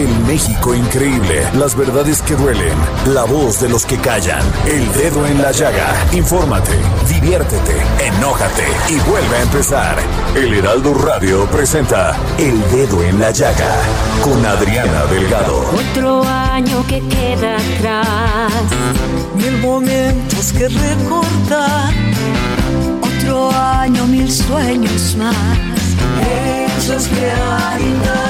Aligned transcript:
El 0.00 0.18
México 0.20 0.74
increíble. 0.74 1.46
Las 1.52 1.76
verdades 1.76 2.22
que 2.22 2.34
duelen. 2.34 2.72
La 3.12 3.24
voz 3.24 3.60
de 3.60 3.68
los 3.68 3.84
que 3.84 3.98
callan. 3.98 4.40
El 4.66 4.90
dedo 4.94 5.26
en 5.26 5.42
la 5.42 5.52
llaga. 5.52 5.94
Infórmate, 6.12 6.72
diviértete, 7.06 7.76
enójate 8.06 8.64
y 8.88 8.98
vuelve 9.10 9.36
a 9.36 9.42
empezar. 9.42 9.98
El 10.34 10.54
Heraldo 10.54 10.94
Radio 10.94 11.44
presenta 11.50 12.16
El 12.38 12.58
Dedo 12.70 13.02
en 13.02 13.20
la 13.20 13.30
Llaga 13.30 13.76
con 14.24 14.42
Adriana 14.46 15.04
Delgado. 15.10 15.70
Otro 15.90 16.24
año 16.24 16.82
que 16.86 17.00
queda 17.06 17.56
atrás. 17.56 18.52
Mil 19.34 19.58
momentos 19.58 20.50
que 20.54 20.66
recordar. 20.66 21.92
Otro 23.02 23.50
año, 23.50 24.06
mil 24.06 24.32
sueños 24.32 25.14
más. 25.18 25.36
Hechos 26.24 27.10
realidad. 27.10 28.20
Y 28.26 28.29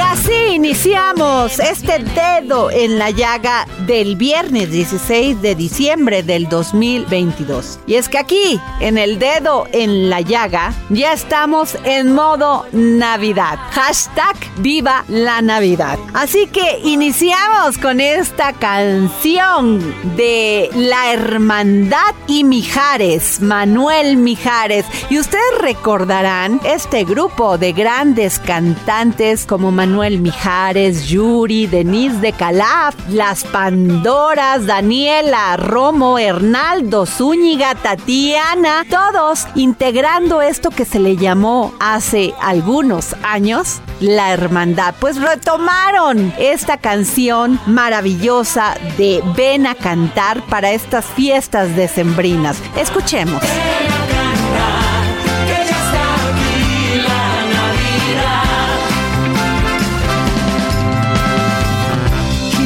así 0.00 0.32
iniciamos 0.54 1.58
este 1.58 1.98
dedo 1.98 2.70
en 2.70 2.98
la 2.98 3.10
llaga 3.10 3.66
del 3.86 4.16
viernes 4.16 4.70
16 4.70 5.42
de 5.42 5.54
diciembre 5.54 6.22
del 6.22 6.48
2022. 6.48 7.80
Y 7.86 7.94
es 7.94 8.08
que 8.08 8.18
aquí, 8.18 8.60
en 8.80 8.96
el 8.96 9.18
dedo 9.18 9.66
en 9.72 10.08
la 10.08 10.22
llaga, 10.22 10.72
ya 10.88 11.12
estamos 11.12 11.76
en 11.84 12.14
modo 12.14 12.66
Navidad. 12.72 13.58
Hashtag 13.72 14.36
viva 14.58 15.04
la 15.08 15.42
Navidad. 15.42 15.98
Así 16.14 16.46
que 16.46 16.80
iniciamos 16.84 17.76
con 17.78 18.00
esta 18.00 18.52
canción 18.54 19.94
de 20.16 20.70
la 20.74 21.12
hermandad 21.12 22.14
y 22.26 22.44
Mijares, 22.44 23.40
Manuel 23.40 24.16
Mijares. 24.16 24.86
Y 25.10 25.18
ustedes 25.18 25.58
recordarán 25.60 26.60
este 26.64 27.04
grupo 27.04 27.58
de 27.58 27.72
grandes 27.72 28.38
cantantes 28.38 29.46
como 29.46 29.70
Manuel 29.70 29.89
Mijares, 29.90 31.08
Yuri, 31.08 31.66
Denise 31.66 32.20
de 32.20 32.32
Calaf, 32.32 32.94
Las 33.08 33.44
Pandoras, 33.44 34.66
Daniela, 34.66 35.56
Romo, 35.56 36.18
Hernaldo, 36.18 37.06
Zúñiga, 37.06 37.74
Tatiana, 37.74 38.84
todos 38.88 39.46
integrando 39.54 40.42
esto 40.42 40.70
que 40.70 40.84
se 40.84 40.98
le 40.98 41.16
llamó 41.16 41.74
hace 41.80 42.34
algunos 42.40 43.14
años 43.22 43.80
la 44.00 44.32
hermandad. 44.32 44.94
Pues 44.98 45.20
retomaron 45.20 46.32
esta 46.38 46.78
canción 46.78 47.60
maravillosa 47.66 48.76
de 48.96 49.22
Ven 49.36 49.66
a 49.66 49.74
cantar 49.74 50.42
para 50.46 50.70
estas 50.70 51.04
fiestas 51.04 51.76
decembrinas. 51.76 52.56
Escuchemos. 52.76 53.42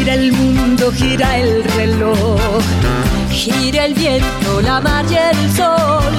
Gira 0.04 0.16
el 0.16 0.32
mundo, 0.32 0.92
gira 0.92 1.38
el 1.38 1.64
reloj. 1.64 2.38
Gira 3.30 3.86
el 3.86 3.94
viento, 3.94 4.60
la 4.62 4.78
mar 4.78 5.06
y 5.10 5.14
el 5.14 5.50
sol. 5.52 6.12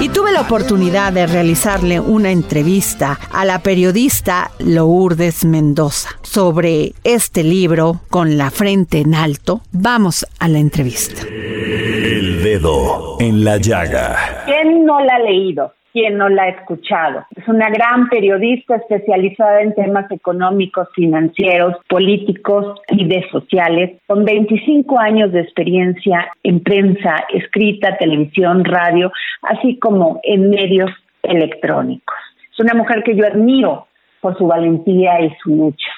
Y 0.00 0.10
tuve 0.10 0.30
la 0.30 0.42
oportunidad 0.42 1.12
de 1.12 1.26
realizarle 1.26 1.98
una 1.98 2.30
entrevista 2.30 3.18
a 3.32 3.44
la 3.44 3.58
periodista 3.64 4.52
Lourdes 4.60 5.44
Mendoza 5.44 6.10
sobre 6.22 6.92
este 7.02 7.42
libro 7.42 8.00
con 8.10 8.38
la 8.38 8.52
frente 8.52 9.00
en 9.00 9.16
alto. 9.16 9.60
Vamos 9.72 10.24
a 10.38 10.46
la 10.46 10.60
entrevista. 10.60 11.22
El 11.26 12.44
Dedo 12.44 13.16
en 13.18 13.42
la 13.42 13.56
Llaga. 13.56 14.44
¿Quién 14.44 14.84
no 14.84 15.00
la 15.00 15.16
ha 15.16 15.18
leído? 15.18 15.72
¿Quién 15.96 16.18
no 16.18 16.28
la 16.28 16.42
ha 16.42 16.48
escuchado? 16.50 17.24
Es 17.34 17.48
una 17.48 17.70
gran 17.70 18.10
periodista 18.10 18.76
especializada 18.76 19.62
en 19.62 19.74
temas 19.74 20.10
económicos, 20.10 20.88
financieros, 20.94 21.74
políticos 21.88 22.82
y 22.90 23.08
de 23.08 23.26
sociales, 23.30 23.98
con 24.06 24.22
25 24.26 24.98
años 24.98 25.32
de 25.32 25.40
experiencia 25.40 26.30
en 26.42 26.60
prensa, 26.60 27.24
escrita, 27.32 27.96
televisión, 27.96 28.62
radio, 28.66 29.10
así 29.40 29.78
como 29.78 30.20
en 30.22 30.50
medios 30.50 30.90
electrónicos. 31.22 32.16
Es 32.52 32.60
una 32.60 32.74
mujer 32.74 33.02
que 33.02 33.16
yo 33.16 33.26
admiro 33.26 33.86
por 34.20 34.36
su 34.36 34.46
valentía 34.46 35.22
y 35.22 35.34
su 35.42 35.48
lucha, 35.48 35.92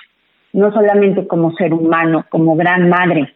no 0.52 0.72
solamente 0.72 1.26
como 1.26 1.50
ser 1.56 1.74
humano, 1.74 2.24
como 2.28 2.54
gran 2.54 2.88
madre, 2.88 3.34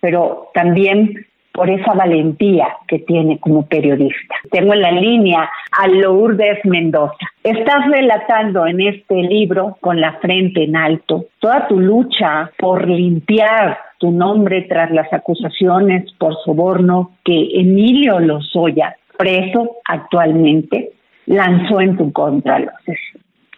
pero 0.00 0.50
también 0.52 1.26
por 1.52 1.68
esa 1.70 1.92
valentía 1.92 2.68
que 2.88 2.98
tiene 3.00 3.38
como 3.38 3.66
periodista. 3.66 4.34
Tengo 4.50 4.72
en 4.74 4.82
la 4.82 4.92
línea 4.92 5.50
a 5.72 5.88
Lourdes 5.88 6.64
Mendoza. 6.64 7.26
Estás 7.44 7.86
relatando 7.90 8.66
en 8.66 8.80
este 8.80 9.14
libro, 9.14 9.76
con 9.80 10.00
la 10.00 10.14
frente 10.14 10.64
en 10.64 10.76
alto, 10.76 11.26
toda 11.40 11.68
tu 11.68 11.78
lucha 11.78 12.50
por 12.58 12.88
limpiar 12.88 13.78
tu 13.98 14.10
nombre 14.10 14.62
tras 14.62 14.90
las 14.90 15.12
acusaciones 15.12 16.10
por 16.18 16.34
soborno 16.44 17.12
que 17.24 17.48
Emilio 17.54 18.18
Lozoya, 18.18 18.96
preso 19.16 19.76
actualmente, 19.84 20.90
lanzó 21.26 21.80
en 21.80 21.96
tu 21.96 22.12
contra. 22.12 22.58
Lourdes. 22.58 22.98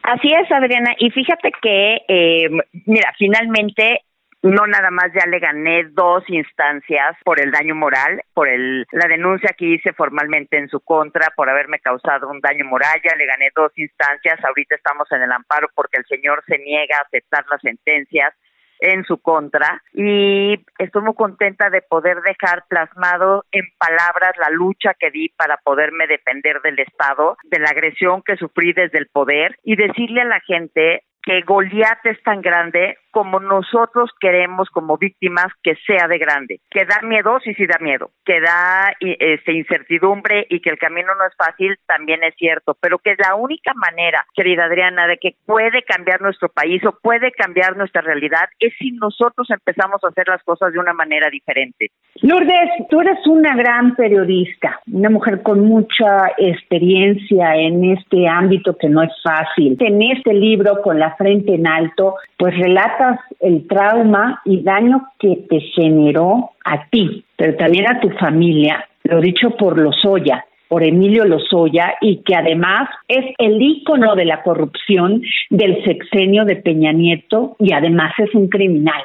Así 0.02 0.28
es, 0.28 0.50
Adriana. 0.52 0.94
Y 0.98 1.10
fíjate 1.10 1.50
que, 1.62 2.02
eh, 2.08 2.50
mira, 2.84 3.10
finalmente 3.16 4.02
no 4.44 4.66
nada 4.66 4.90
más 4.90 5.10
ya 5.14 5.26
le 5.26 5.38
gané 5.38 5.84
dos 5.92 6.22
instancias 6.28 7.16
por 7.24 7.40
el 7.40 7.50
daño 7.50 7.74
moral, 7.74 8.20
por 8.34 8.46
el 8.46 8.86
la 8.92 9.08
denuncia 9.08 9.54
que 9.56 9.64
hice 9.64 9.94
formalmente 9.94 10.58
en 10.58 10.68
su 10.68 10.80
contra 10.80 11.32
por 11.34 11.48
haberme 11.48 11.78
causado 11.78 12.28
un 12.28 12.40
daño 12.40 12.66
moral, 12.66 13.00
ya 13.02 13.16
le 13.16 13.24
gané 13.24 13.48
dos 13.56 13.72
instancias, 13.76 14.44
ahorita 14.44 14.74
estamos 14.74 15.10
en 15.12 15.22
el 15.22 15.32
amparo 15.32 15.68
porque 15.74 15.98
el 15.98 16.04
señor 16.04 16.44
se 16.46 16.58
niega 16.58 16.98
a 16.98 17.06
aceptar 17.06 17.46
las 17.50 17.62
sentencias 17.62 18.34
en 18.80 19.04
su 19.04 19.16
contra 19.22 19.82
y 19.94 20.60
estoy 20.78 21.02
muy 21.02 21.14
contenta 21.14 21.70
de 21.70 21.80
poder 21.80 22.20
dejar 22.20 22.64
plasmado 22.68 23.46
en 23.50 23.64
palabras 23.78 24.32
la 24.36 24.50
lucha 24.50 24.92
que 24.98 25.10
di 25.10 25.30
para 25.30 25.56
poderme 25.64 26.06
defender 26.06 26.60
del 26.60 26.78
Estado, 26.80 27.38
de 27.44 27.60
la 27.60 27.70
agresión 27.70 28.22
que 28.22 28.36
sufrí 28.36 28.74
desde 28.74 28.98
el 28.98 29.08
poder 29.08 29.56
y 29.62 29.76
decirle 29.76 30.20
a 30.20 30.26
la 30.26 30.40
gente 30.40 31.02
que 31.24 31.40
Goliat 31.42 32.04
es 32.04 32.22
tan 32.22 32.42
grande 32.42 32.98
como 33.10 33.38
nosotros 33.38 34.10
queremos 34.20 34.68
como 34.70 34.98
víctimas 34.98 35.46
que 35.62 35.76
sea 35.86 36.08
de 36.08 36.18
grande. 36.18 36.60
Que 36.68 36.84
da 36.84 37.00
miedo, 37.02 37.38
sí, 37.44 37.54
sí 37.54 37.64
da 37.66 37.78
miedo. 37.80 38.10
Que 38.24 38.40
da 38.40 38.92
este, 38.98 39.52
incertidumbre 39.52 40.46
y 40.50 40.60
que 40.60 40.70
el 40.70 40.78
camino 40.78 41.14
no 41.14 41.24
es 41.24 41.34
fácil, 41.36 41.76
también 41.86 42.24
es 42.24 42.34
cierto. 42.36 42.76
Pero 42.80 42.98
que 42.98 43.14
la 43.16 43.36
única 43.36 43.72
manera, 43.74 44.26
querida 44.34 44.64
Adriana, 44.64 45.06
de 45.06 45.18
que 45.18 45.36
puede 45.46 45.82
cambiar 45.82 46.20
nuestro 46.20 46.48
país 46.48 46.84
o 46.84 46.98
puede 47.00 47.30
cambiar 47.30 47.76
nuestra 47.76 48.02
realidad 48.02 48.48
es 48.58 48.74
si 48.78 48.90
nosotros 48.90 49.48
empezamos 49.48 50.02
a 50.02 50.08
hacer 50.08 50.26
las 50.26 50.42
cosas 50.42 50.72
de 50.72 50.80
una 50.80 50.92
manera 50.92 51.30
diferente. 51.30 51.92
Lourdes, 52.22 52.88
tú 52.90 53.00
eres 53.00 53.24
una 53.26 53.54
gran 53.54 53.94
periodista, 53.94 54.80
una 54.92 55.10
mujer 55.10 55.42
con 55.42 55.60
mucha 55.60 56.32
experiencia 56.36 57.54
en 57.54 57.84
este 57.92 58.26
ámbito 58.26 58.76
que 58.76 58.88
no 58.88 59.02
es 59.02 59.12
fácil. 59.22 59.76
En 59.78 60.02
este 60.02 60.34
libro, 60.34 60.82
con 60.82 60.98
la 60.98 61.13
frente 61.16 61.54
en 61.54 61.66
alto, 61.66 62.14
pues 62.36 62.56
relatas 62.56 63.20
el 63.40 63.66
trauma 63.66 64.40
y 64.44 64.62
daño 64.62 65.08
que 65.18 65.44
te 65.48 65.60
generó 65.60 66.50
a 66.64 66.86
ti, 66.88 67.24
pero 67.36 67.56
también 67.56 67.88
a 67.88 68.00
tu 68.00 68.10
familia, 68.10 68.86
lo 69.04 69.20
dicho 69.20 69.50
por 69.50 69.78
Lozoya, 69.78 70.44
por 70.68 70.82
Emilio 70.82 71.24
Lozoya 71.24 71.94
y 72.00 72.22
que 72.22 72.34
además 72.34 72.88
es 73.06 73.24
el 73.38 73.60
ícono 73.60 74.14
de 74.14 74.24
la 74.24 74.42
corrupción 74.42 75.22
del 75.50 75.84
sexenio 75.84 76.44
de 76.44 76.56
Peña 76.56 76.92
Nieto 76.92 77.56
y 77.58 77.72
además 77.72 78.12
es 78.18 78.34
un 78.34 78.48
criminal. 78.48 79.02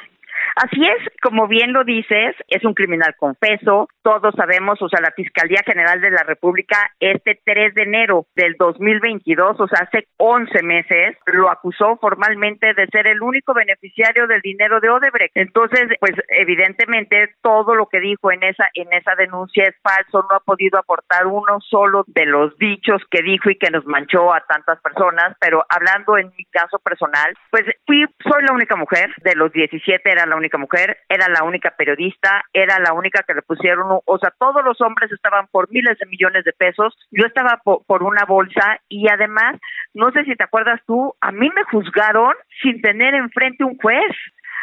Así 0.61 0.81
es, 0.83 1.07
como 1.21 1.47
bien 1.47 1.71
lo 1.71 1.85
dices, 1.85 2.35
es 2.49 2.65
un 2.65 2.73
criminal 2.73 3.15
confeso, 3.17 3.87
todos 4.01 4.35
sabemos, 4.35 4.81
o 4.81 4.89
sea, 4.89 4.99
la 4.99 5.11
Fiscalía 5.11 5.61
General 5.65 6.01
de 6.01 6.11
la 6.11 6.23
República 6.23 6.91
este 6.99 7.39
3 7.45 7.73
de 7.75 7.83
enero 7.83 8.25
del 8.35 8.55
2022, 8.59 9.57
o 9.57 9.67
sea, 9.69 9.87
hace 9.87 10.09
11 10.17 10.61
meses, 10.63 11.15
lo 11.27 11.49
acusó 11.49 11.95
formalmente 12.01 12.73
de 12.73 12.87
ser 12.87 13.07
el 13.07 13.21
único 13.21 13.53
beneficiario 13.53 14.27
del 14.27 14.41
dinero 14.41 14.81
de 14.81 14.89
Odebrecht. 14.89 15.31
Entonces, 15.35 15.87
pues 15.97 16.11
evidentemente 16.27 17.35
todo 17.41 17.73
lo 17.73 17.85
que 17.85 18.01
dijo 18.01 18.29
en 18.29 18.43
esa 18.43 18.67
en 18.73 18.91
esa 18.91 19.15
denuncia 19.15 19.63
es 19.63 19.75
falso, 19.81 20.27
no 20.29 20.35
ha 20.35 20.41
podido 20.41 20.77
aportar 20.77 21.25
uno 21.25 21.61
solo 21.61 22.03
de 22.07 22.25
los 22.25 22.57
dichos 22.57 23.01
que 23.09 23.21
dijo 23.21 23.49
y 23.49 23.57
que 23.57 23.71
nos 23.71 23.85
manchó 23.85 24.33
a 24.33 24.41
tantas 24.41 24.81
personas, 24.81 25.37
pero 25.39 25.63
hablando 25.69 26.17
en 26.17 26.33
mi 26.37 26.43
caso 26.51 26.79
personal, 26.79 27.33
pues 27.49 27.63
fui 27.87 28.03
soy 28.29 28.43
la 28.43 28.53
única 28.53 28.75
mujer, 28.75 29.13
de 29.23 29.35
los 29.35 29.53
17 29.53 30.01
era 30.03 30.25
la 30.25 30.35
única 30.35 30.48
mujer, 30.57 30.97
era 31.07 31.27
la 31.29 31.43
única 31.43 31.71
periodista, 31.71 32.43
era 32.53 32.79
la 32.79 32.93
única 32.93 33.23
que 33.23 33.33
le 33.33 33.41
pusieron, 33.41 33.99
o 34.03 34.17
sea, 34.17 34.33
todos 34.37 34.63
los 34.63 34.79
hombres 34.81 35.11
estaban 35.11 35.47
por 35.47 35.71
miles 35.71 35.97
de 35.99 36.05
millones 36.07 36.43
de 36.43 36.53
pesos, 36.53 36.97
yo 37.11 37.25
estaba 37.25 37.61
por, 37.63 38.03
una 38.03 38.25
bolsa 38.25 38.79
y 38.87 39.09
además, 39.09 39.57
no 39.93 40.11
sé 40.11 40.23
si 40.23 40.35
te 40.35 40.43
acuerdas 40.43 40.81
tú, 40.87 41.13
a 41.21 41.31
mí 41.31 41.49
me 41.53 41.63
juzgaron 41.65 42.33
sin 42.61 42.81
tener 42.81 43.13
enfrente 43.13 43.63
un 43.63 43.77
juez. 43.77 44.15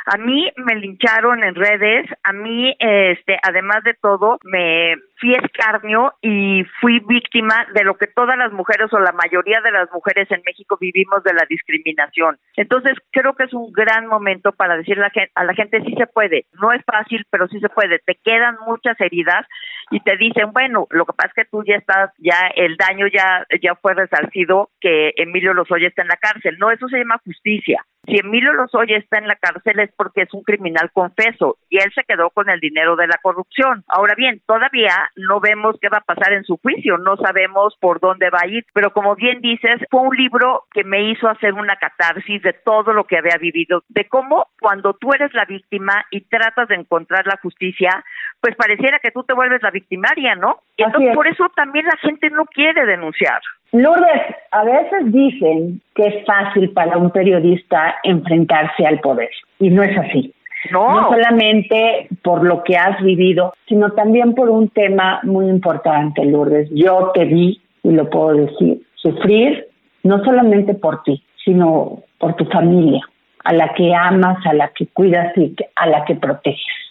A 0.07 0.19
mí 0.19 0.49
me 0.57 0.77
lincharon 0.77 1.43
en 1.43 1.57
redes, 1.57 2.07
a 2.23 2.33
mí, 2.33 2.77
este, 2.79 3.39
además 3.43 3.83
de 3.83 3.95
todo, 3.95 4.39
me 4.45 4.95
fui 5.19 5.35
escarnio 5.35 6.15
y 6.23 6.63
fui 6.81 7.01
víctima 7.01 7.67
de 7.75 7.83
lo 7.83 7.97
que 7.97 8.07
todas 8.07 8.39
las 8.39 8.53
mujeres 8.53 8.93
o 8.93 9.01
la 9.01 9.11
mayoría 9.11 9.61
de 9.63 9.73
las 9.73 9.91
mujeres 9.93 10.31
en 10.31 10.43
México 10.47 10.79
vivimos 10.81 11.25
de 11.25 11.35
la 11.35 11.45
discriminación. 11.49 12.39
Entonces, 12.55 12.93
creo 13.11 13.35
que 13.35 13.45
es 13.45 13.53
un 13.53 13.73
gran 13.73 14.07
momento 14.07 14.53
para 14.53 14.77
decirle 14.77 15.07
a 15.35 15.45
la 15.45 15.55
gente, 15.55 15.83
sí 15.83 15.93
se 15.99 16.07
puede. 16.07 16.47
No 16.61 16.73
es 16.73 16.83
fácil, 16.85 17.25
pero 17.31 17.49
sí 17.49 17.59
se 17.59 17.69
puede. 17.69 17.99
Te 17.99 18.15
quedan 18.23 18.57
muchas 18.65 19.01
heridas 19.01 19.45
y 19.91 19.99
te 20.01 20.17
dicen, 20.17 20.53
bueno, 20.53 20.87
lo 20.91 21.05
que 21.05 21.15
pasa 21.15 21.29
es 21.29 21.35
que 21.35 21.51
tú 21.51 21.65
ya 21.65 21.75
estás, 21.75 22.13
ya 22.19 22.49
el 22.55 22.77
daño 22.77 23.07
ya, 23.09 23.45
ya 23.61 23.75
fue 23.75 23.95
resarcido, 23.95 24.71
que 24.81 25.15
Emilio 25.17 25.53
Lozoya 25.53 25.89
está 25.89 26.03
en 26.03 26.09
la 26.09 26.17
cárcel. 26.17 26.57
No, 26.59 26.71
eso 26.71 26.87
se 26.89 26.99
llama 26.99 27.21
justicia. 27.25 27.85
Si 28.07 28.19
Emilio 28.19 28.53
Lozoya 28.53 28.97
está 28.97 29.19
en 29.19 29.27
la 29.27 29.37
cárcel 29.37 29.81
es 29.81 29.91
porque 29.97 30.23
es 30.23 30.33
un 30.33 30.43
criminal 30.43 30.91
confeso 30.93 31.59
y 31.69 31.79
él 31.79 31.91
se 31.95 32.05
quedó 32.05 32.31
con 32.31 32.49
el 32.49 32.61
dinero 32.61 32.97
de 32.97 33.09
la 33.09 33.19
corrupción. 33.21 33.85
Ahora 33.89 34.15
bien, 34.17 34.41
todavía 34.47 35.11
no 35.17 35.41
vemos 35.41 35.77
qué 35.81 35.89
va 35.89 35.99
a 35.99 36.15
pasar 36.15 36.33
en 36.33 36.45
su 36.45 36.57
juicio, 36.59 36.99
no 36.99 37.17
sabemos 37.17 37.77
por 37.81 38.01
dónde 38.01 38.31
va 38.31 38.41
a 38.43 38.47
ir, 38.47 38.65
pero 38.73 38.93
como 38.93 39.17
bien 39.17 39.41
dices, 39.41 39.81
fue 39.91 40.03
un 40.03 40.17
libro 40.17 40.65
que 40.73 40.85
me 40.85 41.11
hizo 41.11 41.29
hacer 41.29 41.53
una 41.55 41.77
catarsis 41.77 42.43
de 42.43 42.53
todo 42.53 42.93
lo 42.93 43.05
que 43.05 43.19
había 43.19 43.37
vivido, 43.39 43.83
de 43.89 44.07
cómo 44.09 44.49
cuando 44.61 44.95
tú 44.95 45.13
eres 45.13 45.35
la 45.35 45.45
víctima 45.45 46.05
y 46.11 46.23
tratas 46.23 46.69
de 46.69 46.77
encontrar 46.77 47.27
la 47.27 47.39
justicia, 47.43 48.05
pues 48.41 48.55
pareciera 48.57 49.01
que 49.01 49.11
tú 49.11 49.25
te 49.25 49.35
vuelves 49.35 49.63
la 49.63 49.71
victimaria, 49.71 50.35
¿no? 50.35 50.61
Entonces 50.77 51.15
por 51.15 51.27
eso 51.27 51.49
también 51.55 51.87
la 51.87 51.97
gente 51.99 52.31
no 52.31 52.45
quiere 52.45 52.87
denunciar. 52.87 53.41
Lourdes, 53.73 54.23
a 54.53 54.65
veces 54.65 55.13
dicen 55.13 55.81
que 55.95 56.07
es 56.07 56.25
fácil 56.25 56.71
para 56.71 56.97
un 56.97 57.11
periodista 57.11 57.97
enfrentarse 58.03 58.87
al 58.87 59.01
poder 59.01 59.31
y 59.59 59.71
no 59.71 59.83
es 59.83 59.97
así. 59.99 60.33
No. 60.73 61.01
no 61.01 61.11
solamente 61.11 62.09
por 62.23 62.43
lo 62.43 62.65
que 62.65 62.77
has 62.77 63.01
vivido, 63.01 63.55
sino 63.69 63.93
también 63.93 64.35
por 64.35 64.51
un 64.51 64.69
tema 64.69 65.21
muy 65.23 65.49
importante, 65.49 66.25
Lourdes. 66.25 66.69
Yo 66.73 67.13
te 67.15 67.25
vi, 67.25 67.61
y 67.85 67.91
lo 67.93 68.11
puedo 68.11 68.35
decir, 68.35 68.83
sufrir 68.97 69.69
no 70.03 70.25
solamente 70.25 70.75
por 70.75 71.03
ti, 71.03 71.23
sino 71.45 72.03
por 72.19 72.35
tu 72.35 72.47
familia, 72.47 73.01
a 73.45 73.53
la 73.53 73.75
que 73.75 73.95
amas, 73.95 74.45
a 74.47 74.55
la 74.55 74.69
que 74.69 74.87
cuidas 74.89 75.37
y 75.37 75.55
a 75.75 75.87
la 75.87 76.05
que 76.05 76.15
proteges. 76.15 76.86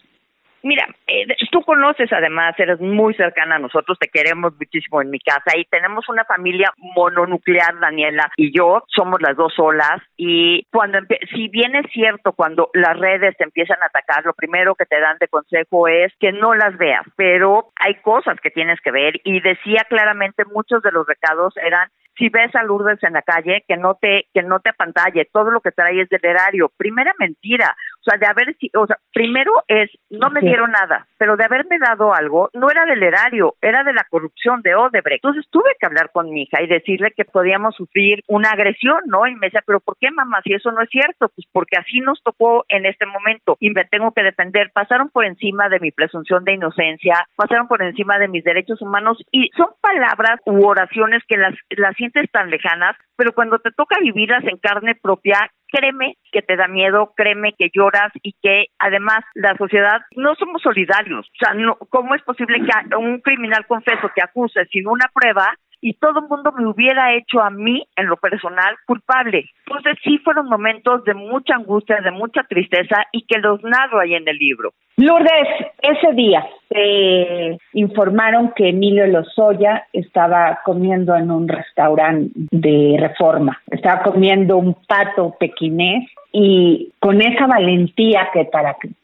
Mira, 0.65 0.87
eh, 1.05 1.27
tú 1.51 1.61
conoces 1.61 2.11
además, 2.11 2.55
eres 2.57 2.81
muy 2.81 3.13
cercana 3.13 3.57
a 3.57 3.59
nosotros, 3.59 3.99
te 3.99 4.07
queremos 4.07 4.51
muchísimo 4.57 4.99
en 4.99 5.11
mi 5.11 5.19
casa 5.19 5.55
y 5.55 5.65
tenemos 5.65 6.09
una 6.09 6.25
familia 6.25 6.73
mononuclear, 6.95 7.79
Daniela 7.79 8.31
y 8.35 8.51
yo, 8.51 8.81
somos 8.87 9.21
las 9.21 9.37
dos 9.37 9.53
solas 9.53 10.01
y 10.17 10.65
cuando, 10.71 10.97
si 11.35 11.49
bien 11.49 11.75
es 11.75 11.85
cierto, 11.91 12.33
cuando 12.33 12.71
las 12.73 12.97
redes 12.97 13.37
te 13.37 13.43
empiezan 13.43 13.77
a 13.83 13.85
atacar, 13.85 14.25
lo 14.25 14.33
primero 14.33 14.73
que 14.73 14.87
te 14.87 14.99
dan 14.99 15.19
de 15.19 15.27
consejo 15.27 15.87
es 15.87 16.11
que 16.19 16.31
no 16.31 16.55
las 16.55 16.75
veas, 16.79 17.05
pero 17.15 17.69
hay 17.75 18.01
cosas 18.01 18.39
que 18.41 18.49
tienes 18.49 18.81
que 18.81 18.89
ver 18.89 19.21
y 19.23 19.41
decía 19.41 19.85
claramente 19.87 20.45
muchos 20.45 20.81
de 20.81 20.91
los 20.91 21.05
recados 21.05 21.53
eran 21.57 21.91
si 22.17 22.29
ves 22.29 22.53
a 22.55 22.63
Lourdes 22.63 23.01
en 23.03 23.13
la 23.13 23.21
calle, 23.21 23.63
que 23.67 23.77
no 23.77 23.95
te, 23.95 24.27
que 24.33 24.41
no 24.41 24.59
te 24.59 24.69
apantalle, 24.69 25.27
todo 25.31 25.51
lo 25.51 25.61
que 25.61 25.71
trae 25.71 26.01
es 26.01 26.09
del 26.09 26.23
erario. 26.23 26.71
Primera 26.77 27.13
mentira, 27.19 27.75
o 28.05 28.09
sea, 28.09 28.19
de 28.19 28.27
haber, 28.27 28.55
o 28.75 28.85
sea, 28.85 28.97
primero 29.11 29.51
es, 29.67 29.89
no 30.09 30.29
me 30.29 30.41
dieron 30.41 30.71
nada, 30.71 31.07
pero 31.17 31.37
de 31.37 31.45
haberme 31.45 31.79
dado 31.79 32.13
algo, 32.13 32.49
no 32.53 32.69
era 32.69 32.85
del 32.85 33.01
erario, 33.01 33.55
era 33.61 33.83
de 33.83 33.93
la 33.93 34.05
corrupción 34.09 34.61
de 34.61 34.75
Odebrecht. 34.75 35.23
Entonces 35.23 35.49
tuve 35.49 35.75
que 35.79 35.87
hablar 35.87 36.11
con 36.11 36.29
mi 36.29 36.43
hija 36.43 36.61
y 36.61 36.67
decirle 36.67 37.13
que 37.15 37.25
podíamos 37.25 37.75
sufrir 37.75 38.21
una 38.27 38.51
agresión, 38.51 38.99
¿no? 39.07 39.25
Y 39.25 39.33
me 39.33 39.47
decía, 39.47 39.63
pero 39.65 39.79
¿por 39.79 39.97
qué, 39.99 40.11
mamá? 40.11 40.41
Si 40.43 40.53
eso 40.53 40.71
no 40.71 40.81
es 40.81 40.89
cierto, 40.89 41.29
pues 41.29 41.47
porque 41.51 41.77
así 41.77 41.99
nos 41.99 42.21
tocó 42.21 42.65
en 42.69 42.85
este 42.85 43.07
momento 43.07 43.57
y 43.59 43.71
me 43.71 43.85
tengo 43.85 44.11
que 44.11 44.23
defender. 44.23 44.71
Pasaron 44.71 45.09
por 45.09 45.25
encima 45.25 45.69
de 45.69 45.79
mi 45.79 45.91
presunción 45.91 46.43
de 46.43 46.53
inocencia, 46.53 47.27
pasaron 47.35 47.67
por 47.67 47.81
encima 47.81 48.19
de 48.19 48.27
mis 48.27 48.43
derechos 48.43 48.81
humanos 48.81 49.17
y 49.31 49.49
son 49.57 49.69
palabras 49.81 50.39
u 50.45 50.65
oraciones 50.65 51.23
que 51.27 51.37
las, 51.37 51.55
las 51.69 51.95
sientes 51.95 52.29
tan 52.31 52.49
lejanas, 52.51 52.95
pero 53.15 53.33
cuando 53.33 53.59
te 53.59 53.71
toca 53.71 53.97
vivirlas 53.99 54.43
en 54.43 54.57
carne 54.57 54.95
propia, 54.95 55.49
créeme 55.67 56.17
que 56.31 56.41
te 56.41 56.55
da 56.55 56.67
miedo, 56.67 57.13
créeme 57.15 57.53
que 57.53 57.69
lloras 57.73 58.11
y 58.21 58.33
que 58.41 58.67
además 58.79 59.19
la 59.33 59.55
sociedad 59.57 60.01
no 60.15 60.35
somos 60.35 60.61
solidarios. 60.61 61.27
O 61.27 61.37
sea, 61.37 61.53
no, 61.53 61.75
¿cómo 61.89 62.15
es 62.15 62.21
posible 62.23 62.59
que 62.59 62.95
un 62.95 63.19
criminal 63.21 63.65
confeso 63.67 64.09
te 64.15 64.23
acuse 64.23 64.65
sin 64.71 64.87
una 64.87 65.09
prueba 65.13 65.53
y 65.85 65.93
todo 65.93 66.21
el 66.21 66.27
mundo 66.27 66.51
me 66.57 66.65
hubiera 66.65 67.13
hecho 67.13 67.39
a 67.39 67.51
mí, 67.51 67.85
en 67.95 68.07
lo 68.07 68.17
personal, 68.17 68.75
culpable. 68.87 69.45
Entonces 69.67 69.95
sí 70.03 70.17
fueron 70.17 70.49
momentos 70.49 71.03
de 71.03 71.13
mucha 71.13 71.53
angustia, 71.53 72.01
de 72.01 72.09
mucha 72.09 72.41
tristeza 72.41 73.05
y 73.11 73.21
que 73.27 73.37
los 73.37 73.61
narro 73.63 73.99
ahí 73.99 74.15
en 74.15 74.27
el 74.27 74.35
libro. 74.35 74.73
Lourdes, 74.97 75.47
ese 75.83 76.13
día 76.13 76.43
te 76.69 77.59
informaron 77.73 78.51
que 78.55 78.69
Emilio 78.69 79.05
Lozoya 79.05 79.85
estaba 79.93 80.59
comiendo 80.65 81.15
en 81.15 81.29
un 81.29 81.47
restaurante 81.47 82.31
de 82.33 82.97
reforma, 82.99 83.61
estaba 83.69 84.01
comiendo 84.01 84.57
un 84.57 84.75
pato 84.87 85.35
pequinés 85.39 86.09
y 86.31 86.93
con 86.99 87.21
esa 87.21 87.45
valentía 87.45 88.29
que 88.33 88.49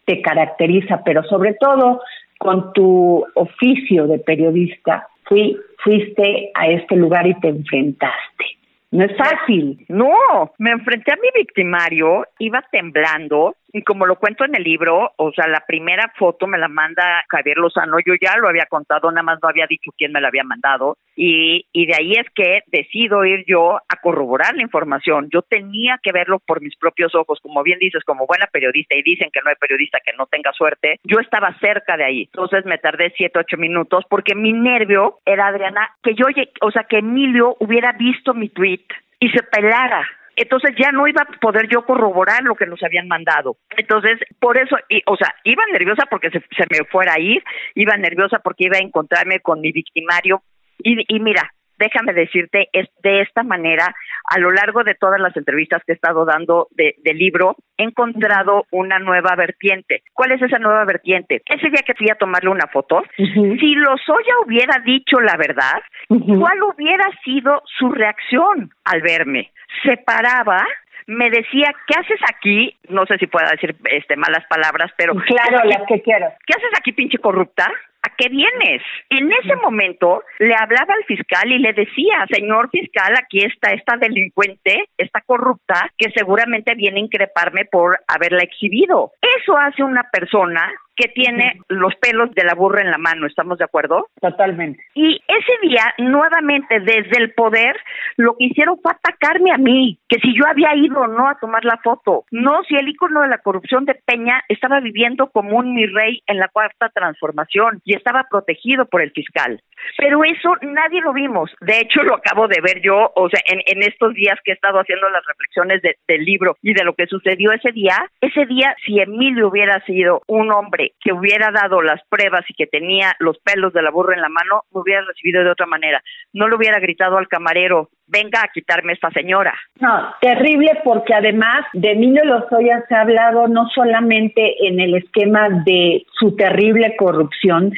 te 0.06 0.22
caracteriza, 0.24 1.04
pero 1.06 1.22
sobre 1.26 1.54
todo 1.54 2.02
con 2.40 2.74
tu 2.74 3.24
oficio 3.36 4.08
de 4.08 4.18
periodista, 4.18 5.08
fui, 5.32 5.58
fuiste 5.82 6.52
a 6.54 6.68
este 6.68 6.98
lugar 6.98 7.26
y 7.26 7.34
te 7.40 7.48
enfrentaste. 7.48 8.46
No 8.92 9.06
es 9.06 9.16
fácil. 9.16 9.86
No, 9.88 10.52
me 10.58 10.72
enfrenté 10.72 11.14
a 11.14 11.16
mi 11.16 11.30
victimario, 11.34 12.26
iba 12.40 12.62
temblando, 12.70 13.56
y 13.74 13.84
como 13.84 14.06
lo 14.06 14.18
cuento 14.18 14.46
en 14.46 14.56
el 14.56 14.64
libro, 14.64 15.12
o 15.16 15.32
sea, 15.32 15.48
la 15.48 15.64
primera 15.66 16.12
foto 16.18 16.48
me 16.48 16.58
la 16.58 16.68
manda 16.68 17.24
Javier 17.30 17.58
Lozano, 17.58 17.98
yo 18.06 18.14
ya 18.20 18.38
lo 18.38 18.48
había 18.48 18.66
contado, 18.66 19.12
nada 19.12 19.24
más 19.24 19.40
no 19.42 19.50
había 19.50 19.68
dicho 19.68 19.92
quién 19.98 20.12
me 20.12 20.22
la 20.22 20.28
había 20.28 20.44
mandado, 20.44 20.98
y, 21.16 21.66
y 21.72 21.86
de 21.86 21.96
ahí 21.96 22.14
es 22.14 22.28
que 22.34 22.62
decido 22.68 23.26
ir 23.26 23.44
yo 23.48 23.76
a 23.76 23.96
corroborar 24.02 24.56
la 24.56 24.62
información. 24.62 25.30
Yo 25.32 25.42
tenía 25.42 26.00
que 26.02 26.12
verlo 26.12 26.40
por 26.40 26.62
mis 26.62 26.76
propios 26.78 27.14
ojos, 27.16 27.40
como 27.42 27.64
bien 27.64 27.80
dices, 27.80 28.04
como 28.04 28.26
buena 28.26 28.48
periodista, 28.48 28.96
y 28.96 29.04
dicen 29.04 29.30
que 29.32 29.42
no 29.44 29.50
hay 29.50 29.56
periodista 29.56 30.00
que 30.04 30.14
no 30.18 30.26
tenga 30.28 30.52
suerte, 30.54 31.00
yo 31.04 31.20
estaba 31.20 31.58
cerca 31.60 31.98
de 31.98 32.06
ahí. 32.06 32.22
Entonces 32.34 32.66
me 32.66 32.78
tardé 32.78 33.14
siete, 33.16 33.40
ocho 33.40 33.58
minutos, 33.58 34.06
porque 34.10 34.36
mi 34.36 34.54
nervio 34.54 35.20
era, 35.26 35.48
Adriana, 35.48 35.90
que 36.04 36.16
yo, 36.16 36.26
o 36.62 36.72
sea, 36.72 36.84
que 36.84 37.00
Emilio 37.00 37.56
hubiera 37.60 37.92
visto 37.94 38.34
mi 38.34 38.50
tweet 38.50 38.86
y 39.20 39.30
se 39.30 39.44
pelara 39.44 40.08
entonces 40.36 40.72
ya 40.78 40.92
no 40.92 41.08
iba 41.08 41.22
a 41.22 41.40
poder 41.40 41.68
yo 41.68 41.86
corroborar 41.86 42.44
lo 42.44 42.56
que 42.56 42.66
nos 42.66 42.82
habían 42.84 43.08
mandado. 43.08 43.58
Entonces, 43.78 44.20
por 44.40 44.58
eso, 44.58 44.76
y, 44.90 45.02
o 45.06 45.16
sea, 45.16 45.34
iba 45.44 45.64
nerviosa 45.72 46.06
porque 46.10 46.30
se, 46.30 46.40
me 46.70 46.86
fuera 46.86 47.14
a 47.14 47.20
ir, 47.20 47.44
iba 47.76 47.96
nerviosa 47.98 48.40
porque 48.40 48.66
iba 48.66 48.78
a 48.78 48.82
encontrarme 48.82 49.40
con 49.40 49.62
mi 49.62 49.72
victimario. 49.72 50.44
Y, 50.80 51.04
y 51.08 51.20
mira, 51.20 51.52
déjame 51.82 52.14
decirte, 52.14 52.70
es 52.74 52.88
de 53.02 53.22
esta 53.22 53.44
manera, 53.44 53.94
a 54.26 54.40
lo 54.40 54.52
largo 54.52 54.84
de 54.84 54.96
todas 54.96 55.20
las 55.20 55.36
entrevistas 55.36 55.82
que 55.86 55.94
he 55.94 55.96
estado 55.96 56.26
dando 56.26 56.68
de, 56.72 56.94
libro, 57.14 57.56
he 57.78 57.84
encontrado 57.84 58.66
una 58.72 59.00
nueva 59.00 59.36
vertiente. 59.36 60.04
¿Cuál 60.14 60.32
es 60.32 60.42
esa 60.42 60.60
nueva 60.60 60.86
vertiente? 60.86 61.42
Ese 61.46 61.70
día 61.70 61.82
que 61.86 61.96
fui 61.96 62.10
a 62.10 62.16
tomarle 62.16 62.50
una 62.50 62.68
foto, 62.68 63.04
si 63.18 63.76
Lozoya 63.76 64.34
hubiera 64.46 64.80
dicho 64.86 65.20
la 65.20 65.36
verdad, 65.38 65.82
¿cuál 66.08 66.64
hubiera 66.64 67.06
sido 67.24 67.62
su 67.78 67.92
reacción 67.92 68.72
al 68.86 69.02
verme? 69.02 69.52
Se 69.84 69.98
paraba 69.98 70.66
me 71.08 71.30
decía, 71.30 71.74
¿qué 71.88 72.00
haces 72.00 72.20
aquí? 72.34 72.78
No 72.88 73.06
sé 73.06 73.18
si 73.18 73.28
pueda 73.28 73.50
decir 73.50 73.76
este 73.92 74.16
malas 74.16 74.46
palabras, 74.48 74.92
pero 74.96 75.14
claro, 75.16 75.68
las 75.68 75.82
que 75.88 76.02
quiero. 76.02 76.28
¿Qué 76.46 76.54
haces 76.56 76.72
aquí, 76.78 76.94
pinche 76.94 77.18
corrupta? 77.18 77.70
¿A 78.04 78.10
qué 78.18 78.30
vienes? 78.30 78.82
En 79.10 79.32
ese 79.32 79.56
momento 79.58 80.24
le 80.40 80.56
hablaba 80.56 80.94
al 80.94 81.04
fiscal 81.06 81.52
y 81.52 81.60
le 81.60 81.74
decía, 81.74 82.26
señor 82.32 82.70
fiscal, 82.70 83.14
aquí 83.18 83.40
está 83.40 83.72
esta 83.72 83.98
delincuente, 83.98 84.90
esta 84.98 85.22
corrupta, 85.22 85.90
que 85.98 86.12
seguramente 86.12 86.76
viene 86.76 87.00
a 87.00 87.04
increparme 87.04 87.66
por 87.66 88.00
haberla 88.08 88.44
exhibido. 88.44 89.12
Eso 89.42 89.58
hace 89.58 89.84
una 89.84 90.04
persona 90.12 90.72
que 91.02 91.08
tiene 91.08 91.60
los 91.68 91.96
pelos 91.96 92.30
de 92.36 92.44
la 92.44 92.54
burra 92.54 92.82
en 92.82 92.92
la 92.92 93.00
mano, 93.00 93.26
¿estamos 93.26 93.58
de 93.58 93.66
acuerdo? 93.66 94.08
Totalmente. 94.22 94.84
Y 94.94 95.20
ese 95.28 95.68
día, 95.68 95.82
nuevamente, 95.98 96.80
desde 96.80 97.18
el 97.18 97.34
poder, 97.34 97.76
lo 98.18 98.36
que 98.38 98.46
hicieron 98.46 98.78
fue 98.82 98.92
atacarme 98.92 99.52
a 99.52 99.58
mí, 99.58 99.98
que 100.08 100.20
si 100.20 100.36
yo 100.38 100.46
había 100.48 100.76
ido 100.76 101.00
o 101.00 101.08
no 101.08 101.28
a 101.28 101.40
tomar 101.40 101.66
la 101.66 101.80
foto. 101.84 102.26
No, 102.30 102.62
si 102.68 102.76
el 102.76 102.88
ícono 102.88 103.22
de 103.22 103.30
la 103.30 103.40
corrupción 103.40 103.86
de 103.86 103.96
Peña 103.96 104.44
estaba 104.48 104.80
viviendo 104.80 105.28
como 105.32 105.58
un 105.58 105.74
mi 105.74 105.88
rey 105.88 106.22
en 106.28 106.38
la 106.38 106.50
cuarta 106.50 106.90
transformación 106.90 107.82
y 107.84 107.96
estaba 107.96 108.28
protegido 108.30 108.86
por 108.86 109.02
el 109.02 109.12
fiscal. 109.12 109.60
Pero 109.98 110.24
eso 110.24 110.54
nadie 110.62 111.02
lo 111.02 111.14
vimos. 111.14 111.50
De 111.62 111.80
hecho, 111.80 112.04
lo 112.04 112.16
acabo 112.16 112.48
de 112.48 112.62
ver 112.62 112.82
yo, 112.84 113.12
o 113.16 113.30
sea, 113.30 113.42
en, 113.48 113.62
en 113.66 113.82
estos 113.82 114.14
días 114.14 114.38
que 114.44 114.52
he 114.52 114.54
estado 114.54 114.80
haciendo 114.80 115.10
las 115.10 115.26
reflexiones 115.26 115.82
del 115.82 116.26
libro 116.26 116.58
y 116.62 116.74
de 116.74 116.84
lo 116.84 116.94
que 116.94 117.08
sucedió 117.08 117.52
ese 117.52 117.72
día. 117.72 117.98
Ese 118.20 118.46
día, 118.46 118.76
si 118.86 119.00
Emilio 119.00 119.48
hubiera 119.48 119.84
sido 119.86 120.22
un 120.28 120.52
hombre 120.52 120.91
que 121.00 121.14
hubiera 121.14 121.52
dado 121.52 121.82
las 121.82 122.02
pruebas 122.10 122.44
y 122.50 122.54
que 122.54 122.68
tenía 122.68 123.16
los 123.20 123.38
pelos 123.40 123.74
de 123.74 123.82
la 123.82 123.92
burra 123.92 124.16
en 124.16 124.22
la 124.22 124.30
mano, 124.30 124.64
me 124.74 124.82
hubiera 124.82 125.02
recibido 125.02 125.44
de 125.44 125.52
otra 125.52 125.66
manera. 125.66 126.02
No 126.34 126.48
le 126.48 126.56
hubiera 126.56 126.80
gritado 126.80 127.18
al 127.18 127.28
camarero, 127.28 127.90
venga 128.08 128.42
a 128.44 128.52
quitarme 128.54 128.94
esta 128.94 129.10
señora. 129.12 129.54
No, 129.80 130.14
terrible 130.22 130.82
porque 130.84 131.14
además 131.14 131.66
de 131.74 131.92
Emilio 131.92 132.24
Lozoya 132.26 132.84
se 132.88 132.96
ha 132.96 133.02
hablado 133.02 133.48
no 133.48 133.68
solamente 133.70 134.68
en 134.68 134.80
el 134.80 134.96
esquema 134.96 135.50
de 135.66 136.06
su 136.20 136.36
terrible 136.36 136.96
corrupción, 136.98 137.74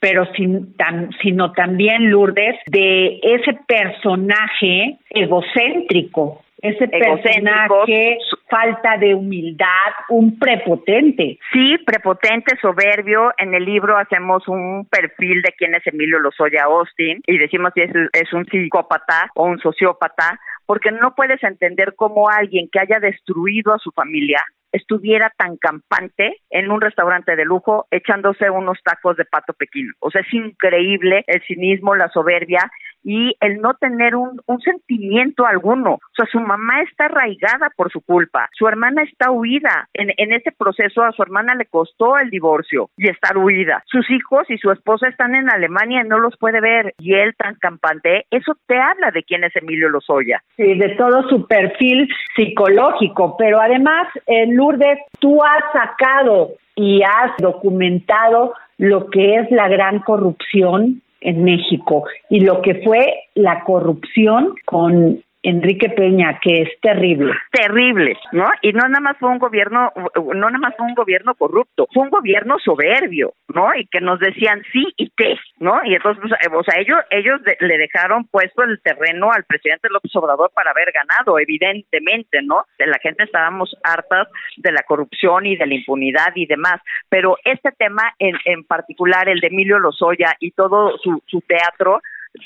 pero 0.00 0.26
sin, 0.34 0.74
sino 1.22 1.52
también, 1.52 2.10
Lourdes, 2.10 2.56
de 2.66 3.18
ese 3.22 3.58
personaje 3.66 4.98
egocéntrico, 5.10 6.42
ese 6.60 6.88
personaje, 6.88 8.18
falta 8.48 8.96
de 8.98 9.14
humildad, 9.14 9.92
un 10.08 10.38
prepotente. 10.38 11.38
Sí, 11.52 11.78
prepotente, 11.86 12.56
soberbio. 12.60 13.32
En 13.38 13.54
el 13.54 13.64
libro 13.64 13.96
hacemos 13.96 14.46
un 14.48 14.86
perfil 14.86 15.42
de 15.42 15.52
quién 15.56 15.74
es 15.74 15.86
Emilio 15.86 16.18
Lozoya 16.18 16.64
Austin 16.64 17.20
y 17.26 17.38
decimos 17.38 17.72
si 17.74 17.82
es, 17.82 17.90
es 18.12 18.32
un 18.32 18.44
psicópata 18.46 19.30
o 19.34 19.44
un 19.44 19.58
sociópata, 19.60 20.40
porque 20.66 20.90
no 20.90 21.14
puedes 21.14 21.42
entender 21.44 21.94
cómo 21.94 22.28
alguien 22.28 22.68
que 22.70 22.80
haya 22.80 22.98
destruido 22.98 23.72
a 23.72 23.78
su 23.78 23.90
familia, 23.92 24.42
estuviera 24.72 25.32
tan 25.36 25.56
campante 25.56 26.40
en 26.50 26.70
un 26.70 26.80
restaurante 26.80 27.36
de 27.36 27.44
lujo 27.44 27.86
echándose 27.90 28.50
unos 28.50 28.78
tacos 28.82 29.16
de 29.16 29.24
pato 29.24 29.52
pequino. 29.54 29.92
O 30.00 30.10
sea, 30.10 30.20
es 30.20 30.32
increíble 30.32 31.24
el 31.26 31.42
cinismo, 31.42 31.94
la 31.94 32.08
soberbia 32.08 32.70
y 33.08 33.34
el 33.40 33.62
no 33.62 33.72
tener 33.72 34.14
un, 34.14 34.38
sentimiento 34.62 35.46
alguno. 35.46 35.92
O 35.94 36.14
sea, 36.14 36.26
su 36.26 36.40
mamá 36.40 36.82
está 36.82 37.06
arraigada 37.06 37.70
por 37.74 37.90
su 37.90 38.02
culpa, 38.02 38.50
su 38.52 38.68
hermana 38.68 39.02
está 39.02 39.30
huida. 39.30 39.88
En, 39.94 40.12
en 40.18 40.32
ese 40.34 40.52
proceso 40.52 41.02
a 41.02 41.12
su 41.12 41.22
hermana 41.22 41.54
le 41.54 41.64
costó 41.64 42.18
el 42.18 42.28
divorcio 42.28 42.90
y 42.98 43.08
estar 43.08 43.38
huida. 43.38 43.82
Sus 43.86 44.10
hijos 44.10 44.50
y 44.50 44.58
su 44.58 44.70
esposa 44.70 45.08
están 45.08 45.34
en 45.34 45.48
Alemania 45.48 46.02
y 46.04 46.08
no 46.08 46.18
los 46.18 46.36
puede 46.36 46.60
ver. 46.60 46.92
Y 46.98 47.14
él 47.14 47.34
tan 47.34 47.54
campante, 47.54 48.26
eso 48.30 48.54
te 48.66 48.78
habla 48.78 49.10
de 49.10 49.22
quién 49.22 49.42
es 49.42 49.56
Emilio 49.56 49.88
Lozoya. 49.88 50.42
Sí, 50.56 50.74
de 50.74 50.90
todo 50.96 51.26
su 51.30 51.46
perfil 51.46 52.10
psicológico, 52.36 53.36
pero 53.38 53.58
además, 53.58 54.08
eh, 54.26 54.52
Lourdes, 54.52 54.98
tú 55.18 55.42
has 55.42 55.64
sacado 55.72 56.50
y 56.76 57.02
has 57.02 57.32
documentado 57.38 58.52
lo 58.76 59.08
que 59.08 59.36
es 59.36 59.50
la 59.50 59.68
gran 59.68 60.00
corrupción 60.00 61.00
en 61.20 61.44
México 61.44 62.04
y 62.30 62.40
lo 62.40 62.62
que 62.62 62.76
fue 62.76 63.14
la 63.34 63.64
corrupción 63.64 64.54
con 64.64 65.22
Enrique 65.42 65.88
Peña, 65.90 66.38
que 66.42 66.62
es 66.62 66.80
terrible. 66.80 67.32
Terrible, 67.52 68.16
¿no? 68.32 68.46
Y 68.62 68.72
no 68.72 68.80
nada 68.88 69.00
más 69.00 69.16
fue 69.18 69.30
un 69.30 69.38
gobierno, 69.38 69.92
no 70.16 70.34
nada 70.34 70.58
más 70.58 70.74
fue 70.76 70.86
un 70.86 70.94
gobierno 70.94 71.34
corrupto, 71.34 71.86
fue 71.92 72.02
un 72.02 72.10
gobierno 72.10 72.56
soberbio, 72.58 73.34
¿no? 73.54 73.74
Y 73.74 73.86
que 73.86 74.00
nos 74.00 74.18
decían 74.18 74.62
sí 74.72 74.84
y 74.96 75.10
qué, 75.16 75.36
¿no? 75.58 75.80
Y 75.84 75.94
entonces, 75.94 76.22
pues, 76.22 76.52
o 76.52 76.62
sea, 76.64 76.80
ellos, 76.80 76.98
ellos 77.10 77.40
le 77.60 77.78
dejaron 77.78 78.24
puesto 78.24 78.64
el 78.64 78.80
terreno 78.82 79.30
al 79.30 79.44
presidente 79.44 79.88
López 79.90 80.14
Obrador 80.16 80.50
para 80.52 80.72
haber 80.72 80.92
ganado, 80.92 81.38
evidentemente, 81.38 82.42
¿no? 82.42 82.64
La 82.78 82.98
gente 82.98 83.22
estábamos 83.22 83.76
hartas 83.84 84.28
de 84.56 84.72
la 84.72 84.82
corrupción 84.82 85.46
y 85.46 85.56
de 85.56 85.66
la 85.66 85.74
impunidad 85.74 86.32
y 86.34 86.46
demás, 86.46 86.80
pero 87.08 87.36
este 87.44 87.70
tema 87.72 88.14
en, 88.18 88.36
en 88.44 88.64
particular, 88.64 89.28
el 89.28 89.40
de 89.40 89.48
Emilio 89.48 89.78
Lozoya 89.78 90.36
y 90.40 90.50
todo 90.50 90.98
su, 90.98 91.22
su 91.26 91.40
teatro, 91.42 92.00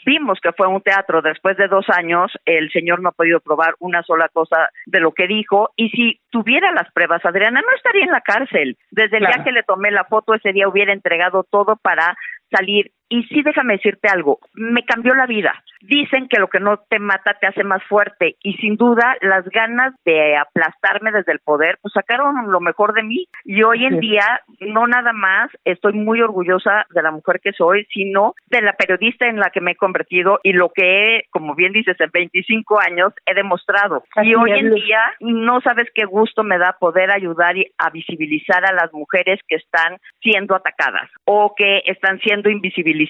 vimos 0.06 0.38
que 0.40 0.52
fue 0.52 0.66
un 0.66 0.80
teatro 0.80 1.22
después 1.22 1.56
de 1.56 1.68
dos 1.68 1.86
años, 1.88 2.32
el 2.44 2.70
señor 2.70 3.00
no 3.00 3.10
ha 3.10 3.12
podido 3.12 3.40
probar 3.40 3.74
una 3.78 4.02
sola 4.02 4.28
cosa 4.28 4.70
de 4.86 5.00
lo 5.00 5.12
que 5.12 5.26
dijo 5.26 5.70
y 5.76 5.90
si 5.90 6.20
tuviera 6.30 6.72
las 6.72 6.90
pruebas, 6.92 7.24
Adriana 7.24 7.60
no 7.60 7.76
estaría 7.76 8.04
en 8.04 8.10
la 8.10 8.20
cárcel. 8.20 8.76
Desde 8.90 9.18
el 9.18 9.26
día 9.26 9.44
que 9.44 9.52
le 9.52 9.62
tomé 9.62 9.90
la 9.90 10.04
foto 10.04 10.34
ese 10.34 10.52
día 10.52 10.68
hubiera 10.68 10.92
entregado 10.92 11.44
todo 11.44 11.76
para 11.76 12.16
salir. 12.50 12.92
Y 13.12 13.24
sí, 13.24 13.42
déjame 13.42 13.74
decirte 13.74 14.08
algo, 14.08 14.38
me 14.54 14.84
cambió 14.84 15.14
la 15.14 15.26
vida. 15.26 15.62
Dicen 15.82 16.28
que 16.28 16.40
lo 16.40 16.48
que 16.48 16.60
no 16.60 16.78
te 16.88 16.98
mata 16.98 17.34
te 17.38 17.46
hace 17.46 17.62
más 17.62 17.82
fuerte 17.84 18.36
y 18.42 18.54
sin 18.54 18.76
duda 18.76 19.16
las 19.20 19.44
ganas 19.50 19.92
de 20.06 20.34
aplastarme 20.36 21.12
desde 21.12 21.32
el 21.32 21.40
poder, 21.40 21.76
pues 21.82 21.92
sacaron 21.92 22.50
lo 22.50 22.60
mejor 22.60 22.94
de 22.94 23.02
mí 23.02 23.26
y 23.44 23.62
hoy 23.64 23.84
en 23.84 24.00
día 24.00 24.40
no 24.60 24.86
nada 24.86 25.12
más 25.12 25.50
estoy 25.64 25.92
muy 25.92 26.22
orgullosa 26.22 26.86
de 26.94 27.02
la 27.02 27.10
mujer 27.10 27.40
que 27.42 27.52
soy, 27.52 27.84
sino 27.92 28.34
de 28.46 28.62
la 28.62 28.72
periodista 28.72 29.26
en 29.26 29.40
la 29.40 29.50
que 29.50 29.60
me 29.60 29.72
he 29.72 29.76
convertido 29.76 30.38
y 30.42 30.54
lo 30.54 30.70
que 30.70 31.16
he, 31.16 31.24
como 31.30 31.54
bien 31.54 31.72
dices, 31.72 32.00
en 32.00 32.10
25 32.10 32.80
años 32.80 33.12
he 33.26 33.34
demostrado. 33.34 34.04
y 34.22 34.34
hoy 34.36 34.52
en 34.52 34.72
día 34.72 35.02
no 35.20 35.60
sabes 35.60 35.88
qué 35.94 36.06
gusto 36.06 36.44
me 36.44 36.56
da 36.56 36.76
poder 36.80 37.10
ayudar 37.10 37.56
a 37.76 37.90
visibilizar 37.90 38.64
a 38.64 38.72
las 38.72 38.90
mujeres 38.94 39.40
que 39.48 39.56
están 39.56 39.98
siendo 40.22 40.54
atacadas 40.54 41.10
o 41.26 41.54
que 41.54 41.82
están 41.84 42.18
siendo 42.20 42.48
invisibilizadas 42.48 43.01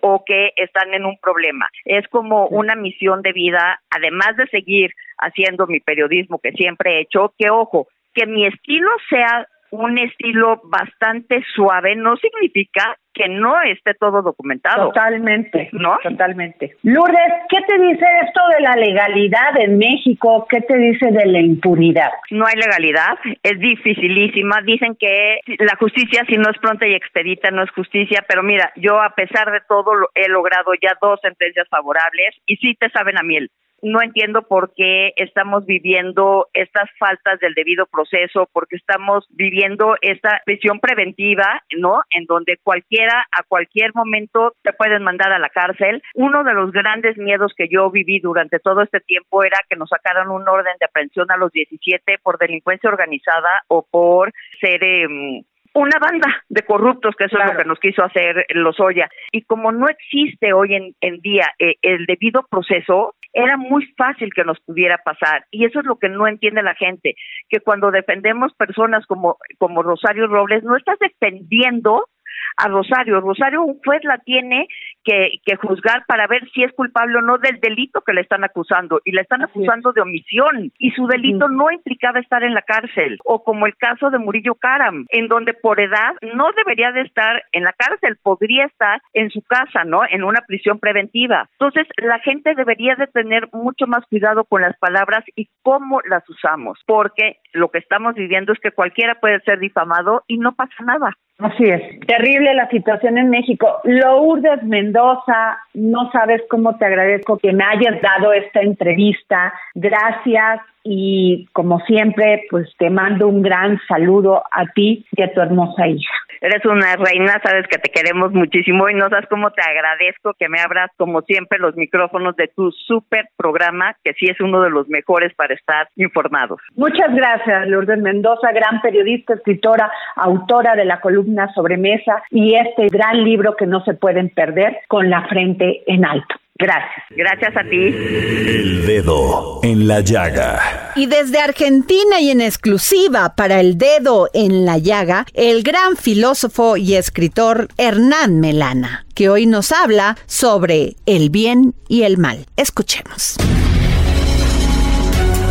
o 0.00 0.24
que 0.24 0.52
están 0.56 0.94
en 0.94 1.04
un 1.04 1.18
problema. 1.18 1.68
Es 1.84 2.06
como 2.08 2.46
una 2.48 2.74
misión 2.74 3.22
de 3.22 3.32
vida, 3.32 3.80
además 3.90 4.36
de 4.36 4.46
seguir 4.48 4.92
haciendo 5.18 5.66
mi 5.66 5.80
periodismo 5.80 6.38
que 6.38 6.52
siempre 6.52 6.96
he 6.96 7.00
hecho, 7.00 7.34
que 7.38 7.50
ojo, 7.50 7.88
que 8.14 8.26
mi 8.26 8.46
estilo 8.46 8.88
sea 9.08 9.46
un 9.70 9.98
estilo 9.98 10.60
bastante 10.64 11.42
suave 11.54 11.96
no 11.96 12.16
significa 12.16 12.96
que 13.12 13.28
no 13.28 13.60
esté 13.62 13.94
todo 13.94 14.22
documentado. 14.22 14.88
Totalmente, 14.88 15.68
¿no? 15.72 15.98
Totalmente. 16.02 16.76
Lourdes, 16.82 17.32
¿qué 17.48 17.58
te 17.66 17.78
dice 17.78 18.06
esto 18.24 18.40
de 18.56 18.62
la 18.62 18.76
legalidad 18.76 19.58
en 19.58 19.76
México? 19.76 20.46
¿Qué 20.48 20.60
te 20.60 20.76
dice 20.76 21.10
de 21.10 21.26
la 21.26 21.40
impunidad? 21.40 22.10
No 22.30 22.46
hay 22.46 22.54
legalidad, 22.54 23.18
es 23.42 23.58
dificilísima. 23.58 24.62
Dicen 24.62 24.96
que 24.98 25.40
la 25.58 25.76
justicia, 25.76 26.24
si 26.28 26.36
no 26.36 26.48
es 26.50 26.58
pronta 26.58 26.86
y 26.86 26.94
expedita, 26.94 27.50
no 27.50 27.64
es 27.64 27.70
justicia, 27.70 28.24
pero 28.28 28.42
mira, 28.42 28.72
yo 28.76 29.00
a 29.00 29.10
pesar 29.10 29.50
de 29.50 29.60
todo 29.68 29.90
he 30.14 30.28
logrado 30.28 30.72
ya 30.80 30.96
dos 31.00 31.18
sentencias 31.20 31.66
favorables 31.68 32.36
y 32.46 32.56
sí 32.56 32.76
te 32.78 32.88
saben 32.90 33.18
a 33.18 33.22
miel 33.22 33.50
no 33.82 34.02
entiendo 34.02 34.42
por 34.42 34.72
qué 34.74 35.12
estamos 35.16 35.66
viviendo 35.66 36.48
estas 36.52 36.88
faltas 36.98 37.38
del 37.40 37.54
debido 37.54 37.86
proceso, 37.86 38.48
porque 38.52 38.76
estamos 38.76 39.26
viviendo 39.30 39.96
esta 40.00 40.40
prisión 40.44 40.80
preventiva, 40.80 41.62
¿no? 41.76 42.00
En 42.10 42.24
donde 42.26 42.58
cualquiera 42.62 43.26
a 43.30 43.42
cualquier 43.44 43.94
momento 43.94 44.54
te 44.62 44.72
pueden 44.72 45.02
mandar 45.02 45.32
a 45.32 45.38
la 45.38 45.48
cárcel. 45.48 46.02
Uno 46.14 46.44
de 46.44 46.54
los 46.54 46.72
grandes 46.72 47.16
miedos 47.16 47.52
que 47.56 47.68
yo 47.68 47.90
viví 47.90 48.20
durante 48.20 48.58
todo 48.58 48.82
este 48.82 49.00
tiempo 49.00 49.42
era 49.42 49.58
que 49.68 49.76
nos 49.76 49.88
sacaran 49.88 50.30
un 50.30 50.48
orden 50.48 50.74
de 50.80 50.86
aprehensión 50.86 51.30
a 51.30 51.36
los 51.36 51.52
17 51.52 52.18
por 52.22 52.38
delincuencia 52.38 52.90
organizada 52.90 53.62
o 53.68 53.86
por 53.88 54.32
ser 54.60 54.82
eh, 54.82 55.42
una 55.74 55.98
banda 56.00 56.44
de 56.48 56.62
corruptos, 56.62 57.14
que 57.16 57.24
eso 57.24 57.38
es 57.38 57.46
lo 57.46 57.56
que 57.56 57.64
nos 57.64 57.78
quiso 57.78 58.02
hacer 58.02 58.46
Lozoya. 58.50 59.08
Y 59.32 59.42
como 59.42 59.72
no 59.72 59.86
existe 59.88 60.52
hoy 60.52 60.94
en, 61.00 61.20
día 61.20 61.54
eh, 61.58 61.76
el 61.82 62.06
debido 62.06 62.44
proceso, 62.50 63.14
era 63.32 63.56
muy 63.56 63.86
fácil 63.96 64.32
que 64.34 64.44
nos 64.44 64.58
pudiera 64.60 64.98
pasar. 64.98 65.44
Y 65.50 65.64
eso 65.64 65.80
es 65.80 65.86
lo 65.86 65.98
que 65.98 66.08
no 66.08 66.26
entiende 66.26 66.62
la 66.62 66.74
gente, 66.74 67.14
que 67.48 67.60
cuando 67.60 67.90
defendemos 67.90 68.52
personas 68.54 69.06
como, 69.06 69.36
como 69.58 69.82
Rosario 69.82 70.26
Robles, 70.26 70.64
no 70.64 70.76
estás 70.76 70.98
defendiendo 70.98 72.08
a 72.56 72.68
Rosario. 72.68 73.20
Rosario, 73.20 73.62
un 73.62 73.78
juez 73.84 74.02
la 74.04 74.18
tiene 74.18 74.68
que, 75.04 75.40
que, 75.44 75.56
juzgar 75.56 76.04
para 76.06 76.26
ver 76.26 76.48
si 76.52 76.62
es 76.64 76.72
culpable 76.72 77.18
o 77.18 77.22
no 77.22 77.38
del 77.38 77.60
delito 77.60 78.02
que 78.02 78.12
le 78.12 78.20
están 78.20 78.44
acusando. 78.44 79.00
Y 79.04 79.12
le 79.12 79.22
están 79.22 79.42
acusando 79.42 79.92
de 79.92 80.02
omisión. 80.02 80.72
Y 80.78 80.90
su 80.90 81.06
delito 81.06 81.48
no 81.48 81.70
implicaba 81.70 82.20
estar 82.20 82.42
en 82.42 82.54
la 82.54 82.62
cárcel. 82.62 83.18
O 83.24 83.42
como 83.42 83.66
el 83.66 83.76
caso 83.76 84.10
de 84.10 84.18
Murillo 84.18 84.54
Karam, 84.54 85.06
en 85.10 85.28
donde 85.28 85.54
por 85.54 85.80
edad 85.80 86.14
no 86.34 86.50
debería 86.56 86.92
de 86.92 87.02
estar 87.02 87.42
en 87.52 87.64
la 87.64 87.72
cárcel, 87.72 88.18
podría 88.22 88.66
estar 88.66 89.00
en 89.14 89.30
su 89.30 89.42
casa, 89.42 89.84
¿no? 89.84 90.02
En 90.08 90.24
una 90.24 90.40
prisión 90.46 90.78
preventiva. 90.78 91.48
Entonces, 91.52 91.86
la 91.96 92.18
gente 92.20 92.54
debería 92.54 92.96
de 92.96 93.06
tener 93.06 93.48
mucho 93.52 93.86
más 93.86 94.04
cuidado 94.06 94.44
con 94.44 94.62
las 94.62 94.76
palabras 94.78 95.24
y 95.36 95.48
cómo 95.62 96.00
las 96.08 96.28
usamos. 96.28 96.78
Porque 96.86 97.38
lo 97.52 97.70
que 97.70 97.78
estamos 97.78 98.14
viviendo 98.14 98.52
es 98.52 98.58
que 98.60 98.72
cualquiera 98.72 99.20
puede 99.20 99.40
ser 99.40 99.58
difamado 99.58 100.24
y 100.26 100.38
no 100.38 100.54
pasa 100.54 100.82
nada. 100.84 101.16
Así 101.38 101.62
es. 101.64 102.00
Terrible 102.00 102.52
la 102.54 102.68
situación 102.68 103.16
en 103.16 103.30
México. 103.30 103.80
Lourdes 103.84 104.62
Mendoza, 104.64 105.58
no 105.74 106.10
sabes 106.10 106.42
cómo 106.50 106.76
te 106.76 106.84
agradezco 106.84 107.38
que 107.38 107.52
me 107.52 107.62
hayas 107.62 108.02
dado 108.02 108.32
esta 108.32 108.60
entrevista. 108.60 109.54
Gracias 109.74 110.60
y 110.84 111.46
como 111.52 111.80
siempre, 111.80 112.44
pues 112.50 112.68
te 112.78 112.90
mando 112.90 113.28
un 113.28 113.42
gran 113.42 113.78
saludo 113.88 114.42
a 114.50 114.66
ti 114.74 115.06
y 115.12 115.22
a 115.22 115.32
tu 115.32 115.40
hermosa 115.40 115.86
hija. 115.86 116.12
Eres 116.40 116.64
una 116.64 116.94
reina, 116.96 117.40
sabes 117.42 117.66
que 117.68 117.78
te 117.78 117.90
queremos 117.90 118.32
muchísimo 118.32 118.88
y 118.88 118.94
no 118.94 119.08
sabes 119.08 119.26
cómo 119.28 119.50
te 119.50 119.62
agradezco 119.62 120.34
que 120.38 120.48
me 120.48 120.60
abras 120.60 120.90
como 120.96 121.22
siempre 121.22 121.58
los 121.58 121.74
micrófonos 121.76 122.36
de 122.36 122.48
tu 122.48 122.70
super 122.70 123.28
programa, 123.36 123.96
que 124.04 124.12
sí 124.14 124.26
es 124.26 124.40
uno 124.40 124.62
de 124.62 124.70
los 124.70 124.88
mejores 124.88 125.34
para 125.34 125.54
estar 125.54 125.88
informados. 125.96 126.60
Muchas 126.76 127.12
gracias, 127.12 127.68
Lourdes 127.68 127.98
Mendoza, 127.98 128.52
gran 128.52 128.80
periodista, 128.80 129.34
escritora, 129.34 129.90
autora 130.14 130.76
de 130.76 130.84
la 130.84 131.00
columna 131.00 131.52
Sobremesa 131.54 132.22
y 132.30 132.54
este 132.54 132.86
gran 132.86 133.24
libro 133.24 133.56
que 133.56 133.66
no 133.66 133.82
se 133.84 133.94
pueden 133.94 134.30
perder, 134.30 134.78
Con 134.88 135.10
la 135.10 135.26
frente 135.28 135.82
en 135.86 136.04
alto. 136.04 136.34
Gracias. 136.58 137.04
Gracias 137.10 137.56
a 137.56 137.62
ti. 137.62 137.76
El 137.76 138.84
dedo 138.84 139.60
en 139.62 139.86
la 139.86 140.00
llaga. 140.00 140.92
Y 140.96 141.06
desde 141.06 141.38
Argentina 141.38 142.20
y 142.20 142.30
en 142.30 142.40
exclusiva 142.40 143.36
para 143.36 143.60
el 143.60 143.78
dedo 143.78 144.28
en 144.34 144.64
la 144.64 144.78
llaga, 144.78 145.24
el 145.34 145.62
gran 145.62 145.96
filósofo 145.96 146.76
y 146.76 146.96
escritor 146.96 147.68
Hernán 147.76 148.40
Melana, 148.40 149.06
que 149.14 149.28
hoy 149.28 149.46
nos 149.46 149.70
habla 149.70 150.16
sobre 150.26 150.96
el 151.06 151.30
bien 151.30 151.74
y 151.88 152.02
el 152.02 152.18
mal. 152.18 152.46
Escuchemos. 152.56 153.36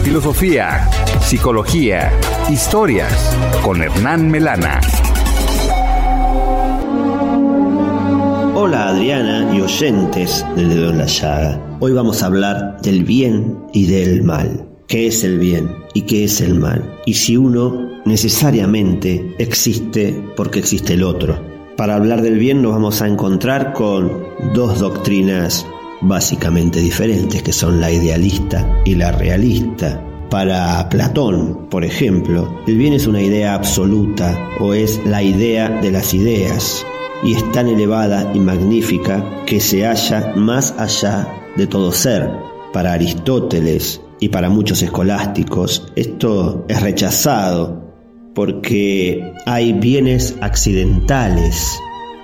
Filosofía, 0.03 0.89
psicología, 1.21 2.11
historias 2.49 3.37
con 3.63 3.81
Hernán 3.81 4.29
Melana. 4.29 4.81
Hola 8.67 8.89
Adriana 8.89 9.55
y 9.55 9.61
oyentes 9.61 10.45
del 10.57 10.67
dedo 10.67 10.89
en 10.89 10.97
la 10.97 11.05
llaga. 11.05 11.77
Hoy 11.79 11.93
vamos 11.93 12.21
a 12.21 12.25
hablar 12.25 12.81
del 12.81 13.05
bien 13.05 13.59
y 13.71 13.85
del 13.85 14.23
mal. 14.23 14.67
¿Qué 14.87 15.07
es 15.07 15.23
el 15.23 15.39
bien 15.39 15.73
y 15.93 16.01
qué 16.01 16.25
es 16.25 16.41
el 16.41 16.55
mal? 16.55 16.99
Y 17.05 17.13
si 17.13 17.37
uno 17.37 18.01
necesariamente 18.03 19.33
existe 19.37 20.21
porque 20.35 20.59
existe 20.59 20.95
el 20.95 21.03
otro. 21.03 21.41
Para 21.77 21.95
hablar 21.95 22.21
del 22.21 22.39
bien 22.39 22.61
nos 22.61 22.73
vamos 22.73 23.01
a 23.01 23.07
encontrar 23.07 23.71
con 23.71 24.11
dos 24.53 24.79
doctrinas 24.79 25.65
básicamente 26.01 26.81
diferentes 26.81 27.41
que 27.41 27.53
son 27.53 27.79
la 27.79 27.89
idealista 27.89 28.81
y 28.83 28.95
la 28.95 29.13
realista. 29.13 30.03
Para 30.29 30.89
Platón, 30.89 31.69
por 31.69 31.85
ejemplo, 31.85 32.53
el 32.67 32.77
bien 32.77 32.91
es 32.91 33.07
una 33.07 33.21
idea 33.21 33.53
absoluta 33.53 34.37
o 34.59 34.73
es 34.73 34.99
la 35.05 35.23
idea 35.23 35.69
de 35.69 35.89
las 35.89 36.13
ideas 36.13 36.85
y 37.23 37.33
es 37.33 37.51
tan 37.51 37.67
elevada 37.67 38.31
y 38.33 38.39
magnífica 38.39 39.43
que 39.45 39.59
se 39.59 39.85
halla 39.85 40.33
más 40.35 40.73
allá 40.77 41.27
de 41.55 41.67
todo 41.67 41.91
ser. 41.91 42.29
Para 42.73 42.93
Aristóteles 42.93 44.01
y 44.19 44.29
para 44.29 44.49
muchos 44.49 44.81
escolásticos 44.81 45.91
esto 45.95 46.65
es 46.67 46.81
rechazado 46.81 47.87
porque 48.37 49.33
hay 49.47 49.73
bienes 49.73 50.35
accidentales, 50.41 51.79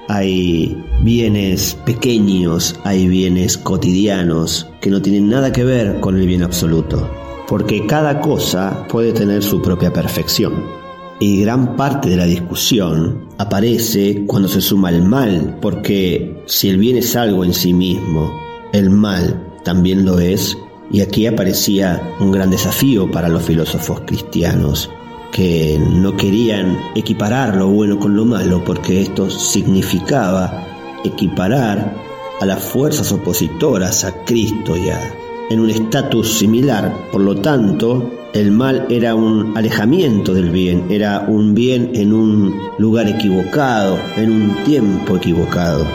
hay 0.09 0.77
bienes 1.01 1.75
pequeños, 1.85 2.79
hay 2.83 3.07
bienes 3.07 3.57
cotidianos 3.57 4.69
que 4.79 4.91
no 4.91 5.01
tienen 5.01 5.29
nada 5.29 5.51
que 5.51 5.63
ver 5.63 5.99
con 6.01 6.19
el 6.19 6.27
bien 6.27 6.43
absoluto, 6.43 7.09
porque 7.47 7.87
cada 7.87 8.19
cosa 8.21 8.85
puede 8.89 9.11
tener 9.11 9.41
su 9.41 9.59
propia 9.59 9.91
perfección. 9.91 10.82
Y 11.19 11.41
gran 11.41 11.75
parte 11.75 12.09
de 12.09 12.17
la 12.17 12.25
discusión 12.25 13.27
aparece 13.37 14.25
cuando 14.27 14.47
se 14.47 14.61
suma 14.61 14.89
el 14.89 15.03
mal, 15.03 15.57
porque 15.61 16.43
si 16.45 16.69
el 16.69 16.77
bien 16.77 16.97
es 16.97 17.15
algo 17.15 17.45
en 17.45 17.53
sí 17.53 17.73
mismo, 17.73 18.31
el 18.73 18.89
mal 18.89 19.53
también 19.63 20.05
lo 20.05 20.19
es, 20.19 20.57
y 20.91 21.01
aquí 21.01 21.25
aparecía 21.25 22.01
un 22.19 22.31
gran 22.31 22.49
desafío 22.49 23.09
para 23.09 23.29
los 23.29 23.43
filósofos 23.43 24.01
cristianos, 24.05 24.89
que 25.31 25.79
no 25.79 26.15
querían 26.17 26.77
equiparar 26.95 27.55
lo 27.55 27.69
bueno 27.69 27.99
con 27.99 28.15
lo 28.15 28.25
malo, 28.25 28.63
porque 28.63 29.01
esto 29.01 29.29
significaba 29.29 30.67
equiparar 31.03 31.95
a 32.41 32.45
las 32.45 32.61
fuerzas 32.61 33.11
opositoras 33.11 34.03
a 34.03 34.25
Cristo 34.25 34.75
ya 34.75 35.13
en 35.53 35.59
un 35.59 35.69
estatus 35.69 36.39
similar. 36.39 36.91
Por 37.11 37.21
lo 37.21 37.35
tanto, 37.35 38.11
el 38.33 38.51
mal 38.51 38.87
era 38.89 39.13
un 39.13 39.55
alejamiento 39.55 40.33
del 40.33 40.49
bien, 40.49 40.87
era 40.89 41.25
un 41.27 41.53
bien 41.53 41.91
en 41.93 42.11
un 42.11 42.59
lugar 42.79 43.07
equivocado, 43.07 43.99
en 44.17 44.31
un 44.31 44.63
tiempo 44.63 45.17
equivocado. 45.17 45.85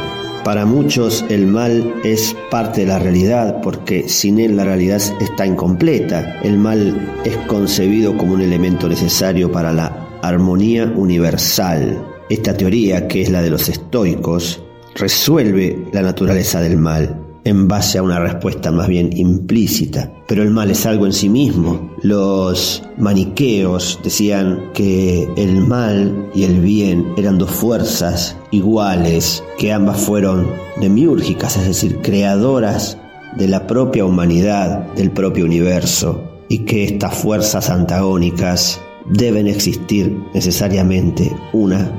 Para 0.44 0.64
muchos 0.64 1.24
el 1.28 1.46
mal 1.46 1.94
es 2.04 2.36
parte 2.50 2.82
de 2.82 2.86
la 2.86 3.00
realidad 3.00 3.60
porque 3.60 4.08
sin 4.08 4.38
él 4.38 4.56
la 4.56 4.64
realidad 4.64 5.02
está 5.20 5.44
incompleta. 5.44 6.40
El 6.42 6.58
mal 6.58 7.20
es 7.24 7.36
concebido 7.48 8.16
como 8.16 8.34
un 8.34 8.40
elemento 8.40 8.88
necesario 8.88 9.50
para 9.50 9.72
la 9.72 10.08
armonía 10.22 10.90
universal. 10.96 12.02
Esta 12.30 12.56
teoría, 12.56 13.08
que 13.08 13.22
es 13.22 13.30
la 13.30 13.42
de 13.42 13.50
los 13.50 13.68
estoicos, 13.68 14.62
resuelve 14.94 15.86
la 15.92 16.02
naturaleza 16.02 16.60
del 16.60 16.76
mal 16.76 17.27
en 17.48 17.66
base 17.66 17.98
a 17.98 18.02
una 18.02 18.20
respuesta 18.20 18.70
más 18.70 18.88
bien 18.88 19.10
implícita. 19.16 20.12
Pero 20.26 20.42
el 20.42 20.50
mal 20.50 20.70
es 20.70 20.84
algo 20.86 21.06
en 21.06 21.12
sí 21.12 21.28
mismo. 21.28 21.94
Los 22.02 22.82
maniqueos 22.98 23.98
decían 24.04 24.70
que 24.74 25.28
el 25.36 25.60
mal 25.66 26.30
y 26.34 26.44
el 26.44 26.60
bien 26.60 27.14
eran 27.16 27.38
dos 27.38 27.50
fuerzas 27.50 28.36
iguales, 28.50 29.42
que 29.58 29.72
ambas 29.72 29.98
fueron 29.98 30.48
demiúrgicas, 30.80 31.56
es 31.56 31.66
decir, 31.66 31.98
creadoras 32.02 32.98
de 33.36 33.48
la 33.48 33.66
propia 33.66 34.04
humanidad, 34.04 34.92
del 34.94 35.10
propio 35.10 35.44
universo, 35.44 36.22
y 36.48 36.60
que 36.60 36.84
estas 36.84 37.14
fuerzas 37.14 37.70
antagónicas 37.70 38.80
deben 39.10 39.46
existir 39.46 40.14
necesariamente 40.34 41.34
una 41.52 41.90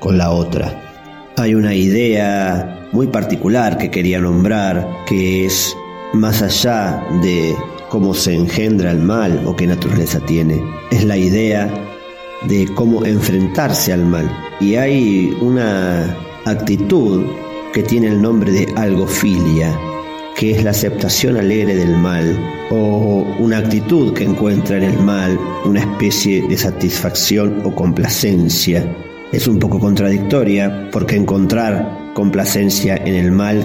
con 0.00 0.18
la 0.18 0.30
otra. 0.30 0.82
Hay 1.36 1.54
una 1.54 1.74
idea 1.74 2.77
muy 2.92 3.06
particular 3.08 3.78
que 3.78 3.90
quería 3.90 4.20
nombrar, 4.20 5.04
que 5.06 5.46
es 5.46 5.76
más 6.12 6.42
allá 6.42 7.04
de 7.22 7.54
cómo 7.88 8.14
se 8.14 8.34
engendra 8.34 8.90
el 8.90 8.98
mal 8.98 9.42
o 9.46 9.56
qué 9.56 9.66
naturaleza 9.66 10.20
tiene, 10.20 10.62
es 10.90 11.04
la 11.04 11.16
idea 11.16 11.70
de 12.46 12.68
cómo 12.74 13.04
enfrentarse 13.04 13.92
al 13.92 14.04
mal. 14.04 14.30
Y 14.60 14.76
hay 14.76 15.36
una 15.40 16.16
actitud 16.44 17.24
que 17.72 17.82
tiene 17.82 18.08
el 18.08 18.22
nombre 18.22 18.52
de 18.52 18.72
algofilia, 18.76 19.78
que 20.36 20.52
es 20.52 20.64
la 20.64 20.70
aceptación 20.70 21.36
alegre 21.36 21.74
del 21.74 21.96
mal, 21.96 22.38
o 22.70 23.26
una 23.38 23.58
actitud 23.58 24.12
que 24.12 24.24
encuentra 24.24 24.76
en 24.76 24.84
el 24.84 24.98
mal 25.00 25.38
una 25.64 25.80
especie 25.80 26.42
de 26.42 26.56
satisfacción 26.56 27.62
o 27.64 27.74
complacencia. 27.74 29.07
Es 29.32 29.46
un 29.46 29.58
poco 29.58 29.78
contradictoria 29.78 30.88
porque 30.90 31.16
encontrar 31.16 32.12
complacencia 32.14 32.96
en 32.96 33.14
el 33.14 33.30
mal, 33.30 33.62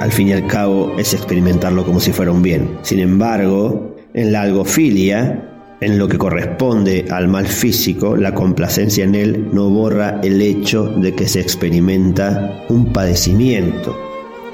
al 0.00 0.10
fin 0.10 0.28
y 0.28 0.32
al 0.32 0.46
cabo, 0.46 0.94
es 0.98 1.12
experimentarlo 1.12 1.84
como 1.84 2.00
si 2.00 2.12
fuera 2.12 2.32
un 2.32 2.42
bien. 2.42 2.78
Sin 2.82 3.00
embargo, 3.00 3.94
en 4.14 4.32
la 4.32 4.40
algofilia, 4.40 5.76
en 5.82 5.98
lo 5.98 6.08
que 6.08 6.16
corresponde 6.16 7.04
al 7.10 7.28
mal 7.28 7.46
físico, 7.46 8.16
la 8.16 8.32
complacencia 8.32 9.04
en 9.04 9.14
él 9.14 9.50
no 9.52 9.68
borra 9.68 10.18
el 10.22 10.40
hecho 10.40 10.86
de 10.86 11.14
que 11.14 11.28
se 11.28 11.40
experimenta 11.40 12.64
un 12.70 12.92
padecimiento. 12.92 13.94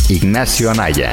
Ignacio 0.08 0.70
Anaya. 0.70 1.12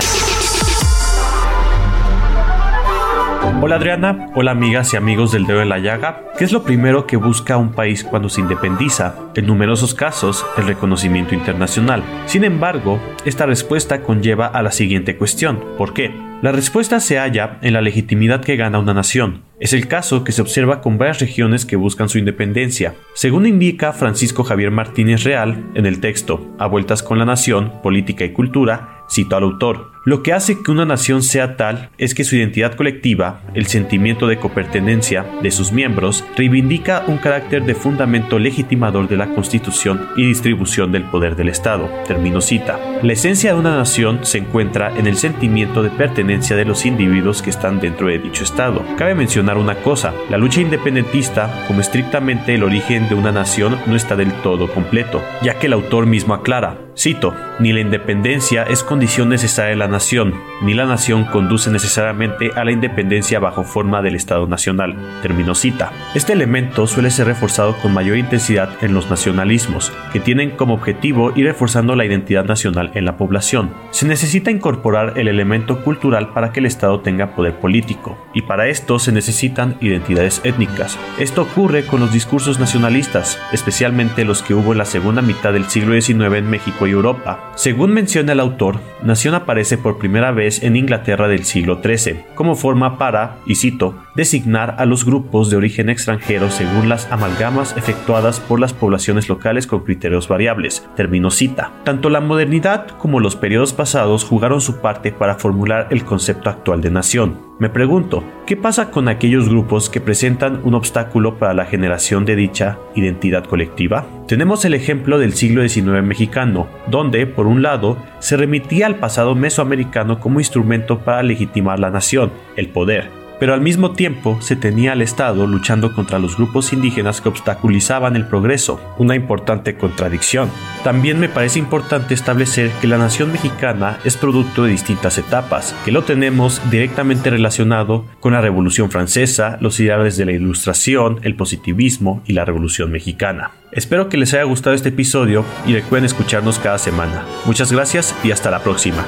Hola 3.64 3.76
Adriana, 3.76 4.32
hola 4.34 4.50
amigas 4.50 4.92
y 4.92 4.98
amigos 4.98 5.32
del 5.32 5.46
dedo 5.46 5.60
de 5.60 5.66
la 5.66 5.78
llaga. 5.78 6.24
¿Qué 6.36 6.46
es 6.46 6.52
lo 6.52 6.64
primero 6.64 7.06
que 7.06 7.16
busca 7.16 7.58
un 7.58 7.74
país 7.74 8.04
cuando 8.04 8.28
se 8.28 8.42
independiza? 8.42 9.14
En 9.36 9.46
numerosos 9.46 9.94
casos, 9.94 10.44
el 10.58 10.66
reconocimiento 10.66 11.36
internacional. 11.36 12.02
Sin 12.26 12.44
embargo, 12.44 13.00
esta 13.24 13.46
respuesta 13.46 14.02
conlleva 14.02 14.48
a 14.48 14.64
la 14.64 14.72
siguiente 14.72 15.16
cuestión. 15.16 15.64
¿Por 15.78 15.94
qué? 15.94 16.12
La 16.42 16.52
respuesta 16.52 17.00
se 17.00 17.20
halla 17.20 17.60
en 17.62 17.74
la 17.74 17.82
legitimidad 17.82 18.42
que 18.42 18.56
gana 18.56 18.80
una 18.80 18.96
nación. 18.96 19.44
Es 19.60 19.74
el 19.74 19.88
caso 19.88 20.24
que 20.24 20.32
se 20.32 20.42
observa 20.42 20.82
con 20.82 20.98
varias 20.98 21.20
regiones 21.20 21.68
que 21.68 21.76
buscan 21.76 22.10
su 22.10 22.18
independencia. 22.18 22.96
Según 23.14 23.46
indica 23.46 23.94
Francisco 23.94 24.44
Javier 24.44 24.72
Martínez 24.72 25.24
Real 25.24 25.66
en 25.76 25.86
el 25.86 26.00
texto 26.00 26.56
A 26.58 26.66
vueltas 26.66 27.04
con 27.04 27.20
la 27.20 27.26
nación, 27.26 27.74
política 27.84 28.26
y 28.26 28.34
cultura, 28.34 29.06
cito 29.08 29.36
al 29.36 29.44
autor, 29.44 29.91
lo 30.04 30.24
que 30.24 30.34
hace 30.34 30.64
que 30.64 30.72
una 30.72 30.84
nación 30.84 31.22
sea 31.22 31.58
tal 31.58 31.92
es 32.00 32.16
que 32.16 32.24
su 32.24 32.36
identidad 32.36 32.74
colectiva, 32.74 33.42
el 33.54 33.68
sentimiento 33.68 34.26
de 34.26 34.38
copertenencia 34.38 35.26
de 35.44 35.52
sus 35.52 35.72
miembros, 35.72 36.26
reivindica 36.36 37.04
un 37.06 37.18
carácter 37.18 37.66
de 37.66 37.76
fundamento 37.76 38.40
legitimador 38.40 39.08
de 39.08 39.18
la 39.18 39.28
constitución 39.28 40.08
y 40.18 40.26
distribución 40.26 40.92
del 40.92 41.04
poder 41.04 41.36
del 41.36 41.50
Estado. 41.50 41.88
Termino 42.08 42.42
cita. 42.42 42.80
La 43.04 43.14
esencia 43.14 43.54
de 43.54 43.60
una 43.60 43.78
nación 43.78 44.22
se 44.24 44.40
encuentra 44.40 44.98
en 44.98 45.06
el 45.06 45.18
sentimiento 45.18 45.84
de 45.84 45.92
pertenencia 45.92 46.56
de 46.56 46.66
los 46.66 46.88
individuos 46.88 47.44
que 47.44 47.52
están 47.52 47.80
dentro 47.80 48.08
de 48.08 48.18
dicho 48.18 48.44
Estado. 48.44 48.84
Cabe 48.98 49.14
mencionar 49.14 49.58
una 49.58 49.76
cosa, 49.84 50.16
la 50.32 50.38
lucha 50.40 50.62
independentista, 50.62 51.66
como 51.68 51.80
estrictamente 51.80 52.56
el 52.56 52.64
origen 52.64 53.08
de 53.08 53.14
una 53.14 53.32
nación, 53.32 53.78
no 53.86 53.96
está 53.96 54.16
del 54.16 54.34
todo 54.42 54.68
completo, 54.74 55.24
ya 55.44 55.60
que 55.60 55.68
el 55.68 55.74
autor 55.74 56.08
mismo 56.08 56.34
aclara, 56.34 56.80
cito, 56.98 57.34
ni 57.60 57.74
la 57.74 57.80
independencia 57.80 58.64
es 58.64 58.84
condición 58.84 59.30
necesaria 59.30 59.72
de 59.72 59.76
la 59.76 59.88
nación, 59.88 60.34
ni 60.62 60.74
la 60.74 60.86
nación 60.86 61.26
conduce 61.26 61.72
necesariamente 61.72 62.52
a 62.56 62.64
la 62.64 62.72
independencia 62.72 63.40
bajo 63.40 63.64
forma 63.64 64.02
del 64.02 64.16
Estado 64.16 64.48
nacional. 64.48 64.96
Termino 65.22 65.56
cita. 65.56 65.92
Este 66.14 66.34
elemento 66.34 66.88
suele 66.88 67.10
ser 67.10 67.28
reforzado 67.28 67.78
con 67.78 67.94
mayor 67.94 68.18
intensidad 68.18 68.70
en 68.82 68.94
los 68.94 69.10
nacionalismos, 69.10 69.92
que 70.12 70.20
tienen 70.20 70.52
como 70.52 70.74
objetivo 70.74 71.32
ir 71.36 71.46
reforzando 71.46 71.96
la 71.96 72.06
identidad 72.06 72.46
nacional 72.46 72.92
en 72.94 73.06
la 73.06 73.18
población. 73.18 73.74
Se 73.92 74.08
necesita 74.08 74.52
incorporar 74.52 75.18
el 75.18 75.28
elemento 75.28 75.84
cultural 75.84 76.34
para 76.34 76.52
que 76.52 76.60
el 76.60 76.66
Estado 76.66 77.00
tenga 77.02 77.36
poder 77.36 77.60
político, 77.60 78.18
y 78.34 78.44
para 78.44 78.68
esto 78.68 79.00
se 79.00 79.12
necesitan 79.12 79.78
identidades 79.82 80.42
étnicas. 80.44 80.98
Esto 81.20 81.44
ocurre 81.44 81.86
con 81.86 82.00
los 82.00 82.14
discursos 82.14 82.60
nacionalistas, 82.60 83.40
especialmente 83.52 84.26
los 84.26 84.42
que 84.42 84.54
hubo 84.54 84.72
en 84.72 84.78
la 84.80 84.86
segunda 84.86 85.22
mitad 85.22 85.54
del 85.54 85.70
siglo 85.70 86.00
XIX 86.00 86.36
en 86.36 86.50
México 86.50 86.88
y 86.88 86.91
Europa. 86.92 87.52
Según 87.56 87.92
menciona 87.94 88.34
el 88.34 88.40
autor, 88.40 88.80
nación 89.04 89.36
aparece 89.36 89.78
por 89.78 89.98
primera 89.98 90.32
vez 90.32 90.64
en 90.64 90.76
Inglaterra 90.76 91.28
del 91.28 91.44
siglo 91.44 91.82
XIII, 91.84 92.22
como 92.36 92.56
forma 92.56 92.98
para, 92.98 93.38
y 93.46 93.56
cito, 93.56 93.96
designar 94.16 94.76
a 94.78 94.86
los 94.86 95.06
grupos 95.06 95.50
de 95.50 95.58
origen 95.58 95.90
extranjero 95.90 96.50
según 96.50 96.90
las 96.90 97.12
amalgamas 97.12 97.76
efectuadas 97.78 98.40
por 98.40 98.60
las 98.60 98.74
poblaciones 98.74 99.30
locales 99.30 99.68
con 99.68 99.84
criterios 99.84 100.28
variables. 100.28 100.88
Termino 100.96 101.32
cita. 101.32 101.72
Tanto 101.84 102.10
la 102.10 102.22
modernidad 102.22 102.88
como 102.88 103.20
los 103.20 103.36
periodos 103.36 103.74
pasados 103.74 104.24
jugaron 104.24 104.62
su 104.62 104.82
parte 104.82 105.12
para 105.12 105.36
formular 105.36 105.88
el 105.92 106.04
concepto 106.04 106.50
actual 106.50 106.82
de 106.82 106.92
nación. 106.92 107.52
Me 107.60 107.70
pregunto, 107.70 108.24
¿qué 108.48 108.58
pasa 108.58 108.90
con 108.90 109.08
aquellos 109.08 109.48
grupos 109.48 109.88
que 109.88 110.02
presentan 110.02 110.62
un 110.64 110.74
obstáculo 110.74 111.38
para 111.38 111.54
la 111.54 111.66
generación 111.66 112.26
de 112.26 112.36
dicha 112.36 112.80
identidad 112.96 113.46
colectiva? 113.46 114.08
Tenemos 114.28 114.66
el 114.66 114.74
ejemplo 114.74 115.20
del 115.20 115.34
siglo 115.34 115.62
XIX 115.68 116.02
mexicano, 116.02 116.68
donde, 116.88 117.28
por 117.28 117.46
un 117.46 117.62
lado, 117.62 117.98
se 118.18 118.36
remitía 118.36 118.88
al 118.88 118.96
pasado 118.96 119.36
mesoamericano 119.36 120.20
como 120.20 120.40
instrumento 120.40 121.00
para 121.00 121.22
legitimar 121.22 121.80
la 121.80 121.92
nación, 121.92 122.32
el 122.56 122.70
poder, 122.70 123.21
pero 123.42 123.56
al 123.56 123.62
mismo 123.62 123.94
tiempo 123.94 124.38
se 124.40 124.56
tenía 124.56 124.92
al 124.92 125.02
Estado 125.02 125.48
luchando 125.48 125.96
contra 125.96 126.20
los 126.20 126.38
grupos 126.38 126.74
indígenas 126.74 127.22
que 127.22 127.30
obstaculizaban 127.30 128.16
el 128.16 128.28
progreso, 128.28 128.80
una 129.00 129.16
importante 129.16 129.78
contradicción. 129.78 130.52
También 130.84 131.20
me 131.20 131.28
parece 131.28 131.58
importante 131.58 132.14
establecer 132.14 132.70
que 132.80 132.86
la 132.86 133.00
nación 133.00 133.32
mexicana 133.32 133.98
es 134.06 134.16
producto 134.16 134.66
de 134.66 134.70
distintas 134.70 135.18
etapas, 135.18 135.76
que 135.84 135.92
lo 135.92 136.04
tenemos 136.04 136.62
directamente 136.70 137.32
relacionado 137.32 138.06
con 138.20 138.34
la 138.34 138.42
Revolución 138.42 138.92
Francesa, 138.92 139.58
los 139.60 139.80
ideales 139.80 140.18
de 140.18 140.26
la 140.26 140.34
Ilustración, 140.34 141.20
el 141.24 141.36
positivismo 141.36 142.22
y 142.28 142.34
la 142.34 142.46
Revolución 142.46 142.92
Mexicana. 142.92 143.54
Espero 143.72 144.08
que 144.08 144.18
les 144.18 144.36
haya 144.36 144.44
gustado 144.44 144.76
este 144.76 144.90
episodio 144.90 145.44
y 145.66 145.74
recuerden 145.74 146.06
escucharnos 146.06 146.60
cada 146.60 146.78
semana. 146.78 147.26
Muchas 147.48 147.72
gracias 147.72 148.16
y 148.24 148.30
hasta 148.30 148.52
la 148.52 148.60
próxima. 148.60 149.04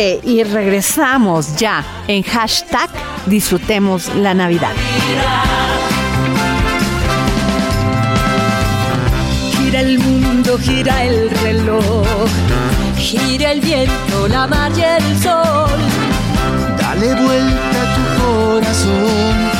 Y 0.00 0.42
regresamos 0.44 1.56
ya 1.56 1.84
en 2.08 2.22
hashtag 2.22 2.88
disfrutemos 3.26 4.08
la 4.14 4.32
Navidad. 4.32 4.72
Gira 9.52 9.80
el 9.80 9.98
mundo, 9.98 10.58
gira 10.58 11.04
el 11.04 11.30
reloj, 11.30 12.06
gira 12.96 13.52
el 13.52 13.60
viento, 13.60 14.28
la 14.28 14.46
mar 14.46 14.72
y 14.74 14.80
el 14.80 15.18
sol. 15.22 15.80
Dale 16.78 17.14
vuelta 17.14 17.82
a 17.82 17.94
tu 17.94 18.22
corazón 18.22 19.59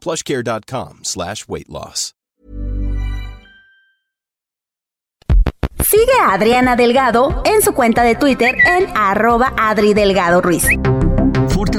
plushcare.com 0.00 1.00
slash 1.04 1.46
weight 1.48 1.68
loss. 1.68 2.14
Sigue 5.90 6.12
a 6.20 6.34
Adriana 6.34 6.76
Delgado 6.76 7.42
en 7.44 7.62
su 7.62 7.72
cuenta 7.72 8.04
de 8.04 8.14
Twitter 8.14 8.54
en 8.64 8.86
arroba 8.96 9.52
Adri 9.56 9.92
Delgado 9.92 10.40
Ruiz. 10.40 10.64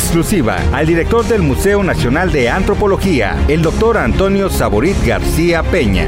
exclusiva 0.00 0.56
al 0.72 0.86
director 0.86 1.26
del 1.26 1.42
Museo 1.42 1.82
Nacional 1.82 2.32
de 2.32 2.48
Antropología, 2.48 3.36
el 3.48 3.60
doctor 3.60 3.98
Antonio 3.98 4.48
Saborit 4.48 4.96
García 5.06 5.62
Peña. 5.62 6.06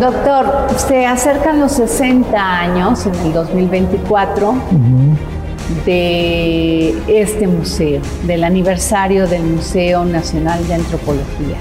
Doctor, 0.00 0.66
se 0.76 1.06
acercan 1.06 1.60
los 1.60 1.72
60 1.72 2.36
años 2.36 3.06
en 3.06 3.14
el 3.14 3.32
2024 3.32 4.54
de 5.86 6.96
este 7.06 7.46
museo, 7.46 8.02
del 8.24 8.42
aniversario 8.42 9.28
del 9.28 9.44
Museo 9.44 10.04
Nacional 10.04 10.66
de 10.66 10.74
Antropología. 10.74 11.58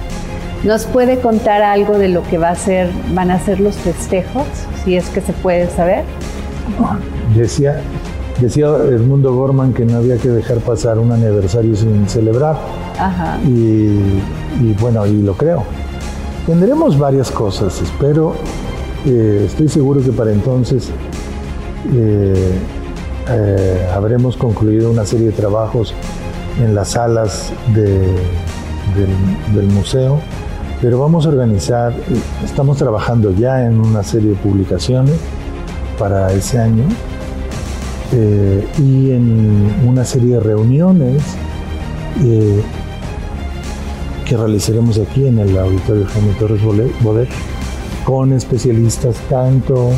¿Nos 0.63 0.86
puede 0.86 1.20
contar 1.20 1.62
algo 1.62 2.00
de 2.00 2.10
lo 2.10 2.24
que 2.24 2.40
va 2.40 2.50
a 2.50 2.56
ser, 2.56 2.90
van 3.13 3.30
a 3.30 3.40
ser 3.40 3.60
los 3.60 3.76
festejos, 3.76 4.48
si 4.84 4.98
es 4.98 5.08
que 5.10 5.22
se 5.22 5.32
puede 5.32 5.70
saber? 5.70 6.04
Decía, 7.36 7.82
decía 8.39 8.67
Edmundo 8.67 9.34
Gorman 9.34 9.73
que 9.73 9.86
no 9.86 9.97
había 9.97 10.17
que 10.17 10.30
dejar 10.30 10.58
pasar 10.60 11.00
un 11.00 11.12
aniversario 11.12 11.76
sin 11.76 12.08
celebrar. 12.08 12.58
Ajá. 13.00 13.39
Y, 13.45 14.19
y 14.62 14.76
bueno, 14.80 15.06
y 15.06 15.21
lo 15.21 15.34
creo. 15.34 15.63
Tendremos 16.45 16.97
varias 16.97 17.30
cosas, 17.32 17.82
espero, 17.82 18.34
eh, 19.06 19.43
estoy 19.47 19.67
seguro 19.67 20.02
que 20.02 20.12
para 20.13 20.32
entonces 20.32 20.89
eh, 21.93 22.52
eh, 23.30 23.88
habremos 23.93 24.38
concluido 24.38 24.89
una 24.89 25.06
serie 25.06 25.28
de 25.28 25.32
trabajos 25.34 25.93
en 26.63 26.73
las 26.73 26.89
salas 26.89 27.52
de- 27.76 28.15
del, 28.95 29.54
del 29.56 29.65
museo, 29.67 30.19
pero 30.82 31.00
vamos 31.00 31.26
a 31.26 31.30
organizar, 31.30 31.93
estamos 32.45 32.78
trabajando 32.78 33.32
ya 33.32 33.65
en 33.65 33.80
una 33.82 34.02
serie 34.04 34.30
de 34.30 34.36
publicaciones 34.38 35.15
para 36.00 36.32
ese 36.32 36.60
año 36.60 36.84
eh, 38.13 38.65
y 38.80 39.12
en 39.12 39.72
una 39.86 40.06
serie 40.06 40.36
de 40.36 40.39
reuniones 40.39 41.22
eh, 42.24 42.62
que 44.26 44.38
realizaremos 44.38 45.00
aquí 45.00 45.28
en 45.28 45.39
el 45.39 45.58
Auditorio 45.58 46.06
Jaime 46.06 46.34
Torres 46.39 46.62
Bodet 47.02 47.30
con 48.06 48.34
especialistas 48.34 49.15
tanto 49.30 49.91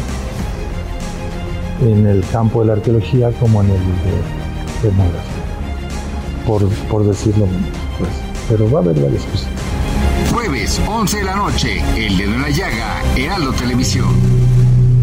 en 1.82 2.08
el 2.08 2.24
campo 2.32 2.62
de 2.62 2.68
la 2.68 2.74
arqueología 2.74 3.32
como 3.40 3.62
en 3.62 3.70
el 3.70 3.78
de 3.78 4.92
por, 6.46 6.68
por 6.90 7.06
decirlo 7.06 7.46
pues, 7.98 8.10
pero 8.50 8.70
va 8.72 8.80
a 8.80 8.82
haber 8.84 9.00
varias 9.00 9.24
cosas. 9.26 9.48
Jueves, 10.34 10.82
11 10.88 11.18
de 11.18 11.24
la 11.24 11.36
noche, 11.36 11.82
El 11.96 12.18
Dedo 12.18 12.34
en 12.34 12.42
la 12.42 12.50
Llaga, 12.50 13.02
Heraldo 13.16 13.52
Televisión. 13.54 14.10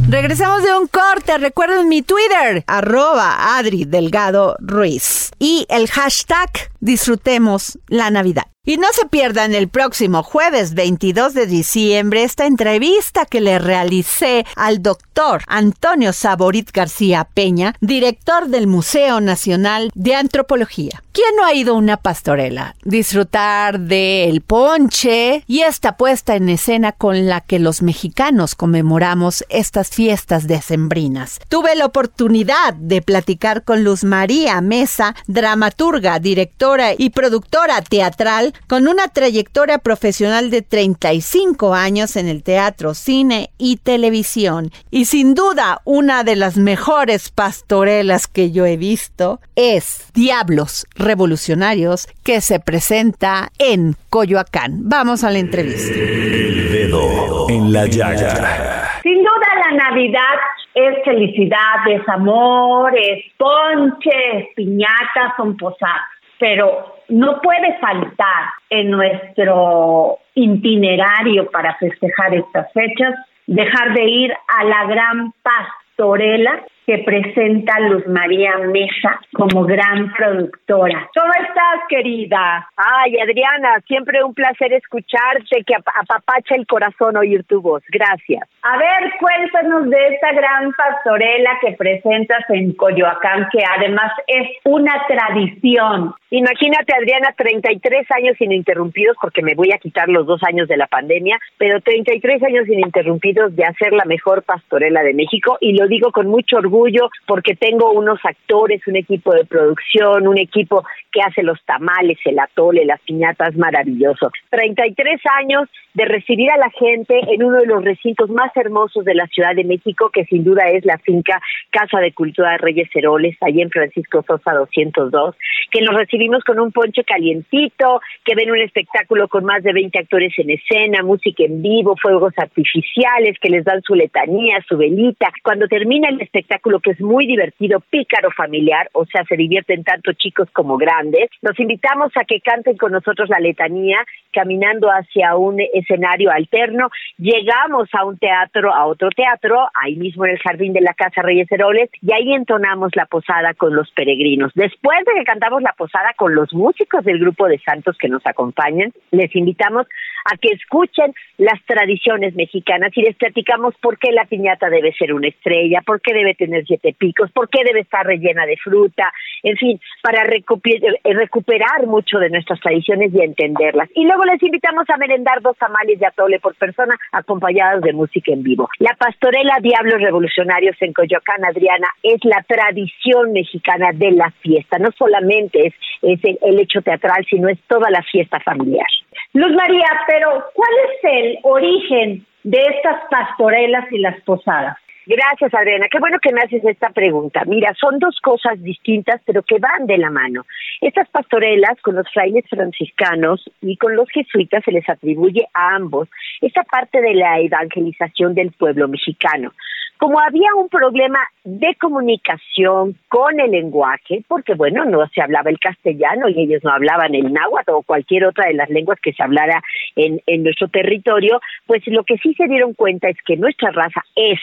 Regresamos 0.09 0.63
de 0.63 0.73
un 0.73 0.87
corte. 0.87 1.37
Recuerden 1.37 1.89
mi 1.89 2.01
Twitter, 2.01 2.63
arroba 2.69 3.59
Adri 3.59 3.85
Delgado 3.85 4.57
Ruiz. 4.61 5.33
Y 5.41 5.67
el 5.69 5.89
hashtag 5.89 6.49
disfrutemos 6.79 7.79
la 7.89 8.11
Navidad. 8.11 8.45
Y 8.69 8.79
no 8.79 8.89
se 8.93 9.07
pierdan 9.07 9.55
el 9.55 9.69
próximo 9.69 10.25
jueves 10.25 10.75
22 10.75 11.35
de 11.35 11.47
diciembre 11.47 12.25
esta 12.25 12.47
entrevista 12.47 13.25
que 13.25 13.41
le 13.41 13.61
realicé 13.61 14.45
al 14.57 14.83
doctor 14.83 15.43
Antonio 15.47 16.13
Saborit 16.13 16.73
García 16.73 17.29
Peña, 17.33 17.77
director 17.81 18.49
del 18.49 18.67
Museo 18.67 19.21
Nacional 19.21 19.93
de 19.95 20.17
Antropología. 20.17 21.01
¿Quién 21.13 21.35
no 21.37 21.47
ha 21.47 21.55
ido 21.55 21.75
a 21.75 21.79
una 21.79 21.97
pastorela? 21.97 22.75
Disfrutar 22.85 23.81
del 23.81 24.43
ponche 24.43 25.45
y 25.47 25.61
esta 25.61 25.97
puesta 25.97 26.35
en 26.35 26.49
escena 26.49 26.93
con 26.93 27.27
la 27.27 27.41
que 27.41 27.59
los 27.59 27.81
mexicanos 27.83 28.55
conmemoramos 28.55 29.45
estas 29.49 29.91
fiestas 29.91 30.47
decembrinas. 30.47 31.39
Tuve 31.49 31.75
la 31.77 31.87
oportunidad 31.87 32.75
de 32.75 33.01
platicar 33.01 33.63
con 33.63 33.83
Luz 33.83 34.05
María 34.05 34.61
Mesa, 34.61 35.15
dramaturga, 35.27 36.19
directora 36.19 36.93
y 36.99 37.11
productora 37.11 37.81
teatral 37.81 38.53
con 38.69 38.89
una 38.89 39.09
trayectoria 39.09 39.79
profesional 39.79 40.51
de 40.51 40.63
35 40.63 41.75
años 41.75 42.17
en 42.17 42.29
el 42.29 42.43
teatro, 42.43 42.95
cine 42.95 43.51
y 43.59 43.77
televisión. 43.77 44.71
Y 44.91 45.07
sin 45.07 45.35
duda 45.35 45.81
una 45.85 46.25
de 46.25 46.37
las 46.37 46.57
mejores 46.57 47.31
pastorelas 47.31 48.27
que 48.27 48.51
yo 48.51 48.67
he 48.67 48.77
visto 48.77 49.41
es 49.55 50.11
Diablos 50.15 50.87
Revolucionarios 50.95 52.09
que 52.25 52.41
se 52.41 52.61
presenta 52.61 53.51
en 53.59 53.95
Coyoacán. 54.11 54.89
Vamos 54.89 55.25
a 55.25 55.31
la 55.31 55.39
entrevista. 55.39 55.95
El 55.95 56.73
dedo 56.73 57.49
en 57.49 57.73
la 57.73 57.87
llaga. 57.87 59.01
Sin 59.03 59.19
duda 59.19 59.71
la 59.71 59.91
Navidad 59.91 60.37
es 60.77 61.03
felicidad, 61.05 61.89
es 61.89 62.07
amor, 62.09 62.93
es 62.99 63.25
ponche, 63.39 64.11
es 64.35 64.47
piñata, 64.55 65.35
son 65.39 65.57
posadas, 65.57 66.03
pero 66.39 66.97
no 67.09 67.41
puede 67.41 67.79
faltar 67.79 68.51
en 68.71 68.91
nuestro 68.91 70.19
itinerario 70.35 71.51
para 71.51 71.75
festejar 71.77 72.35
estas 72.35 72.73
fechas 72.73 73.15
dejar 73.47 73.95
de 73.95 74.05
ir 74.05 74.33
a 74.49 74.65
la 74.65 74.85
gran 74.87 75.33
pastorela 75.43 76.65
que 76.87 76.99
presenta 76.99 77.81
Luz 77.81 78.07
María 78.07 78.59
Mesa 78.59 79.21
como 79.35 79.65
gran 79.65 80.13
productora. 80.13 81.11
¿Cómo 81.19 81.33
estás, 81.33 81.81
querida? 81.89 82.69
Ay, 82.77 83.19
Adriana, 83.19 83.81
siempre 83.89 84.23
un 84.23 84.33
placer 84.33 84.73
escucharte, 84.73 85.65
que 85.67 85.75
ap- 85.75 85.89
apapacha 86.01 86.55
el 86.55 86.65
corazón 86.67 87.17
oír 87.17 87.43
tu 87.45 87.61
voz. 87.61 87.83
Gracias. 87.89 88.49
A 88.63 88.79
ver, 88.79 89.13
cuéntanos 89.19 89.91
de 89.91 90.15
esta 90.15 90.33
gran 90.33 90.73
pastorela 90.75 91.59
que 91.61 91.73
presentas 91.73 92.45
en 92.51 92.73
Coyoacán, 92.75 93.49
que 93.51 93.59
además 93.77 94.13
es 94.29 94.49
una 94.65 94.95
tradición. 95.09 96.15
Imagínate, 96.31 96.95
Adriana, 96.95 97.35
33 97.37 98.07
años 98.13 98.41
ininterrumpidos, 98.41 99.17
porque 99.21 99.43
me 99.43 99.55
voy 99.55 99.73
a 99.73 99.79
quitar 99.79 100.09
los 100.09 100.27
dos 100.27 100.41
años 100.45 100.69
de 100.69 100.77
la 100.77 100.87
pandemia, 100.87 101.39
pero 101.59 101.81
33 101.81 102.43
años 102.45 102.69
ininterrumpidos 102.69 103.57
de 103.57 103.65
hacer 103.65 103.93
la 103.93 104.05
mejor 104.05 104.43
pastorela 104.45 105.03
de 105.03 105.15
México, 105.15 105.59
y 105.61 105.77
lo 105.77 105.89
digo 105.89 106.13
con 106.13 106.29
mucho 106.29 106.59
orgullo 106.59 106.76
orgullo 106.77 107.09
porque 107.27 107.55
tengo 107.55 107.91
unos 107.93 108.19
actores, 108.25 108.87
un 108.87 108.97
equipo 108.97 109.33
de 109.33 109.45
producción, 109.45 110.29
un 110.29 110.39
equipo 110.39 110.85
que 111.13 111.21
hace 111.23 111.43
los 111.43 111.63
tamales, 111.65 112.19
el 112.25 112.39
atole, 112.39 112.85
las 112.85 113.01
piñatas, 113.01 113.57
maravilloso. 113.57 114.31
33 114.51 115.21
años 115.41 115.69
de 115.95 116.05
recibir 116.05 116.51
a 116.51 116.59
la 116.59 116.71
gente 116.71 117.19
en 117.33 117.43
uno 117.43 117.59
de 117.59 117.67
los 117.67 117.83
recintos 117.83 118.29
más 118.29 118.55
hermosos 118.55 119.05
de 119.05 119.15
la 119.15 119.27
Ciudad 119.29 119.55
de 119.55 119.65
México, 119.65 120.11
que 120.13 120.25
sin 120.27 120.45
duda 120.45 120.69
es 120.69 120.85
la 120.85 120.99
finca 120.99 121.41
Casa 121.71 122.01
de 122.01 122.13
Cultura 122.13 122.53
de 122.53 122.59
Reyes 122.59 122.91
Heroles, 122.95 123.37
allí 123.41 123.63
en 123.63 123.71
Francisco 123.71 124.23
Sosa 124.27 124.53
202, 124.53 125.35
que 125.71 125.81
nos 125.81 125.95
recibimos 125.95 126.45
con 126.45 126.61
un 126.61 126.71
ponche 126.71 127.03
calientito, 127.05 128.01
que 128.25 128.35
ven 128.35 128.51
un 128.51 128.61
espectáculo 128.61 129.29
con 129.29 129.45
más 129.45 129.63
de 129.63 129.73
20 129.73 129.99
actores 129.99 130.35
en 130.37 130.51
escena, 130.51 131.03
música 131.03 131.45
en 131.45 131.63
vivo, 131.63 131.97
fuegos 132.01 132.35
artificiales, 132.37 133.39
que 133.41 133.49
les 133.49 133.65
dan 133.65 133.81
su 133.83 133.95
letanía, 133.95 134.63
su 134.69 134.77
velita. 134.77 135.33
Cuando 135.43 135.67
termina 135.67 136.11
el 136.11 136.21
espectáculo, 136.21 136.66
que 136.83 136.91
es 136.91 137.01
muy 137.01 137.27
divertido, 137.27 137.81
pícaro 137.81 138.31
familiar, 138.31 138.89
o 138.93 139.07
sea, 139.07 139.25
se 139.25 139.37
divierten 139.37 139.85
tanto 139.85 140.13
chicos 140.13 140.49
como 140.53 140.77
grandes, 140.77 141.31
los 141.43 141.59
invitamos 141.59 142.11
a 142.17 142.25
que 142.25 142.41
canten 142.41 142.77
con 142.77 142.93
nosotros 142.93 143.29
la 143.29 143.39
letanía, 143.39 143.99
caminando 144.33 144.89
hacia 144.89 145.35
un 145.37 145.61
escenario 145.73 146.31
alterno. 146.31 146.91
Llegamos 147.17 147.89
a 147.93 148.05
un 148.05 148.19
teatro, 148.19 148.75
a 148.75 148.87
otro 148.87 149.09
teatro, 149.11 149.67
ahí 149.83 149.97
mismo 149.97 150.27
en 150.27 150.33
el 150.33 150.39
jardín 150.39 150.73
de 150.73 150.83
la 150.83 150.93
Casa 150.93 151.23
Reyes 151.23 151.51
Heroles, 151.51 151.89
y 152.03 152.13
ahí 152.13 152.35
entonamos 152.35 152.91
la 152.95 153.07
posada 153.07 153.55
con 153.55 153.75
los 153.75 153.91
peregrinos. 153.93 154.53
Después 154.55 154.99
de 155.07 155.15
que 155.15 155.25
cantamos 155.25 155.63
la 155.63 155.73
posada 155.73 156.13
con 156.17 156.35
los 156.35 156.53
músicos 156.53 157.05
del 157.05 157.19
grupo 157.19 157.47
de 157.47 157.59
santos 157.61 157.97
que 157.99 158.09
nos 158.09 158.27
acompañan, 158.27 158.93
les 159.11 159.35
invitamos 159.35 159.87
a 160.31 160.37
que 160.37 160.49
escuchen 160.53 161.15
las 161.39 161.63
tradiciones 161.67 162.35
mexicanas 162.35 162.93
y 162.95 163.03
les 163.03 163.17
platicamos 163.17 163.75
por 163.81 163.99
qué 163.99 164.13
la 164.13 164.25
piñata 164.25 164.69
debe 164.71 164.93
ser 164.93 165.13
una 165.13 165.29
estrella, 165.29 165.83
por 165.85 166.01
qué 166.01 166.15
debe 166.15 166.35
tener 166.35 166.65
siete 166.67 166.95
picos, 166.99 167.31
por 167.33 167.49
qué 167.49 167.63
debe 167.65 167.81
estar 167.81 168.07
rellena 168.07 168.47
de 168.47 168.57
fruta, 168.57 169.13
en 169.43 169.57
fin, 169.57 169.81
para 170.03 170.25
recuperar 170.25 171.87
mucho 171.87 172.19
de 172.19 172.31
nuestras 172.31 172.61
tradiciones 172.61 173.13
y 173.15 173.21
entenderlas. 173.21 173.89
Y 173.95 174.05
luego 174.05 174.25
les 174.25 174.43
invitamos 174.43 174.89
a 174.89 174.97
merendar 174.97 175.41
dos 175.43 175.57
tamales 175.59 175.99
de 175.99 176.07
atole 176.07 176.41
por 176.41 176.55
persona 176.55 176.97
acompañados 177.13 177.83
de 177.83 177.93
música 177.93 178.33
en 178.33 178.43
vivo. 178.43 178.69
La 178.79 178.95
pastorela 178.99 179.59
Diablos 179.61 180.01
Revolucionarios 180.01 180.77
en 180.81 180.93
Coyoacán, 180.93 181.45
Adriana, 181.45 181.89
es 182.03 182.25
la 182.25 182.43
tradición 182.43 183.33
mexicana 183.33 183.91
de 183.93 184.13
la 184.13 184.31
fiesta. 184.43 184.79
No 184.79 184.91
solamente 184.97 185.69
es, 185.69 185.75
es 186.03 186.21
el 186.43 186.61
hecho 186.61 186.83
teatral, 186.83 187.25
sino 187.29 187.49
es 187.49 187.59
toda 187.69 187.91
la 187.91 188.03
fiesta 188.03 188.41
familiar. 188.41 188.87
Luz 189.33 189.53
María, 189.55 189.89
pero 190.07 190.45
¿cuál 190.55 190.71
es 190.89 191.05
el 191.05 191.39
origen 191.43 192.27
de 192.45 192.63
estas 192.63 193.03
pastorelas 193.11 193.91
y 193.93 193.99
las 193.99 194.21
posadas? 194.23 194.77
Gracias, 195.09 195.55
Adriana. 195.55 195.87
Qué 195.89 196.01
bueno 196.01 196.19
que 196.21 196.33
me 196.33 196.41
haces 196.41 196.65
esta 196.65 196.91
pregunta. 196.91 197.45
Mira, 197.47 197.73
son 197.79 198.01
dos 198.01 198.19
cosas 198.21 198.61
distintas, 198.61 199.21
pero 199.25 199.45
que 199.45 199.61
van 199.61 199.87
de 199.87 199.99
la 199.99 200.11
mano. 200.11 200.47
Estas 200.81 201.09
pastorelas 201.11 201.81
con 201.81 201.95
los 201.95 202.11
frailes 202.13 202.45
franciscanos 202.51 203.49
y 203.61 203.77
con 203.77 203.95
los 203.95 204.11
jesuitas 204.11 204.65
se 204.65 204.73
les 204.73 204.89
atribuye 204.89 205.47
a 205.55 205.77
ambos 205.77 206.09
esta 206.41 206.65
parte 206.65 207.01
de 207.01 207.15
la 207.15 207.39
evangelización 207.39 208.35
del 208.35 208.51
pueblo 208.51 208.89
mexicano. 208.89 209.53
Como 209.99 210.21
había 210.21 210.55
un 210.55 210.69
problema 210.69 211.21
de 211.45 211.75
comunicación 211.77 212.97
con 213.09 213.41
el 213.41 213.51
lenguaje, 213.53 214.23
porque 214.29 214.55
bueno, 214.55 214.85
no 214.85 215.07
se 215.09 215.23
hablaba 215.23 215.51
el 215.51 215.59
castellano 215.59 216.29
y 216.29 216.43
ellos 216.43 216.63
no 216.63 216.71
hablaban 216.71 217.15
el 217.15 217.33
náhuatl 217.33 217.71
o 217.71 217.83
cualquier 217.83 218.27
otra 218.27 218.47
de 218.47 218.55
las 218.55 218.69
lenguas 218.69 218.99
que 219.01 219.13
se 219.13 219.23
hablara 219.23 219.63
en, 219.95 220.21
en 220.27 220.43
nuestro 220.43 220.69
territorio, 220.69 221.41
pues 221.67 221.83
lo 221.87 222.05
que 222.05 222.19
sí 222.19 222.35
se 222.35 222.47
dieron 222.47 222.75
cuenta 222.75 223.09
es 223.09 223.17
que 223.25 223.37
nuestra 223.37 223.71
raza 223.71 224.03
es 224.15 224.39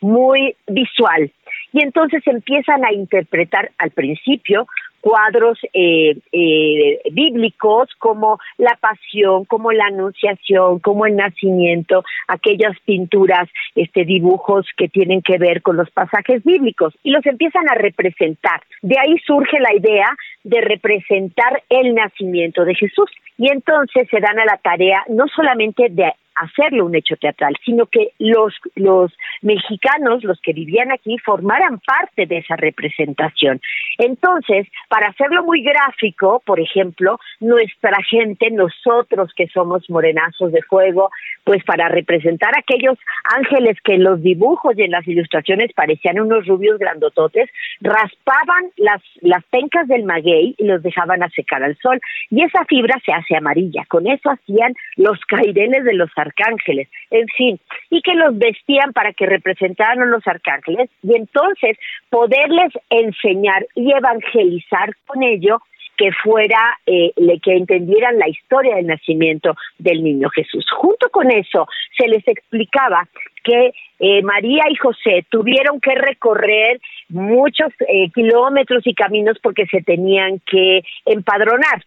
muy 0.00 0.54
visual. 0.66 1.32
Y 1.72 1.82
entonces 1.82 2.22
empiezan 2.26 2.84
a 2.84 2.92
interpretar 2.92 3.72
al 3.78 3.90
principio 3.90 4.66
cuadros 5.04 5.58
eh, 5.74 6.16
eh, 6.32 7.00
bíblicos 7.12 7.90
como 7.98 8.38
la 8.56 8.74
pasión, 8.80 9.44
como 9.44 9.70
la 9.70 9.84
anunciación, 9.88 10.78
como 10.78 11.04
el 11.04 11.14
nacimiento, 11.14 12.02
aquellas 12.26 12.74
pinturas, 12.86 13.46
este 13.74 14.06
dibujos 14.06 14.66
que 14.78 14.88
tienen 14.88 15.20
que 15.20 15.36
ver 15.36 15.60
con 15.60 15.76
los 15.76 15.90
pasajes 15.90 16.42
bíblicos 16.42 16.94
y 17.02 17.10
los 17.10 17.24
empiezan 17.26 17.68
a 17.68 17.74
representar. 17.74 18.62
De 18.80 18.96
ahí 18.98 19.18
surge 19.26 19.60
la 19.60 19.74
idea 19.74 20.08
de 20.42 20.62
representar 20.62 21.62
el 21.68 21.94
nacimiento 21.94 22.64
de 22.64 22.74
Jesús 22.74 23.10
y 23.36 23.50
entonces 23.50 24.08
se 24.10 24.20
dan 24.20 24.38
a 24.38 24.46
la 24.46 24.56
tarea 24.56 25.04
no 25.10 25.26
solamente 25.36 25.88
de 25.90 26.14
hacerlo 26.34 26.86
un 26.86 26.94
hecho 26.94 27.16
teatral, 27.16 27.54
sino 27.64 27.86
que 27.86 28.12
los, 28.18 28.54
los 28.74 29.12
mexicanos, 29.42 30.24
los 30.24 30.40
que 30.40 30.52
vivían 30.52 30.92
aquí, 30.92 31.18
formaran 31.18 31.80
parte 31.80 32.26
de 32.26 32.38
esa 32.38 32.56
representación. 32.56 33.60
Entonces, 33.98 34.66
para 34.88 35.08
hacerlo 35.08 35.44
muy 35.44 35.62
gráfico, 35.62 36.42
por 36.44 36.60
ejemplo, 36.60 37.18
nuestra 37.40 37.96
gente, 38.08 38.50
nosotros 38.50 39.32
que 39.36 39.46
somos 39.48 39.88
morenazos 39.88 40.52
de 40.52 40.62
fuego, 40.62 41.10
pues 41.44 41.62
para 41.64 41.88
representar 41.88 42.52
aquellos 42.56 42.98
ángeles 43.36 43.76
que 43.84 43.94
en 43.94 44.04
los 44.04 44.22
dibujos 44.22 44.76
y 44.76 44.82
en 44.82 44.90
las 44.90 45.06
ilustraciones 45.06 45.72
parecían 45.74 46.20
unos 46.20 46.46
rubios 46.46 46.78
grandototes, 46.78 47.50
raspaban 47.80 48.70
las, 48.76 49.02
las 49.20 49.44
pencas 49.44 49.86
del 49.88 50.04
maguey 50.04 50.54
y 50.58 50.64
los 50.64 50.82
dejaban 50.82 51.22
a 51.22 51.28
secar 51.30 51.62
al 51.62 51.76
sol. 51.78 52.00
Y 52.30 52.42
esa 52.42 52.64
fibra 52.64 53.00
se 53.04 53.12
hace 53.12 53.36
amarilla. 53.36 53.84
Con 53.88 54.06
eso 54.06 54.30
hacían 54.30 54.74
los 54.96 55.18
caireles 55.26 55.84
de 55.84 55.94
los 55.94 56.12
arcángeles, 56.24 56.88
en 57.10 57.26
fin, 57.28 57.60
y 57.90 58.02
que 58.02 58.14
los 58.14 58.36
vestían 58.36 58.92
para 58.92 59.12
que 59.12 59.26
representaran 59.26 60.02
a 60.02 60.06
los 60.06 60.26
arcángeles 60.26 60.90
y 61.02 61.16
entonces 61.16 61.76
poderles 62.10 62.72
enseñar 62.90 63.66
y 63.74 63.92
evangelizar 63.92 64.94
con 65.06 65.22
ello 65.22 65.58
que 65.96 66.10
fuera, 66.12 66.58
eh, 66.86 67.12
que 67.42 67.52
entendieran 67.56 68.18
la 68.18 68.28
historia 68.28 68.76
del 68.76 68.86
nacimiento 68.86 69.54
del 69.78 70.02
niño 70.02 70.28
Jesús. 70.30 70.66
Junto 70.76 71.08
con 71.10 71.30
eso, 71.30 71.66
se 71.96 72.08
les 72.08 72.26
explicaba 72.26 73.06
que 73.42 73.72
eh, 74.00 74.22
María 74.22 74.64
y 74.70 74.74
José 74.74 75.24
tuvieron 75.30 75.80
que 75.80 75.94
recorrer 75.94 76.80
muchos 77.08 77.72
eh, 77.88 78.10
kilómetros 78.12 78.86
y 78.86 78.94
caminos 78.94 79.38
porque 79.42 79.66
se 79.66 79.82
tenían 79.82 80.40
que 80.46 80.82
empadronar 81.06 81.84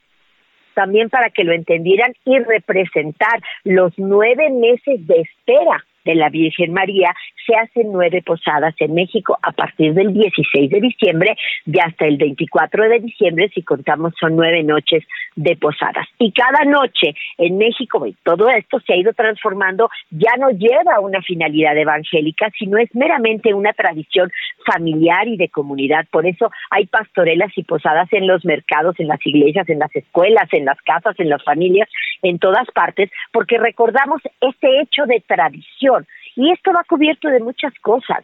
también 0.77 1.09
para 1.09 1.31
que 1.31 1.43
lo 1.43 1.53
entendieran 1.53 2.13
y 2.23 2.37
representar 2.37 3.41
los 3.63 3.91
nueve 3.97 4.51
meses 4.51 5.07
de 5.07 5.21
espera 5.21 5.83
de 6.07 6.15
la 6.15 6.29
Virgen 6.29 6.73
María, 6.73 7.13
se 7.45 7.53
hacen 7.55 7.91
nueve 7.91 8.23
posadas 8.25 8.73
en 8.79 8.93
México 8.93 9.37
a 9.41 9.51
partir 9.51 9.93
del 9.93 10.13
16 10.13 10.69
de 10.69 10.81
diciembre 10.81 11.35
y 11.65 11.79
hasta 11.79 12.05
el 12.05 12.17
24 12.17 12.89
de 12.89 12.99
diciembre, 12.99 13.49
si 13.53 13.61
contamos, 13.61 14.13
son 14.19 14.35
nueve 14.35 14.63
noches 14.63 15.03
de 15.35 15.55
posadas. 15.55 16.07
Y 16.17 16.31
cada 16.31 16.65
noche 16.65 17.13
en 17.37 17.57
México, 17.57 18.05
todo 18.23 18.49
esto 18.49 18.79
se 18.79 18.93
ha 18.93 18.97
ido 18.97 19.13
transformando, 19.13 19.89
ya 20.09 20.31
no 20.39 20.49
lleva 20.49 20.99
una 20.99 21.21
finalidad 21.21 21.77
evangélica, 21.77 22.49
sino 22.57 22.77
es 22.77 22.93
meramente 22.95 23.53
una 23.53 23.73
tradición 23.73 24.31
familiar 24.65 25.27
y 25.27 25.37
de 25.37 25.49
comunidad. 25.49 26.05
Por 26.11 26.25
eso 26.25 26.51
hay 26.69 26.85
pastorelas 26.87 27.51
y 27.55 27.63
posadas 27.63 28.11
en 28.11 28.27
los 28.27 28.45
mercados, 28.45 28.99
en 28.99 29.07
las 29.07 29.25
iglesias, 29.25 29.67
en 29.69 29.79
las 29.79 29.95
escuelas, 29.95 30.47
en 30.51 30.65
las 30.65 30.81
casas, 30.81 31.19
en 31.19 31.29
las 31.29 31.43
familias, 31.43 31.89
en 32.21 32.39
todas 32.39 32.67
partes, 32.73 33.09
porque 33.31 33.57
recordamos 33.57 34.21
este 34.41 34.81
hecho 34.81 35.05
de 35.05 35.23
tradición 35.25 35.96
y 36.37 36.51
esto 36.51 36.71
va 36.71 36.83
cubierto 36.83 37.27
de 37.29 37.39
muchas 37.39 37.73
cosas. 37.79 38.23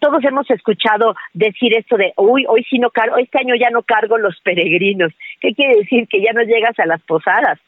Todos 0.00 0.24
hemos 0.24 0.50
escuchado 0.50 1.14
decir 1.34 1.76
esto 1.76 1.96
de, 1.96 2.12
uy, 2.16 2.46
hoy 2.48 2.64
sí 2.64 2.78
no 2.78 2.90
cargo, 2.90 3.18
este 3.18 3.38
año 3.38 3.54
ya 3.54 3.70
no 3.70 3.82
cargo 3.82 4.16
los 4.16 4.40
peregrinos. 4.40 5.12
¿Qué 5.40 5.54
quiere 5.54 5.76
decir? 5.76 6.08
Que 6.08 6.22
ya 6.22 6.32
no 6.32 6.42
llegas 6.42 6.78
a 6.78 6.86
las 6.86 7.02
posadas. 7.02 7.58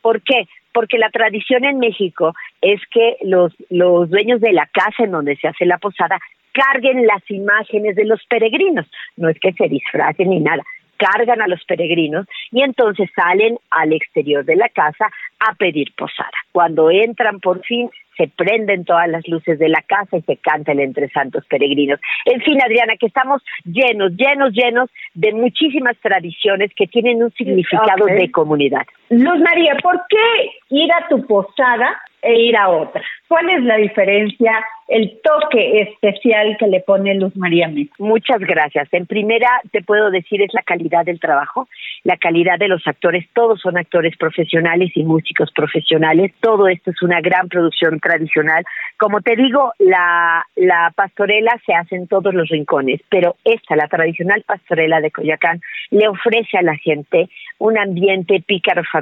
¿Por 0.00 0.22
qué? 0.22 0.48
Porque 0.72 0.96
la 0.96 1.10
tradición 1.10 1.64
en 1.64 1.78
México 1.78 2.34
es 2.62 2.80
que 2.90 3.18
los, 3.22 3.54
los 3.68 4.08
dueños 4.08 4.40
de 4.40 4.52
la 4.52 4.66
casa 4.66 5.04
en 5.04 5.12
donde 5.12 5.36
se 5.36 5.48
hace 5.48 5.66
la 5.66 5.76
posada 5.76 6.18
carguen 6.52 7.06
las 7.06 7.22
imágenes 7.30 7.94
de 7.94 8.06
los 8.06 8.24
peregrinos. 8.24 8.86
No 9.16 9.28
es 9.28 9.38
que 9.38 9.52
se 9.52 9.68
disfracen 9.68 10.30
ni 10.30 10.40
nada, 10.40 10.62
cargan 10.96 11.42
a 11.42 11.48
los 11.48 11.62
peregrinos 11.64 12.26
y 12.50 12.62
entonces 12.62 13.10
salen 13.14 13.58
al 13.70 13.92
exterior 13.92 14.44
de 14.44 14.56
la 14.56 14.70
casa 14.70 15.10
a 15.38 15.54
pedir 15.54 15.92
posada. 15.96 16.30
Cuando 16.52 16.90
entran 16.90 17.40
por 17.40 17.62
fin 17.62 17.90
se 18.16 18.28
prenden 18.28 18.84
todas 18.84 19.08
las 19.08 19.26
luces 19.28 19.58
de 19.58 19.68
la 19.68 19.82
casa 19.82 20.16
y 20.16 20.22
se 20.22 20.36
canta 20.36 20.72
el 20.72 20.80
entre 20.80 21.08
santos 21.10 21.44
peregrinos. 21.46 22.00
En 22.24 22.40
fin, 22.42 22.60
Adriana, 22.62 22.94
que 22.98 23.06
estamos 23.06 23.42
llenos, 23.64 24.12
llenos, 24.16 24.52
llenos 24.52 24.90
de 25.14 25.32
muchísimas 25.32 25.96
tradiciones 25.98 26.70
que 26.74 26.86
tienen 26.86 27.22
un 27.22 27.32
significado 27.32 28.06
de 28.06 28.30
comunidad. 28.30 28.86
Luz 29.12 29.40
María, 29.40 29.76
¿por 29.82 30.00
qué 30.08 30.52
ir 30.70 30.90
a 30.90 31.06
tu 31.08 31.26
posada 31.26 32.00
e 32.22 32.34
ir 32.34 32.56
a 32.56 32.68
otra. 32.68 33.02
¿Cuál 33.26 33.50
es 33.50 33.64
la 33.64 33.76
diferencia, 33.76 34.52
el 34.88 35.20
toque 35.22 35.80
especial 35.80 36.56
que 36.58 36.66
le 36.68 36.80
pone 36.80 37.14
Luz 37.14 37.34
María 37.36 37.66
Mesa? 37.66 37.92
Muchas 37.98 38.38
gracias. 38.40 38.88
En 38.92 39.06
primera, 39.06 39.48
te 39.72 39.82
puedo 39.82 40.10
decir, 40.10 40.40
es 40.42 40.52
la 40.54 40.62
calidad 40.62 41.04
del 41.04 41.18
trabajo, 41.18 41.66
la 42.04 42.16
calidad 42.18 42.58
de 42.58 42.68
los 42.68 42.86
actores. 42.86 43.26
Todos 43.32 43.60
son 43.60 43.76
actores 43.76 44.16
profesionales 44.16 44.92
y 44.94 45.02
músicos 45.02 45.50
profesionales. 45.52 46.32
Todo 46.40 46.68
esto 46.68 46.90
es 46.90 47.02
una 47.02 47.20
gran 47.20 47.48
producción 47.48 47.98
tradicional. 47.98 48.64
Como 48.98 49.20
te 49.20 49.34
digo, 49.34 49.72
la, 49.78 50.46
la 50.54 50.92
pastorela 50.94 51.58
se 51.66 51.74
hace 51.74 51.96
en 51.96 52.06
todos 52.06 52.34
los 52.34 52.48
rincones, 52.50 53.00
pero 53.08 53.36
esta, 53.44 53.74
la 53.76 53.88
tradicional 53.88 54.44
pastorela 54.46 55.00
de 55.00 55.10
Coyacán, 55.10 55.60
le 55.90 56.06
ofrece 56.06 56.58
a 56.58 56.62
la 56.62 56.76
gente 56.76 57.28
un 57.58 57.78
ambiente 57.78 58.42
pícaro 58.46 58.82
familiar, 58.84 59.01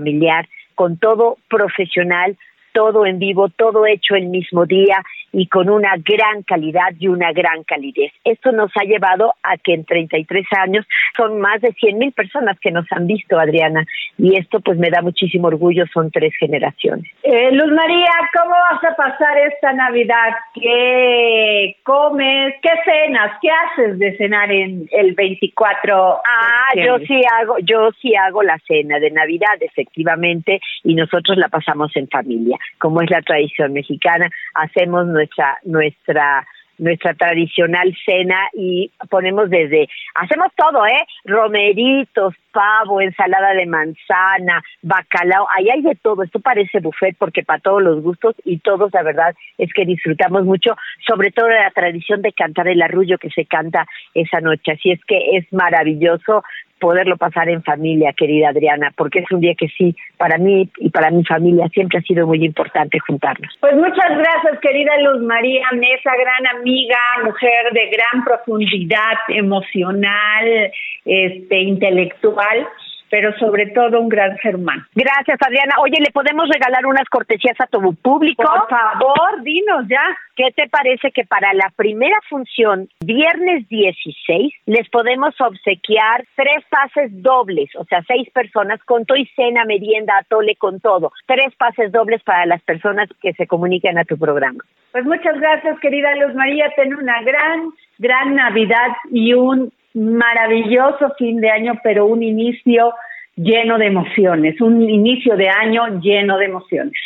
con 0.75 0.97
todo 0.97 1.37
profesional, 1.49 2.37
todo 2.73 3.07
en 3.07 3.19
vivo, 3.19 3.49
todo 3.49 3.87
hecho 3.87 4.15
el 4.15 4.29
mismo 4.29 4.67
día 4.67 5.03
y 5.33 5.47
con 5.47 5.69
una 5.71 5.95
gran 5.97 6.43
calidad 6.43 6.91
y 6.99 7.09
una 7.09 7.33
gran 7.33 7.63
calidez. 7.65 8.13
Esto 8.25 8.53
nos 8.53 8.71
ha 8.77 8.85
llevado 8.85 9.35
a 9.43 9.57
que 9.57 9.75
en 9.75 9.85
33 9.85 10.47
años 10.59 10.87
son 11.17 11.41
más 11.41 11.61
de 11.61 11.73
100 11.73 11.99
mil 11.99 12.13
personas 12.13 12.59
que 12.61 12.71
nos 12.71 12.87
han 12.91 13.07
visto, 13.07 13.39
Adriana, 13.39 13.85
y 14.19 14.37
esto 14.37 14.61
pues 14.61 14.79
me 14.79 14.91
da 14.91 15.03
muchísimo 15.03 15.49
orgullo, 15.49 15.85
son 15.93 16.11
tres 16.11 16.35
generaciones. 16.39 17.07
Eh, 17.23 17.53
Luz 17.53 17.73
María, 17.73 18.11
¿cómo 18.37 18.55
vas 18.71 18.85
a 18.85 18.97
pasar 18.97 19.39
esta 19.39 19.73
Navidad? 19.73 20.35
¿Qué 20.55 21.77
comes? 21.85 22.55
¿Qué 22.63 22.71
cenas? 22.85 23.39
¿Qué 23.41 23.49
haces 23.51 23.99
de 23.99 24.17
cenar 24.17 24.51
en 24.51 24.89
el 24.91 25.15
24? 25.15 26.21
Ah, 26.25 26.75
yo 26.77 26.99
sí 26.99 27.21
hago, 27.39 27.59
yo 27.61 27.91
sí 28.01 28.15
hago 28.15 28.43
la 28.43 28.59
cena 28.67 28.99
de 28.99 29.11
Navidad, 29.11 29.57
efectivamente, 29.61 30.61
y 30.85 30.95
nosotros 30.95 31.37
la 31.37 31.49
pasamos 31.49 31.95
en 31.97 32.09
familia 32.09 32.59
como 32.79 33.03
es 33.03 33.11
la 33.11 33.23
tradición 33.23 33.73
mexicana, 33.73 34.29
hacemos 34.55 35.07
nuestra 35.07 35.59
nuestra 35.65 36.47
nuestra 36.81 37.15
tradicional 37.15 37.95
cena 38.05 38.49
y 38.55 38.91
ponemos 39.11 39.51
desde, 39.51 39.89
hacemos 40.15 40.49
todo, 40.57 40.87
¿eh? 40.87 41.07
Romeritos, 41.25 42.35
pavo, 42.53 43.01
ensalada 43.01 43.53
de 43.53 43.67
manzana, 43.67 44.63
bacalao, 44.83 45.47
ahí 45.57 45.69
hay 45.71 45.83
de 45.83 45.95
todo, 45.95 46.23
esto 46.23 46.41
parece 46.41 46.81
buffet 46.81 47.17
porque 47.19 47.43
para 47.43 47.61
todos 47.61 47.83
los 47.83 48.03
gustos 48.03 48.35
y 48.45 48.59
todos 48.59 48.93
la 48.93 49.03
verdad 49.03 49.35
es 49.59 49.73
que 49.73 49.85
disfrutamos 49.85 50.45
mucho, 50.45 50.75
sobre 51.07 51.31
todo 51.31 51.49
la 51.49 51.71
tradición 51.71 52.23
de 52.23 52.33
cantar 52.33 52.67
el 52.67 52.83
arrullo 52.83 53.19
que 53.19 53.31
se 53.31 53.45
canta 53.45 53.87
esa 54.15 54.41
noche, 54.41 54.73
así 54.73 54.91
es 54.91 55.05
que 55.05 55.37
es 55.37 55.53
maravilloso 55.53 56.43
poderlo 56.81 57.17
pasar 57.17 57.49
en 57.49 57.63
familia, 57.63 58.13
querida 58.13 58.49
Adriana, 58.49 58.93
porque 58.97 59.21
es 59.21 59.31
un 59.31 59.41
día 59.41 59.55
que 59.55 59.69
sí, 59.69 59.95
para 60.17 60.39
mí 60.39 60.69
y 60.79 60.91
para 60.91 61.11
mi 61.11 61.25
familia 61.25 61.69
siempre 61.69 61.99
ha 61.99 62.03
sido 62.03 62.27
muy 62.27 62.45
importante 62.45 62.99
juntarnos. 63.07 63.57
Pues 63.61 63.77
muchas 63.77 64.11
gracias, 64.17 64.59
querida 64.61 64.91
Luz 65.03 65.23
María 65.23 65.67
Mesa, 65.73 66.11
gran 66.19 66.59
amiga, 66.59 66.99
mujer 67.25 67.73
de 67.73 67.91
gran 67.91 68.25
profundidad 68.25 69.19
emocional, 69.29 70.73
este, 71.05 71.59
intelectual 71.61 72.67
pero 73.11 73.37
sobre 73.39 73.67
todo 73.67 74.01
un 74.01 74.09
gran 74.09 74.39
germán. 74.39 74.87
Gracias, 74.95 75.39
Adriana. 75.45 75.75
Oye, 75.83 75.99
¿le 75.99 76.13
podemos 76.13 76.49
regalar 76.49 76.87
unas 76.87 77.09
cortesías 77.09 77.61
a 77.61 77.67
todo 77.67 77.93
público? 77.93 78.43
Por 78.43 78.69
favor, 78.69 79.43
dinos 79.43 79.87
ya. 79.89 80.03
¿Qué 80.37 80.53
te 80.53 80.69
parece 80.69 81.11
que 81.11 81.25
para 81.25 81.53
la 81.53 81.71
primera 81.77 82.17
función, 82.29 82.89
viernes 83.05 83.69
16, 83.69 84.55
les 84.67 84.89
podemos 84.89 85.39
obsequiar 85.41 86.25
tres 86.35 86.65
pases 86.71 87.11
dobles, 87.23 87.69
o 87.77 87.85
sea, 87.85 88.03
seis 88.07 88.31
personas 88.31 88.83
con 88.85 89.05
todo 89.05 89.19
y 89.19 89.27
cena, 89.37 89.65
merienda, 89.65 90.17
atole, 90.19 90.57
con 90.57 90.81
todo. 90.81 91.13
Tres 91.27 91.55
pases 91.57 91.93
dobles 91.93 92.23
para 92.23 92.47
las 92.47 92.63
personas 92.63 93.09
que 93.21 93.33
se 93.35 93.47
comuniquen 93.47 93.99
a 93.99 94.05
tu 94.05 94.17
programa. 94.17 94.65
Pues 94.93 95.05
muchas 95.05 95.39
gracias, 95.39 95.79
querida 95.81 96.15
Luz 96.17 96.35
María. 96.35 96.73
Ten 96.75 96.95
una 96.95 97.21
gran, 97.23 97.71
gran 97.99 98.35
Navidad 98.35 98.97
y 99.11 99.35
un 99.35 99.73
maravilloso 99.95 101.13
fin 101.19 101.41
de 101.41 101.51
año, 101.51 101.75
pero 101.83 102.07
un 102.07 102.23
inicio 102.23 102.93
lleno 103.37 103.79
de 103.79 103.87
emociones, 103.87 104.61
un 104.61 104.83
inicio 104.83 105.37
de 105.37 105.49
año 105.49 106.01
lleno 106.01 106.39
de 106.39 106.45
emociones. 106.47 107.01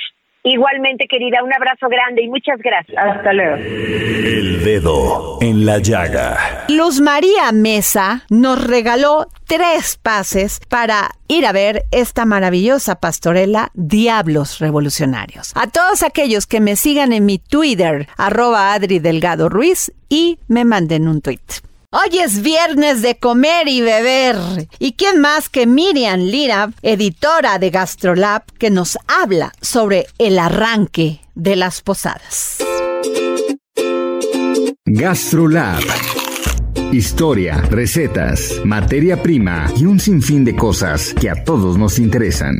Igualmente, 0.46 1.06
querida, 1.08 1.42
un 1.42 1.54
abrazo 1.54 1.88
grande 1.88 2.22
y 2.22 2.28
muchas 2.28 2.58
gracias. 2.58 3.02
Hasta 3.02 3.32
luego. 3.32 3.56
El 3.56 4.62
dedo 4.62 5.38
en 5.40 5.64
la 5.64 5.78
llaga. 5.78 6.66
Luz 6.68 7.00
María 7.00 7.50
Mesa 7.50 8.26
nos 8.28 8.62
regaló 8.62 9.28
tres 9.46 9.98
pases 10.02 10.60
para 10.68 11.12
ir 11.28 11.46
a 11.46 11.52
ver 11.52 11.84
esta 11.92 12.26
maravillosa 12.26 13.00
pastorela 13.00 13.70
Diablos 13.72 14.58
Revolucionarios. 14.58 15.56
A 15.56 15.66
todos 15.66 16.02
aquellos 16.02 16.46
que 16.46 16.60
me 16.60 16.76
sigan 16.76 17.14
en 17.14 17.24
mi 17.24 17.38
Twitter, 17.38 18.06
arroba 18.18 18.74
Adri 18.74 18.98
Delgado 18.98 19.48
Ruiz, 19.48 19.94
y 20.10 20.38
me 20.46 20.66
manden 20.66 21.08
un 21.08 21.22
tweet. 21.22 21.40
Hoy 21.96 22.18
es 22.18 22.42
viernes 22.42 23.02
de 23.02 23.18
comer 23.18 23.68
y 23.68 23.80
beber. 23.80 24.36
¿Y 24.80 24.94
quién 24.94 25.20
más 25.20 25.48
que 25.48 25.64
Miriam 25.64 26.18
Lira, 26.18 26.72
editora 26.82 27.60
de 27.60 27.70
Gastrolab, 27.70 28.42
que 28.58 28.68
nos 28.68 28.98
habla 29.06 29.52
sobre 29.60 30.08
el 30.18 30.40
arranque 30.40 31.20
de 31.36 31.54
las 31.54 31.82
posadas? 31.82 32.58
Gastrolab. 34.84 35.84
Historia, 36.92 37.56
recetas, 37.70 38.60
materia 38.64 39.22
prima 39.22 39.66
y 39.76 39.84
un 39.84 39.98
sinfín 39.98 40.44
de 40.44 40.54
cosas 40.54 41.12
que 41.14 41.28
a 41.28 41.44
todos 41.44 41.76
nos 41.76 41.98
interesan. 41.98 42.58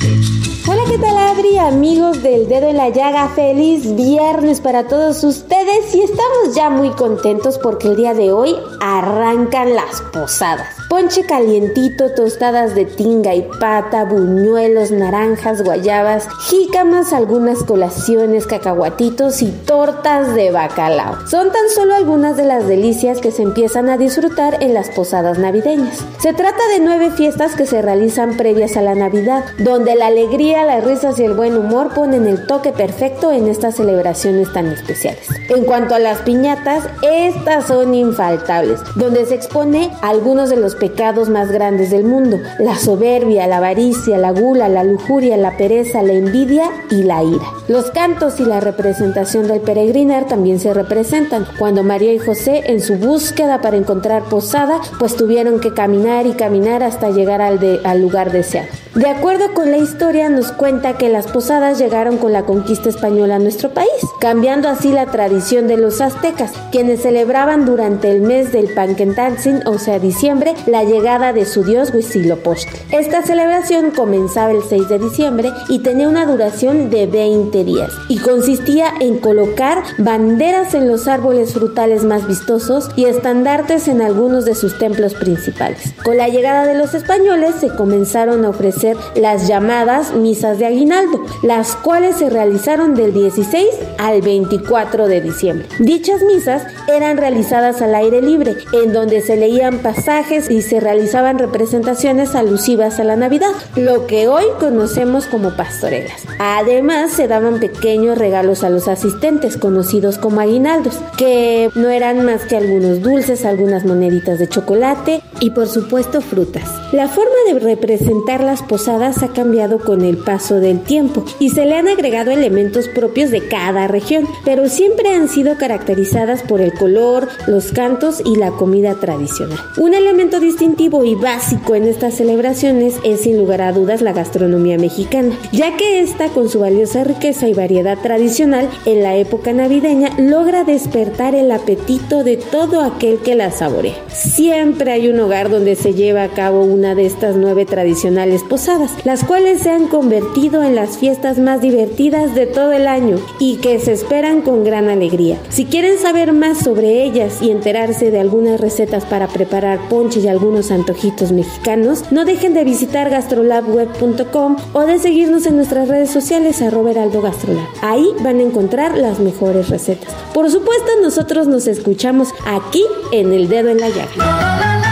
Hola, 0.67 0.83
¿qué 0.91 0.99
tal 0.99 1.17
Adri? 1.17 1.59
Amigos 1.59 2.23
del 2.23 2.49
dedo 2.49 2.69
en 2.69 2.77
la 2.77 2.89
llaga, 2.89 3.29
feliz 3.29 3.95
viernes 3.95 4.61
para 4.61 4.89
todos 4.89 5.23
ustedes 5.25 5.95
y 5.95 6.03
estamos 6.03 6.55
ya 6.55 6.71
muy 6.71 6.91
contentos 6.91 7.59
porque 7.59 7.89
el 7.89 7.97
día 7.97 8.15
de 8.15 8.33
hoy 8.33 8.55
arrancan 8.81 9.75
las 9.75 10.01
posadas. 10.13 10.84
Ponche 10.95 11.25
calientito, 11.25 12.13
tostadas 12.13 12.77
de 12.77 12.85
tinga 12.85 13.35
y 13.35 13.43
pata, 13.59 14.05
buñuelos, 14.05 14.93
naranjas, 14.93 15.65
guayabas, 15.65 16.29
jícamas, 16.49 17.13
algunas 17.13 17.65
colaciones, 17.65 18.47
cacahuatitos 18.47 19.43
y 19.43 19.51
tortas 19.51 20.37
de 20.37 20.53
bacalao. 20.53 21.27
Son 21.27 21.51
tan 21.51 21.69
solo 21.75 21.97
algunas 21.97 22.37
de 22.37 22.45
las 22.45 22.69
delicias 22.69 23.19
que 23.19 23.33
se 23.33 23.43
empiezan 23.43 23.89
a 23.89 23.99
disfrutar 23.99 24.63
en 24.63 24.73
las 24.73 24.89
posadas 24.91 25.37
navideñas. 25.37 25.99
Se 26.21 26.33
trata 26.33 26.63
de 26.69 26.79
nueve 26.79 27.11
fiestas 27.11 27.57
que 27.57 27.67
se 27.67 27.83
realizan 27.83 28.37
previas 28.37 28.77
a 28.77 28.83
la 28.83 28.95
Navidad, 28.95 29.45
donde 29.59 29.97
la 29.97 30.07
alegría, 30.07 30.65
las 30.65 30.85
risas 30.85 31.19
y 31.19 31.25
el 31.25 31.35
buen 31.35 31.57
humor 31.57 31.93
ponen 31.93 32.29
el 32.29 32.47
toque 32.47 32.71
perfecto 32.71 33.33
en 33.33 33.49
estas 33.49 33.75
celebraciones 33.75 34.53
tan 34.53 34.69
especiales. 34.69 35.27
En 35.49 35.65
cuanto 35.65 35.97
a 35.97 35.99
las 35.99 36.19
piñatas, 36.21 36.85
estas 37.03 37.67
son 37.67 37.95
infaltables, 37.95 38.79
donde 38.95 39.27
se 39.27 39.35
expone 39.35 39.91
algunos 40.01 40.51
de 40.51 40.57
los 40.57 40.77
pecados 40.85 41.31
más 41.31 41.51
grandes 41.51 41.91
del 41.91 42.05
mundo, 42.05 42.41
la 42.59 42.77
soberbia, 42.77 43.47
la 43.47 43.57
avaricia, 43.57 44.19
la 44.19 44.33
gula, 44.33 44.69
la 44.69 44.85
lujuria, 44.85 45.39
la 45.39 45.57
pereza, 45.57 46.03
la 46.03 46.13
envidia 46.13 46.65
y 46.91 47.05
la 47.05 47.25
ira. 47.25 47.47
Los 47.69 47.91
cantos 47.91 48.39
y 48.39 48.45
la 48.45 48.61
representación 48.61 49.49
del 49.49 49.63
peregrinar 49.63 50.27
también 50.27 50.61
se 50.61 50.75
representan, 50.75 51.47
cuando 51.59 51.83
María 51.83 52.13
y 52.13 52.19
José 52.19 52.65
en 52.67 52.83
su 52.83 52.97
búsqueda 52.97 53.63
para 53.63 53.79
encontrar 53.79 54.25
posada, 54.25 54.79
pues 54.99 55.17
tuvieron 55.17 55.59
que 55.59 55.73
caminar 55.73 56.27
y 56.27 56.33
caminar 56.33 56.83
hasta 56.83 57.09
llegar 57.09 57.41
al, 57.41 57.81
al 57.83 58.03
lugar 58.03 58.31
deseado. 58.31 58.69
De 58.95 59.09
acuerdo 59.09 59.55
con 59.55 59.73
la 59.73 59.79
historia, 59.79 60.29
nos 60.29 60.53
cuenta 60.53 60.97
que 60.97 61.09
las 61.09 61.27
posadas 61.27 61.81
llegaron 61.81 62.17
con 62.17 62.33
la 62.33 62.45
conquista 62.45 62.91
española 62.91 63.37
a 63.37 63.39
nuestro 63.41 63.71
país, 63.71 63.89
cambiando 64.21 64.69
así 64.69 64.93
la 64.93 65.07
tradición 65.07 65.67
de 65.67 65.77
los 65.77 66.01
aztecas, 66.01 66.53
quienes 66.71 67.03
celebraban 67.03 67.65
durante 67.67 68.13
el 68.13 68.21
mes 68.21 68.53
del 68.53 68.73
Panquentantzin, 68.73 69.67
o 69.67 69.79
sea, 69.81 69.99
diciembre, 69.99 70.55
la 70.67 70.85
llegada 70.85 71.33
de 71.33 71.45
su 71.45 71.65
dios 71.65 71.91
Huitzilopochtli. 71.93 72.79
Esta 72.91 73.23
celebración 73.23 73.91
comenzaba 73.91 74.53
el 74.53 74.63
6 74.63 74.89
de 74.89 74.99
diciembre 74.99 75.51
y 75.69 75.81
tenía 75.81 76.09
una 76.09 76.27
duración 76.27 76.91
de 76.91 77.07
20 77.07 77.65
días 77.65 77.93
y 78.09 78.19
consistía 78.19 78.93
en 79.01 79.19
colocar 79.19 79.83
banderas 79.99 80.75
en 80.75 80.89
los 80.89 81.09
árboles 81.09 81.53
frutales 81.53 82.05
más 82.05 82.27
vistosos 82.27 82.89
y 82.97 83.07
estandartes 83.07 83.89
en 83.89 84.03
algunos 84.03 84.45
de 84.45 84.55
sus 84.55 84.79
templos 84.79 85.15
principales. 85.15 85.95
Con 86.05 86.17
la 86.17 86.29
llegada 86.29 86.67
de 86.67 86.75
los 86.75 86.95
españoles 86.95 87.55
se 87.61 87.69
comenzaron 87.75 88.45
a 88.45 88.51
ofrecer 88.51 88.97
las 89.15 89.49
llamadas 89.49 90.15
misas 90.15 90.59
de 90.59 90.67
aguinaldo, 90.67 91.25
las 91.43 91.77
cuales 91.77 92.17
se 92.17 92.31
realizaron 92.31 92.95
del 92.95 93.13
16 93.13 93.69
al 93.99 94.23
24 94.23 95.09
de 95.09 95.21
diciembre. 95.21 95.67
Dichas 95.79 96.23
misas 96.23 96.67
eran 96.89 97.17
realizadas 97.17 97.83
al 97.83 97.95
aire 97.95 98.23
libre, 98.23 98.57
en 98.73 98.93
donde 98.93 99.21
se 99.21 99.37
leían 99.37 99.79
pasajes 99.79 100.51
y 100.55 100.63
se 100.63 100.79
realizaban 100.79 101.41
representaciones 101.41 102.37
alusivas 102.37 103.01
a 103.01 103.05
la 103.05 103.17
Navidad, 103.17 103.51
lo 103.75 104.07
que 104.07 104.29
hoy 104.29 104.45
conocemos 104.61 105.27
como 105.27 105.57
pastorelas. 105.57 106.23
Además, 106.39 107.11
se 107.11 107.27
daban 107.27 107.59
pequeños 107.59 108.17
regalos 108.17 108.63
a 108.63 108.71
los 108.71 108.87
asistentes, 108.87 109.57
conocidos 109.57 110.17
como 110.17 110.41
aguinaldos, 110.41 111.01
que 111.17 111.71
no 111.75 111.89
eran 111.89 112.25
más 112.25 112.45
que 112.45 112.57
algunos 112.57 113.03
dulces, 113.03 113.45
algunas 113.45 113.85
moneditas 113.85 114.39
de 114.39 114.49
chocolate 114.49 115.23
y 115.41 115.51
por 115.51 115.67
supuesto 115.67 116.21
frutas. 116.21 116.71
La 116.93 117.09
forma 117.09 117.35
de 117.49 117.59
representar 117.59 118.41
las 118.41 118.63
posadas 118.63 119.25
ha 119.25 119.33
cambiado 119.33 119.81
con 119.81 120.03
el 120.03 120.19
paso 120.19 120.61
del 120.61 120.83
tiempo 120.83 121.25
y 121.41 121.51
se 121.51 121.65
le 121.65 121.77
han 121.77 121.89
agregado 121.89 122.31
elementos 122.31 122.87
propios 122.87 123.33
de 123.33 123.49
cada 123.49 123.89
región, 123.89 124.29
pero 124.45 124.69
siempre 124.69 125.11
han 125.11 125.29
sido 125.29 125.57
caracterizadas 125.59 126.43
por 126.43 126.61
el 126.61 126.73
color, 126.75 127.29
los 127.49 127.73
cantos 127.73 128.23
y 128.25 128.37
la 128.37 128.53
comida 128.53 128.95
tradicional. 128.95 129.59
Un 129.79 129.95
elemento 129.95 130.39
distintivo 130.45 131.05
y 131.05 131.15
básico 131.15 131.75
en 131.75 131.85
estas 131.85 132.15
celebraciones 132.15 132.97
es 133.03 133.23
sin 133.23 133.39
lugar 133.39 133.63
a 133.63 133.73
dudas 133.73 134.03
la 134.03 134.13
gastronomía 134.13 134.77
mexicana, 134.77 135.35
ya 135.53 135.77
que 135.77 136.01
esta 136.01 136.29
con 136.29 136.49
su 136.49 136.61
valiosa 136.61 137.03
riqueza 137.03 137.49
y 137.49 137.55
variedad 137.55 137.99
tradicional 137.99 138.69
en 138.85 139.03
la 139.03 139.17
época 139.17 139.53
navideña 139.53 140.11
logra 140.19 140.65
despertar 140.65 141.35
el 141.35 141.51
apetito 141.51 142.25
de 142.25 142.37
todo 142.37 142.83
aquel 142.83 143.19
que 143.21 143.35
la 143.35 143.51
saborea. 143.51 143.95
Siempre 144.09 144.93
hay 144.93 145.09
un 145.09 145.19
hogar 145.19 145.51
donde 145.51 145.77
se 145.77 145.95
lleva 145.95 146.25
a 146.25 146.29
cabo 146.29 146.63
una 146.63 146.95
de 146.95 147.07
estas 147.07 147.37
nueve 147.37 147.65
tradicionales 147.65 148.43
posadas, 148.43 148.91
las 149.05 149.25
cuales 149.25 149.63
se 149.63 149.71
han 149.71 149.89
convertido 149.89 150.63
en 150.63 150.75
las 150.75 150.99
fiestas 150.99 151.39
más 151.39 151.63
divertidas 151.63 152.35
de 152.35 152.47
todo 152.47 152.73
el 152.73 152.87
año 152.87 153.17
y 153.39 153.57
que 153.57 153.79
se 153.79 153.93
esperan 153.93 154.43
con 154.43 154.63
gran 154.63 154.89
alegría. 154.89 155.39
Si 155.49 155.65
quieren 155.65 155.99
saber 155.99 156.33
más 156.33 156.59
sobre 156.59 157.03
ellas 157.05 157.41
y 157.41 157.51
enterarse 157.51 158.11
de 158.11 158.21
algunas 158.21 158.61
recetas 158.61 159.05
para 159.07 159.27
preparar 159.29 159.89
ponches 159.89 160.25
y 160.25 160.29
algunos 160.35 160.71
antojitos 160.71 161.33
mexicanos, 161.33 162.13
no 162.13 162.25
dejen 162.25 162.55
de 162.55 162.65
visitar 162.65 163.09
gastrolabweb.com 163.09 164.57
o 164.73 164.81
de 164.81 164.99
seguirnos 164.99 165.47
en 165.47 165.57
nuestras 165.57 165.89
redes 165.89 166.11
sociales 166.11 166.61
a 166.61 166.67
Heraldo 166.67 167.23
Gastrolab. 167.23 167.67
Ahí 167.81 168.07
van 168.21 168.39
a 168.41 168.43
encontrar 168.43 168.99
las 168.99 169.19
mejores 169.21 169.69
recetas. 169.71 170.13
Por 170.35 170.51
supuesto, 170.51 170.91
nosotros 171.03 171.47
nos 171.47 171.67
escuchamos 171.67 172.29
aquí 172.45 172.85
en 173.13 173.33
El 173.33 173.49
Dedo 173.49 173.71
en 173.71 173.81
la 173.81 173.89
Llaga. 173.89 174.84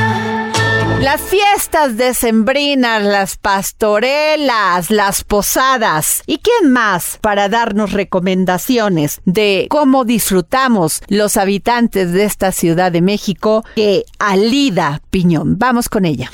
Las 1.02 1.20
fiestas 1.20 1.96
decembrinas, 1.96 3.02
las 3.02 3.36
pastorelas, 3.36 4.88
las 4.88 5.24
posadas. 5.24 6.22
¿Y 6.28 6.38
quién 6.38 6.70
más 6.72 7.18
para 7.20 7.48
darnos 7.48 7.90
recomendaciones 7.90 9.20
de 9.24 9.66
cómo 9.68 10.04
disfrutamos 10.04 11.02
los 11.08 11.36
habitantes 11.36 12.12
de 12.12 12.22
esta 12.22 12.52
Ciudad 12.52 12.92
de 12.92 13.00
México 13.00 13.64
que 13.74 14.04
Alida 14.20 15.02
Piñón? 15.10 15.58
Vamos 15.58 15.88
con 15.88 16.04
ella. 16.04 16.30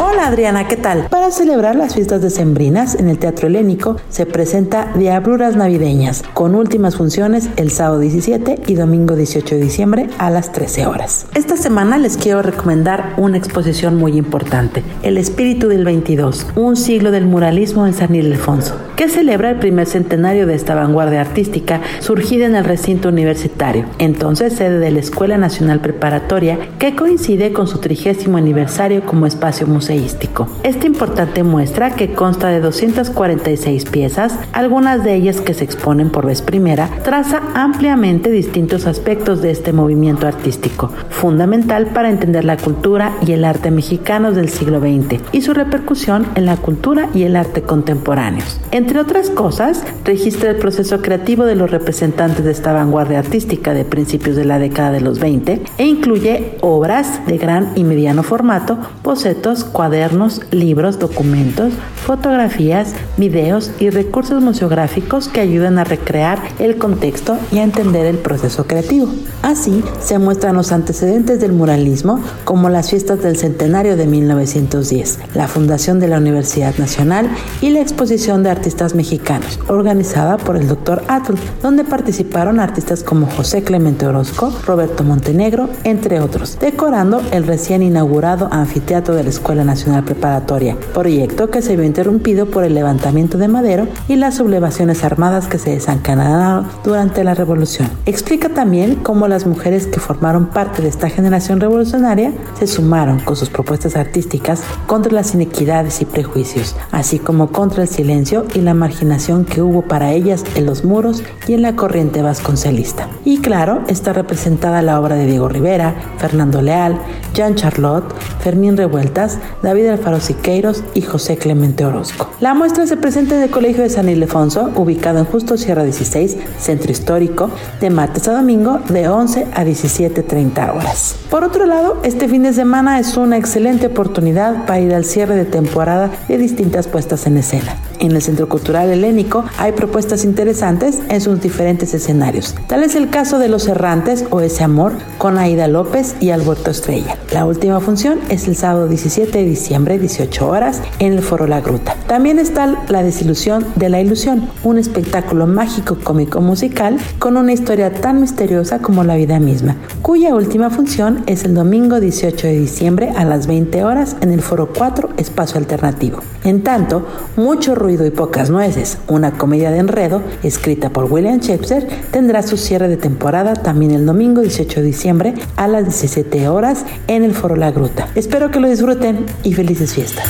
Hola 0.00 0.28
Adriana, 0.28 0.68
¿qué 0.68 0.76
tal? 0.76 1.08
Para 1.10 1.32
celebrar 1.32 1.74
las 1.74 1.96
fiestas 1.96 2.22
decembrinas 2.22 2.94
en 2.94 3.08
el 3.08 3.18
Teatro 3.18 3.48
Helénico 3.48 3.96
se 4.10 4.26
presenta 4.26 4.92
Diabluras 4.94 5.56
Navideñas 5.56 6.22
con 6.34 6.54
últimas 6.54 6.94
funciones 6.94 7.50
el 7.56 7.72
sábado 7.72 7.98
17 7.98 8.60
y 8.68 8.74
domingo 8.76 9.16
18 9.16 9.56
de 9.56 9.60
diciembre 9.60 10.06
a 10.18 10.30
las 10.30 10.52
13 10.52 10.86
horas. 10.86 11.26
Esta 11.34 11.56
semana 11.56 11.98
les 11.98 12.16
quiero 12.16 12.42
recomendar 12.42 13.14
una 13.16 13.38
exposición 13.38 13.96
muy 13.96 14.16
importante, 14.16 14.84
El 15.02 15.18
Espíritu 15.18 15.66
del 15.66 15.84
22, 15.84 16.46
un 16.54 16.76
siglo 16.76 17.10
del 17.10 17.26
muralismo 17.26 17.84
en 17.84 17.92
San 17.92 18.14
Ildefonso, 18.14 18.76
que 18.94 19.08
celebra 19.08 19.50
el 19.50 19.58
primer 19.58 19.88
centenario 19.88 20.46
de 20.46 20.54
esta 20.54 20.76
vanguardia 20.76 21.22
artística 21.22 21.80
surgida 21.98 22.46
en 22.46 22.54
el 22.54 22.64
recinto 22.64 23.08
universitario, 23.08 23.86
entonces 23.98 24.52
sede 24.52 24.78
de 24.78 24.92
la 24.92 25.00
Escuela 25.00 25.38
Nacional 25.38 25.80
Preparatoria, 25.80 26.56
que 26.78 26.94
coincide 26.94 27.52
con 27.52 27.66
su 27.66 27.78
trigésimo 27.78 28.38
aniversario 28.38 29.04
como 29.04 29.26
espacio 29.26 29.66
musical 29.66 29.87
esta 29.88 30.86
importante 30.86 31.42
muestra, 31.42 31.92
que 31.92 32.12
consta 32.12 32.48
de 32.48 32.60
246 32.60 33.86
piezas, 33.86 34.34
algunas 34.52 35.02
de 35.02 35.14
ellas 35.14 35.40
que 35.40 35.54
se 35.54 35.64
exponen 35.64 36.10
por 36.10 36.26
vez 36.26 36.42
primera, 36.42 36.90
traza 37.04 37.40
ampliamente 37.54 38.30
distintos 38.30 38.86
aspectos 38.86 39.40
de 39.40 39.50
este 39.50 39.72
movimiento 39.72 40.26
artístico, 40.26 40.90
fundamental 41.08 41.86
para 41.86 42.10
entender 42.10 42.44
la 42.44 42.58
cultura 42.58 43.16
y 43.26 43.32
el 43.32 43.44
arte 43.44 43.70
mexicanos 43.70 44.36
del 44.36 44.50
siglo 44.50 44.80
XX 44.80 45.22
y 45.32 45.40
su 45.40 45.54
repercusión 45.54 46.26
en 46.34 46.44
la 46.44 46.56
cultura 46.56 47.08
y 47.14 47.22
el 47.22 47.36
arte 47.36 47.62
contemporáneos. 47.62 48.60
Entre 48.70 49.00
otras 49.00 49.30
cosas, 49.30 49.84
registra 50.04 50.50
el 50.50 50.56
proceso 50.56 51.00
creativo 51.00 51.44
de 51.44 51.56
los 51.56 51.70
representantes 51.70 52.44
de 52.44 52.50
esta 52.50 52.72
vanguardia 52.72 53.20
artística 53.20 53.72
de 53.72 53.84
principios 53.84 54.36
de 54.36 54.44
la 54.44 54.58
década 54.58 54.92
de 54.92 55.00
los 55.00 55.18
20 55.18 55.62
e 55.78 55.86
incluye 55.86 56.58
obras 56.60 57.26
de 57.26 57.38
gran 57.38 57.72
y 57.74 57.84
mediano 57.84 58.22
formato, 58.22 58.78
bocetos, 59.02 59.64
cuadernos, 59.78 60.40
libros, 60.50 60.98
documentos, 60.98 61.72
fotografías, 62.04 62.94
videos 63.16 63.70
y 63.78 63.90
recursos 63.90 64.42
museográficos 64.42 65.28
que 65.28 65.40
ayudan 65.40 65.78
a 65.78 65.84
recrear 65.84 66.40
el 66.58 66.78
contexto 66.78 67.38
y 67.52 67.58
a 67.58 67.62
entender 67.62 68.04
el 68.06 68.18
proceso 68.18 68.66
creativo. 68.66 69.06
Así 69.40 69.84
se 70.00 70.18
muestran 70.18 70.56
los 70.56 70.72
antecedentes 70.72 71.38
del 71.40 71.52
muralismo 71.52 72.20
como 72.44 72.70
las 72.70 72.90
fiestas 72.90 73.22
del 73.22 73.36
centenario 73.36 73.96
de 73.96 74.08
1910, 74.08 75.20
la 75.36 75.46
fundación 75.46 76.00
de 76.00 76.08
la 76.08 76.18
Universidad 76.18 76.76
Nacional 76.76 77.28
y 77.60 77.70
la 77.70 77.80
exposición 77.80 78.42
de 78.42 78.50
artistas 78.50 78.96
mexicanos, 78.96 79.60
organizada 79.68 80.38
por 80.38 80.56
el 80.56 80.66
Dr. 80.66 81.04
Atul, 81.06 81.38
donde 81.62 81.84
participaron 81.84 82.58
artistas 82.58 83.04
como 83.04 83.28
José 83.28 83.62
Clemente 83.62 84.08
Orozco, 84.08 84.52
Roberto 84.66 85.04
Montenegro, 85.04 85.68
entre 85.84 86.18
otros, 86.18 86.58
decorando 86.58 87.22
el 87.30 87.46
recién 87.46 87.84
inaugurado 87.84 88.48
anfiteatro 88.50 89.14
de 89.14 89.22
la 89.22 89.30
Escuela 89.30 89.67
Nacional 89.68 90.04
Preparatoria, 90.04 90.76
proyecto 90.92 91.50
que 91.50 91.62
se 91.62 91.76
vio 91.76 91.84
interrumpido 91.84 92.46
por 92.46 92.64
el 92.64 92.74
levantamiento 92.74 93.38
de 93.38 93.46
Madero 93.46 93.86
y 94.08 94.16
las 94.16 94.36
sublevaciones 94.36 95.04
armadas 95.04 95.46
que 95.46 95.58
se 95.58 95.70
desencadenaron 95.70 96.66
durante 96.82 97.22
la 97.22 97.34
Revolución. 97.34 97.88
Explica 98.06 98.48
también 98.48 98.96
cómo 98.96 99.28
las 99.28 99.46
mujeres 99.46 99.86
que 99.86 100.00
formaron 100.00 100.46
parte 100.46 100.82
de 100.82 100.88
esta 100.88 101.08
generación 101.08 101.60
revolucionaria 101.60 102.32
se 102.58 102.66
sumaron 102.66 103.20
con 103.20 103.36
sus 103.36 103.50
propuestas 103.50 103.94
artísticas 103.94 104.62
contra 104.86 105.12
las 105.12 105.34
inequidades 105.34 106.00
y 106.00 106.04
prejuicios, 106.06 106.74
así 106.90 107.18
como 107.18 107.52
contra 107.52 107.82
el 107.82 107.88
silencio 107.88 108.46
y 108.54 108.60
la 108.60 108.74
marginación 108.74 109.44
que 109.44 109.62
hubo 109.62 109.82
para 109.82 110.12
ellas 110.12 110.44
en 110.54 110.66
los 110.66 110.84
muros 110.84 111.22
y 111.46 111.52
en 111.52 111.62
la 111.62 111.76
corriente 111.76 112.22
vasconcelista. 112.22 113.08
Y 113.24 113.38
claro, 113.38 113.82
está 113.88 114.12
representada 114.12 114.82
la 114.82 114.98
obra 114.98 115.14
de 115.14 115.26
Diego 115.26 115.48
Rivera, 115.48 115.94
Fernando 116.16 116.62
Leal, 116.62 116.98
Jean 117.34 117.54
Charlotte, 117.54 118.14
Fermín 118.40 118.76
Revueltas, 118.76 119.38
David 119.62 119.88
Alfaro 119.88 120.20
Siqueiros 120.20 120.84
y 120.94 121.02
José 121.02 121.36
Clemente 121.36 121.84
Orozco. 121.84 122.30
La 122.40 122.54
muestra 122.54 122.86
se 122.86 122.96
presenta 122.96 123.36
en 123.36 123.42
el 123.42 123.50
Colegio 123.50 123.82
de 123.82 123.90
San 123.90 124.08
Ildefonso, 124.08 124.70
ubicado 124.76 125.18
en 125.18 125.24
Justo 125.24 125.56
Sierra 125.56 125.84
16, 125.84 126.36
Centro 126.58 126.92
Histórico, 126.92 127.50
de 127.80 127.90
martes 127.90 128.28
a 128.28 128.32
domingo 128.32 128.80
de 128.88 129.08
11 129.08 129.46
a 129.54 129.64
17.30 129.64 130.74
horas. 130.74 131.16
Por 131.30 131.44
otro 131.44 131.66
lado, 131.66 131.98
este 132.04 132.28
fin 132.28 132.42
de 132.42 132.52
semana 132.52 132.98
es 132.98 133.16
una 133.16 133.36
excelente 133.36 133.88
oportunidad 133.88 134.66
para 134.66 134.80
ir 134.80 134.94
al 134.94 135.04
cierre 135.04 135.36
de 135.36 135.44
temporada 135.44 136.10
de 136.28 136.38
distintas 136.38 136.88
puestas 136.88 137.26
en 137.26 137.36
escena. 137.36 137.76
En 138.00 138.12
el 138.12 138.22
Centro 138.22 138.48
Cultural 138.48 138.88
Helénico 138.88 139.44
hay 139.58 139.72
propuestas 139.72 140.24
interesantes 140.24 141.00
en 141.08 141.20
sus 141.20 141.40
diferentes 141.40 141.94
escenarios. 141.94 142.54
Tal 142.68 142.84
es 142.84 142.94
el 142.94 143.10
caso 143.10 143.38
de 143.38 143.48
Los 143.48 143.66
Errantes 143.66 144.24
o 144.30 144.40
Ese 144.40 144.62
Amor 144.62 144.92
con 145.18 145.36
Aida 145.36 145.66
López 145.66 146.14
y 146.20 146.30
Alberto 146.30 146.70
Estrella. 146.70 147.16
La 147.32 147.44
última 147.44 147.80
función 147.80 148.20
es 148.28 148.46
el 148.46 148.56
sábado 148.56 148.86
17 148.86 149.37
de 149.38 149.44
diciembre, 149.44 149.98
18 149.98 150.48
horas, 150.48 150.82
en 150.98 151.12
el 151.12 151.22
Foro 151.22 151.46
La 151.46 151.60
Gruta. 151.60 151.94
También 152.06 152.38
está 152.38 152.84
La 152.88 153.02
Desilusión 153.02 153.64
de 153.76 153.88
la 153.88 154.00
Ilusión, 154.00 154.48
un 154.64 154.78
espectáculo 154.78 155.46
mágico 155.46 155.98
cómico 156.02 156.40
musical 156.40 156.98
con 157.18 157.36
una 157.36 157.52
historia 157.52 157.92
tan 157.92 158.20
misteriosa 158.20 158.80
como 158.80 159.04
la 159.04 159.16
vida 159.16 159.38
misma, 159.38 159.76
cuya 160.02 160.34
última 160.34 160.70
función 160.70 161.22
es 161.26 161.44
el 161.44 161.54
domingo 161.54 162.00
18 162.00 162.46
de 162.46 162.58
diciembre 162.58 163.12
a 163.16 163.24
las 163.24 163.46
20 163.46 163.84
horas 163.84 164.16
en 164.20 164.32
el 164.32 164.42
Foro 164.42 164.70
4, 164.76 165.10
Espacio 165.16 165.58
Alternativo. 165.58 166.20
En 166.44 166.62
tanto, 166.62 167.06
mucho 167.36 167.74
ruido 167.74 168.06
y 168.06 168.10
pocas 168.10 168.50
nueces, 168.50 168.98
una 169.06 169.32
comedia 169.32 169.70
de 169.70 169.78
enredo 169.78 170.22
escrita 170.42 170.90
por 170.90 171.12
William 171.12 171.40
Shakespeare, 171.40 171.86
tendrá 172.10 172.42
su 172.42 172.56
cierre 172.56 172.88
de 172.88 172.96
temporada 172.96 173.54
también 173.54 173.92
el 173.92 174.06
domingo 174.06 174.40
18 174.40 174.80
de 174.80 174.86
diciembre 174.86 175.34
a 175.56 175.68
las 175.68 175.84
17 175.84 176.48
horas 176.48 176.84
en 177.06 177.22
el 177.22 177.34
Foro 177.34 177.56
La 177.56 177.70
Gruta. 177.70 178.08
Espero 178.14 178.50
que 178.50 178.60
lo 178.60 178.68
disfruten 178.68 179.26
y 179.42 179.52
felices 179.54 179.94
fiestas. 179.94 180.26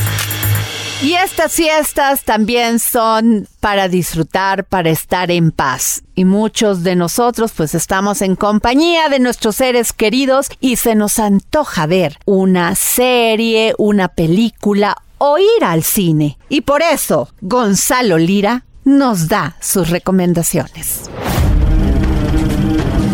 Y 1.01 1.15
estas 1.15 1.53
fiestas 1.53 2.25
también 2.25 2.81
son 2.81 3.47
para 3.61 3.89
disfrutar, 3.89 4.65
para 4.65 4.91
estar 4.91 5.31
en 5.31 5.53
paz. 5.53 6.03
Y 6.17 6.25
muchos 6.25 6.83
de 6.83 6.97
nosotros 6.97 7.53
pues 7.57 7.77
estamos 7.77 8.21
en 8.21 8.35
compañía 8.35 9.09
de 9.09 9.21
nuestros 9.21 9.57
seres 9.57 9.93
queridos 9.93 10.49
y 10.61 10.75
se 10.75 10.97
nos 10.97 11.21
antoja 11.21 11.87
ver 11.87 12.19
una 12.25 12.75
serie, 12.75 13.75
una 13.79 14.09
película 14.09 14.97
o 15.19 15.39
ir 15.39 15.65
al 15.65 15.85
cine. 15.85 16.37
Y 16.49 16.63
por 16.63 16.83
eso 16.83 17.29
Gonzalo 17.43 18.19
Lira 18.19 18.65
nos 18.85 19.29
da 19.29 19.57
sus 19.61 19.91
recomendaciones. 19.91 21.03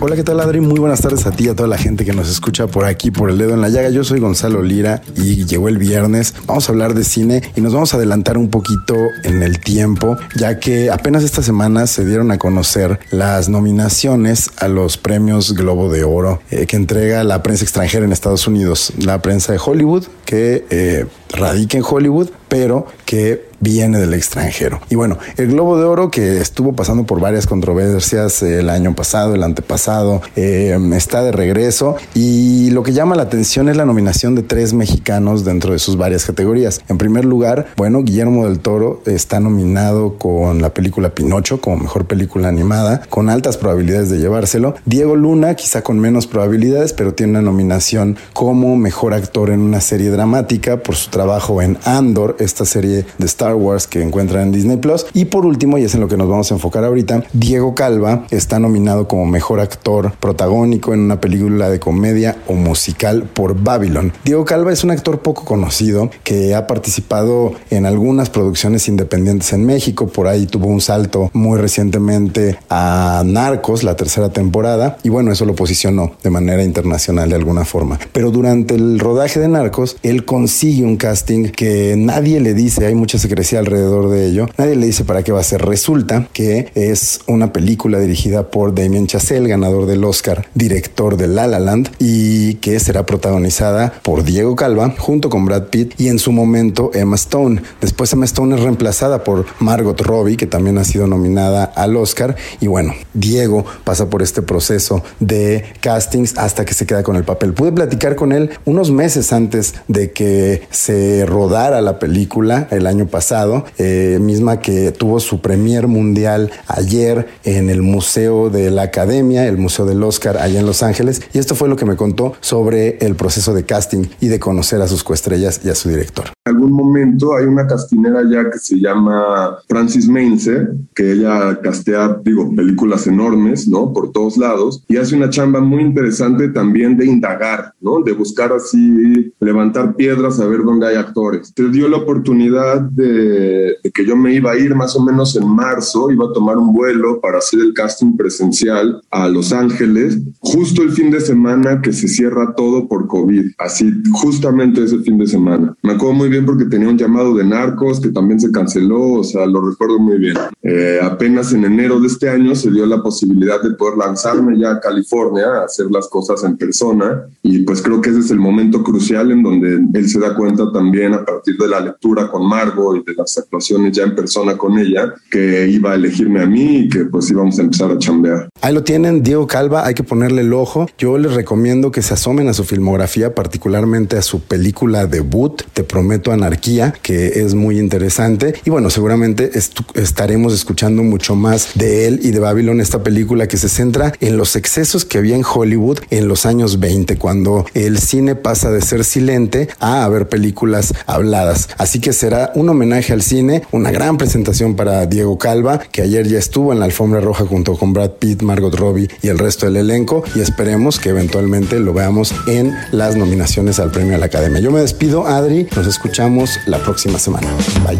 Hola, 0.00 0.14
¿qué 0.14 0.22
tal 0.22 0.38
Adri? 0.38 0.60
Muy 0.60 0.78
buenas 0.78 1.00
tardes 1.00 1.26
a 1.26 1.32
ti 1.32 1.46
y 1.46 1.48
a 1.48 1.56
toda 1.56 1.68
la 1.68 1.76
gente 1.76 2.04
que 2.04 2.12
nos 2.12 2.30
escucha 2.30 2.68
por 2.68 2.84
aquí, 2.84 3.10
por 3.10 3.30
el 3.30 3.38
dedo 3.38 3.54
en 3.54 3.60
la 3.60 3.68
llaga. 3.68 3.90
Yo 3.90 4.04
soy 4.04 4.20
Gonzalo 4.20 4.62
Lira 4.62 5.02
y 5.16 5.44
llegó 5.44 5.68
el 5.68 5.76
viernes. 5.76 6.34
Vamos 6.46 6.68
a 6.68 6.72
hablar 6.72 6.94
de 6.94 7.02
cine 7.02 7.42
y 7.56 7.60
nos 7.60 7.72
vamos 7.72 7.92
a 7.92 7.96
adelantar 7.96 8.38
un 8.38 8.48
poquito 8.48 8.94
en 9.24 9.42
el 9.42 9.58
tiempo, 9.58 10.16
ya 10.36 10.60
que 10.60 10.88
apenas 10.88 11.24
esta 11.24 11.42
semana 11.42 11.88
se 11.88 12.04
dieron 12.04 12.30
a 12.30 12.38
conocer 12.38 13.00
las 13.10 13.48
nominaciones 13.48 14.50
a 14.58 14.68
los 14.68 14.98
premios 14.98 15.54
Globo 15.54 15.90
de 15.90 16.04
Oro 16.04 16.42
eh, 16.52 16.66
que 16.66 16.76
entrega 16.76 17.24
la 17.24 17.42
prensa 17.42 17.64
extranjera 17.64 18.04
en 18.04 18.12
Estados 18.12 18.46
Unidos, 18.46 18.92
la 18.98 19.20
prensa 19.20 19.52
de 19.52 19.58
Hollywood, 19.58 20.04
que 20.24 20.64
eh, 20.70 21.06
radica 21.28 21.78
en 21.78 21.84
Hollywood, 21.86 22.30
pero 22.48 22.86
que 23.04 23.48
viene 23.60 23.98
del 23.98 24.14
extranjero. 24.14 24.80
Y 24.88 24.94
bueno, 24.94 25.18
el 25.36 25.48
Globo 25.48 25.78
de 25.78 25.84
Oro 25.84 26.10
que 26.10 26.38
estuvo 26.38 26.74
pasando 26.74 27.04
por 27.04 27.20
varias 27.20 27.46
controversias 27.46 28.42
el 28.42 28.70
año 28.70 28.94
pasado, 28.94 29.34
el 29.34 29.42
antepasado, 29.42 30.22
eh, 30.36 30.78
está 30.94 31.22
de 31.22 31.32
regreso 31.32 31.96
y 32.14 32.70
lo 32.70 32.82
que 32.82 32.92
llama 32.92 33.16
la 33.16 33.24
atención 33.24 33.68
es 33.68 33.76
la 33.76 33.84
nominación 33.84 34.34
de 34.34 34.42
tres 34.42 34.74
mexicanos 34.74 35.44
dentro 35.44 35.72
de 35.72 35.78
sus 35.78 35.96
varias 35.96 36.24
categorías. 36.24 36.80
En 36.88 36.98
primer 36.98 37.24
lugar, 37.24 37.66
bueno, 37.76 38.02
Guillermo 38.02 38.46
del 38.46 38.60
Toro 38.60 39.02
está 39.06 39.40
nominado 39.40 40.18
con 40.18 40.62
la 40.62 40.72
película 40.72 41.10
Pinocho 41.10 41.60
como 41.60 41.78
mejor 41.78 42.06
película 42.06 42.48
animada, 42.48 43.02
con 43.08 43.28
altas 43.28 43.56
probabilidades 43.56 44.10
de 44.10 44.18
llevárselo. 44.18 44.76
Diego 44.84 45.16
Luna, 45.16 45.54
quizá 45.54 45.82
con 45.82 45.98
menos 45.98 46.26
probabilidades, 46.26 46.92
pero 46.92 47.14
tiene 47.14 47.32
una 47.32 47.42
nominación 47.42 48.16
como 48.32 48.76
mejor 48.76 49.14
actor 49.14 49.50
en 49.50 49.60
una 49.60 49.80
serie 49.80 50.10
dramática 50.10 50.78
por 50.78 50.94
su 50.96 51.10
trabajo 51.18 51.60
en 51.60 51.76
Andor, 51.84 52.36
esta 52.38 52.64
serie 52.64 53.04
de 53.18 53.26
Star 53.26 53.56
Wars 53.56 53.88
que 53.88 54.00
encuentran 54.00 54.44
en 54.44 54.52
Disney 54.52 54.76
Plus. 54.76 55.04
Y 55.14 55.24
por 55.24 55.46
último, 55.46 55.76
y 55.76 55.82
es 55.82 55.92
en 55.96 56.00
lo 56.00 56.06
que 56.06 56.16
nos 56.16 56.28
vamos 56.28 56.52
a 56.52 56.54
enfocar 56.54 56.84
ahorita, 56.84 57.24
Diego 57.32 57.74
Calva 57.74 58.24
está 58.30 58.60
nominado 58.60 59.08
como 59.08 59.26
mejor 59.26 59.58
actor 59.58 60.12
protagónico 60.20 60.94
en 60.94 61.00
una 61.00 61.20
película 61.20 61.70
de 61.70 61.80
comedia 61.80 62.36
o 62.46 62.52
musical 62.52 63.24
por 63.24 63.60
Babylon. 63.60 64.12
Diego 64.24 64.44
Calva 64.44 64.72
es 64.72 64.84
un 64.84 64.92
actor 64.92 65.18
poco 65.18 65.44
conocido 65.44 66.08
que 66.22 66.54
ha 66.54 66.68
participado 66.68 67.50
en 67.70 67.84
algunas 67.84 68.30
producciones 68.30 68.86
independientes 68.86 69.52
en 69.52 69.66
México. 69.66 70.06
Por 70.06 70.28
ahí 70.28 70.46
tuvo 70.46 70.68
un 70.68 70.80
salto 70.80 71.32
muy 71.32 71.58
recientemente 71.58 72.60
a 72.70 73.24
Narcos, 73.26 73.82
la 73.82 73.96
tercera 73.96 74.28
temporada. 74.28 74.98
Y 75.02 75.08
bueno, 75.08 75.32
eso 75.32 75.44
lo 75.44 75.56
posicionó 75.56 76.12
de 76.22 76.30
manera 76.30 76.62
internacional 76.62 77.28
de 77.28 77.34
alguna 77.34 77.64
forma. 77.64 77.98
Pero 78.12 78.30
durante 78.30 78.76
el 78.76 79.00
rodaje 79.00 79.40
de 79.40 79.48
Narcos, 79.48 79.96
él 80.04 80.24
consigue 80.24 80.84
un 80.84 80.96
casting 81.08 81.48
que 81.48 81.94
nadie 81.96 82.38
le 82.38 82.52
dice, 82.52 82.84
hay 82.84 82.94
mucha 82.94 83.18
secrecía 83.18 83.60
alrededor 83.60 84.10
de 84.10 84.26
ello, 84.26 84.46
nadie 84.58 84.76
le 84.76 84.84
dice 84.84 85.04
para 85.04 85.22
qué 85.22 85.32
va 85.32 85.40
a 85.40 85.42
ser. 85.42 85.64
Resulta 85.64 86.28
que 86.34 86.70
es 86.74 87.20
una 87.26 87.50
película 87.50 87.98
dirigida 87.98 88.50
por 88.50 88.74
Damien 88.74 89.06
Chazelle, 89.06 89.48
ganador 89.48 89.86
del 89.86 90.04
Oscar, 90.04 90.46
director 90.52 91.16
de 91.16 91.26
La 91.26 91.46
La 91.46 91.60
Land, 91.60 91.92
y 91.98 92.56
que 92.56 92.78
será 92.78 93.06
protagonizada 93.06 93.94
por 94.02 94.22
Diego 94.22 94.54
Calva 94.54 94.94
junto 94.98 95.30
con 95.30 95.46
Brad 95.46 95.68
Pitt 95.68 95.98
y 95.98 96.08
en 96.08 96.18
su 96.18 96.30
momento 96.30 96.90
Emma 96.92 97.16
Stone. 97.16 97.62
Después 97.80 98.12
Emma 98.12 98.26
Stone 98.26 98.56
es 98.56 98.60
reemplazada 98.60 99.24
por 99.24 99.46
Margot 99.60 99.98
Robbie, 100.02 100.36
que 100.36 100.46
también 100.46 100.76
ha 100.76 100.84
sido 100.84 101.06
nominada 101.06 101.64
al 101.64 101.96
Oscar. 101.96 102.36
Y 102.60 102.66
bueno, 102.66 102.92
Diego 103.14 103.64
pasa 103.84 104.10
por 104.10 104.20
este 104.20 104.42
proceso 104.42 105.02
de 105.20 105.64
castings 105.80 106.36
hasta 106.36 106.66
que 106.66 106.74
se 106.74 106.84
queda 106.84 107.02
con 107.02 107.16
el 107.16 107.24
papel. 107.24 107.54
Pude 107.54 107.72
platicar 107.72 108.14
con 108.14 108.32
él 108.32 108.50
unos 108.66 108.90
meses 108.90 109.32
antes 109.32 109.74
de 109.88 110.12
que 110.12 110.68
se 110.70 110.97
rodara 111.26 111.80
la 111.80 111.98
película 111.98 112.68
el 112.70 112.86
año 112.86 113.06
pasado, 113.06 113.64
eh, 113.78 114.18
misma 114.20 114.60
que 114.60 114.92
tuvo 114.92 115.20
su 115.20 115.40
premier 115.40 115.88
mundial 115.88 116.50
ayer 116.66 117.28
en 117.44 117.70
el 117.70 117.82
Museo 117.82 118.50
de 118.50 118.70
la 118.70 118.82
Academia, 118.82 119.46
el 119.46 119.58
Museo 119.58 119.86
del 119.86 120.02
Oscar 120.02 120.38
allá 120.38 120.60
en 120.60 120.66
Los 120.66 120.82
Ángeles. 120.82 121.22
Y 121.32 121.38
esto 121.38 121.54
fue 121.54 121.68
lo 121.68 121.76
que 121.76 121.84
me 121.84 121.96
contó 121.96 122.34
sobre 122.40 122.98
el 122.98 123.14
proceso 123.14 123.54
de 123.54 123.64
casting 123.64 124.04
y 124.20 124.28
de 124.28 124.38
conocer 124.38 124.80
a 124.82 124.88
sus 124.88 125.04
coestrellas 125.04 125.60
y 125.64 125.70
a 125.70 125.74
su 125.74 125.88
director. 125.88 126.26
En 126.46 126.54
algún 126.54 126.72
momento 126.72 127.36
hay 127.36 127.46
una 127.46 127.66
castinera 127.66 128.22
ya 128.30 128.50
que 128.50 128.58
se 128.58 128.78
llama 128.80 129.58
Francis 129.68 130.08
Mainzer, 130.08 130.72
que 130.94 131.12
ella 131.12 131.60
castea, 131.62 132.18
digo, 132.24 132.54
películas 132.54 133.06
enormes, 133.06 133.68
¿no? 133.68 133.92
Por 133.92 134.12
todos 134.12 134.36
lados, 134.36 134.84
y 134.88 134.96
hace 134.96 135.16
una 135.16 135.30
chamba 135.30 135.60
muy 135.60 135.82
interesante 135.82 136.48
también 136.48 136.96
de 136.96 137.06
indagar, 137.06 137.72
¿no? 137.80 138.00
De 138.02 138.12
buscar 138.12 138.52
así, 138.52 139.32
levantar 139.40 139.94
piedras 139.94 140.40
a 140.40 140.46
ver 140.46 140.62
dónde 140.64 140.86
hay 140.88 140.96
actores. 140.96 141.52
Te 141.54 141.68
dio 141.68 141.88
la 141.88 141.98
oportunidad 141.98 142.80
de, 142.80 143.76
de 143.82 143.90
que 143.92 144.04
yo 144.04 144.16
me 144.16 144.34
iba 144.34 144.52
a 144.52 144.58
ir 144.58 144.74
más 144.74 144.96
o 144.96 145.02
menos 145.02 145.36
en 145.36 145.48
marzo, 145.48 146.10
iba 146.10 146.26
a 146.26 146.32
tomar 146.32 146.56
un 146.56 146.72
vuelo 146.72 147.20
para 147.20 147.38
hacer 147.38 147.60
el 147.60 147.74
casting 147.74 148.16
presencial 148.16 149.00
a 149.10 149.28
Los 149.28 149.52
Ángeles, 149.52 150.18
justo 150.40 150.82
el 150.82 150.90
fin 150.90 151.10
de 151.10 151.20
semana 151.20 151.80
que 151.82 151.92
se 151.92 152.08
cierra 152.08 152.54
todo 152.54 152.88
por 152.88 153.06
COVID, 153.06 153.52
así 153.58 153.92
justamente 154.12 154.84
ese 154.84 154.98
fin 155.00 155.18
de 155.18 155.26
semana. 155.26 155.74
Me 155.82 155.92
acuerdo 155.92 156.14
muy 156.14 156.28
bien 156.28 156.46
porque 156.46 156.64
tenía 156.64 156.88
un 156.88 156.98
llamado 156.98 157.34
de 157.34 157.44
narcos 157.44 158.00
que 158.00 158.10
también 158.10 158.40
se 158.40 158.50
canceló, 158.50 159.12
o 159.12 159.24
sea, 159.24 159.46
lo 159.46 159.68
recuerdo 159.68 159.98
muy 159.98 160.18
bien. 160.18 160.36
Eh, 160.62 160.98
apenas 161.02 161.52
en 161.52 161.64
enero 161.64 162.00
de 162.00 162.08
este 162.08 162.28
año 162.28 162.54
se 162.54 162.70
dio 162.70 162.86
la 162.86 163.02
posibilidad 163.02 163.62
de 163.62 163.70
poder 163.70 163.96
lanzarme 163.98 164.58
ya 164.58 164.72
a 164.72 164.80
California 164.80 165.46
a 165.46 165.64
hacer 165.64 165.86
las 165.90 166.08
cosas 166.08 166.42
en 166.44 166.56
persona 166.56 167.24
y 167.42 167.60
pues 167.62 167.82
creo 167.82 168.00
que 168.00 168.10
ese 168.10 168.20
es 168.20 168.30
el 168.30 168.38
momento 168.38 168.82
crucial 168.82 169.30
en 169.30 169.42
donde 169.42 169.80
él 169.94 170.08
se 170.08 170.20
da 170.20 170.34
cuenta 170.34 170.70
también 170.78 171.12
a 171.12 171.24
partir 171.24 171.56
de 171.58 171.66
la 171.66 171.80
lectura 171.80 172.28
con 172.28 172.48
Margo 172.48 172.94
y 172.94 173.02
de 173.02 173.14
las 173.14 173.36
actuaciones 173.36 173.96
ya 173.96 174.04
en 174.04 174.14
persona 174.14 174.56
con 174.56 174.78
ella 174.78 175.12
que 175.28 175.66
iba 175.68 175.90
a 175.90 175.94
elegirme 175.96 176.40
a 176.40 176.46
mí 176.46 176.84
y 176.84 176.88
que 176.88 177.04
pues 177.06 177.28
íbamos 177.30 177.58
a 177.58 177.62
empezar 177.62 177.90
a 177.90 177.98
chambear. 177.98 178.48
Ahí 178.60 178.72
lo 178.72 178.84
tienen, 178.84 179.24
Diego 179.24 179.48
Calva, 179.48 179.84
hay 179.84 179.94
que 179.94 180.04
ponerle 180.04 180.42
el 180.42 180.52
ojo. 180.52 180.88
Yo 180.96 181.18
les 181.18 181.34
recomiendo 181.34 181.90
que 181.90 182.02
se 182.02 182.14
asomen 182.14 182.48
a 182.48 182.54
su 182.54 182.62
filmografía, 182.62 183.34
particularmente 183.34 184.16
a 184.16 184.22
su 184.22 184.40
película 184.40 185.06
debut, 185.06 185.62
Te 185.72 185.82
Prometo 185.82 186.30
Anarquía, 186.30 186.94
que 187.02 187.40
es 187.40 187.54
muy 187.54 187.80
interesante. 187.80 188.54
Y 188.64 188.70
bueno, 188.70 188.88
seguramente 188.90 189.50
estaremos 189.94 190.54
escuchando 190.54 191.02
mucho 191.02 191.34
más 191.34 191.70
de 191.74 192.06
él 192.06 192.20
y 192.22 192.30
de 192.30 192.38
Babylon, 192.38 192.80
esta 192.80 193.02
película 193.02 193.48
que 193.48 193.56
se 193.56 193.68
centra 193.68 194.12
en 194.20 194.36
los 194.36 194.54
excesos 194.54 195.04
que 195.04 195.18
había 195.18 195.34
en 195.34 195.42
Hollywood 195.44 195.98
en 196.10 196.28
los 196.28 196.46
años 196.46 196.78
20, 196.78 197.16
cuando 197.18 197.66
el 197.74 197.98
cine 197.98 198.36
pasa 198.36 198.70
de 198.70 198.80
ser 198.80 199.04
silente 199.04 199.68
a 199.80 200.04
haber 200.04 200.28
películas 200.28 200.67
habladas. 201.06 201.68
Así 201.78 202.00
que 202.00 202.12
será 202.12 202.52
un 202.54 202.68
homenaje 202.68 203.12
al 203.12 203.22
cine, 203.22 203.62
una 203.72 203.90
gran 203.90 204.18
presentación 204.18 204.76
para 204.76 205.06
Diego 205.06 205.38
Calva, 205.38 205.78
que 205.78 206.02
ayer 206.02 206.26
ya 206.26 206.38
estuvo 206.38 206.72
en 206.72 206.80
la 206.80 206.84
alfombra 206.84 207.20
roja 207.20 207.44
junto 207.44 207.76
con 207.76 207.92
Brad 207.92 208.12
Pitt, 208.12 208.42
Margot 208.42 208.74
Robbie 208.74 209.08
y 209.22 209.28
el 209.28 209.38
resto 209.38 209.66
del 209.66 209.76
elenco, 209.76 210.22
y 210.34 210.40
esperemos 210.40 210.98
que 210.98 211.10
eventualmente 211.10 211.78
lo 211.78 211.92
veamos 211.92 212.34
en 212.46 212.74
las 212.92 213.16
nominaciones 213.16 213.78
al 213.78 213.90
premio 213.90 214.14
a 214.14 214.18
la 214.18 214.26
Academia. 214.26 214.60
Yo 214.60 214.70
me 214.70 214.80
despido, 214.80 215.26
Adri, 215.26 215.66
nos 215.74 215.86
escuchamos 215.86 216.58
la 216.66 216.78
próxima 216.78 217.18
semana. 217.18 217.48
Bye. 217.86 217.98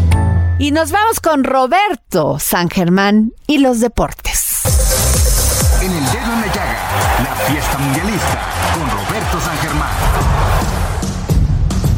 Y 0.59 0.71
nos 0.71 0.91
vamos 0.91 1.19
con 1.19 1.43
Roberto 1.43 2.37
San 2.39 2.69
Germán 2.69 3.33
y 3.47 3.59
los 3.59 3.79
deportes. 3.79 4.59
En 5.81 5.91
el 5.91 6.05
dedo 6.05 6.33
en 6.33 6.41
la 6.41 6.47
llaga, 6.47 7.23
la 7.23 7.35
fiesta 7.47 7.77
mundialista 7.77 8.48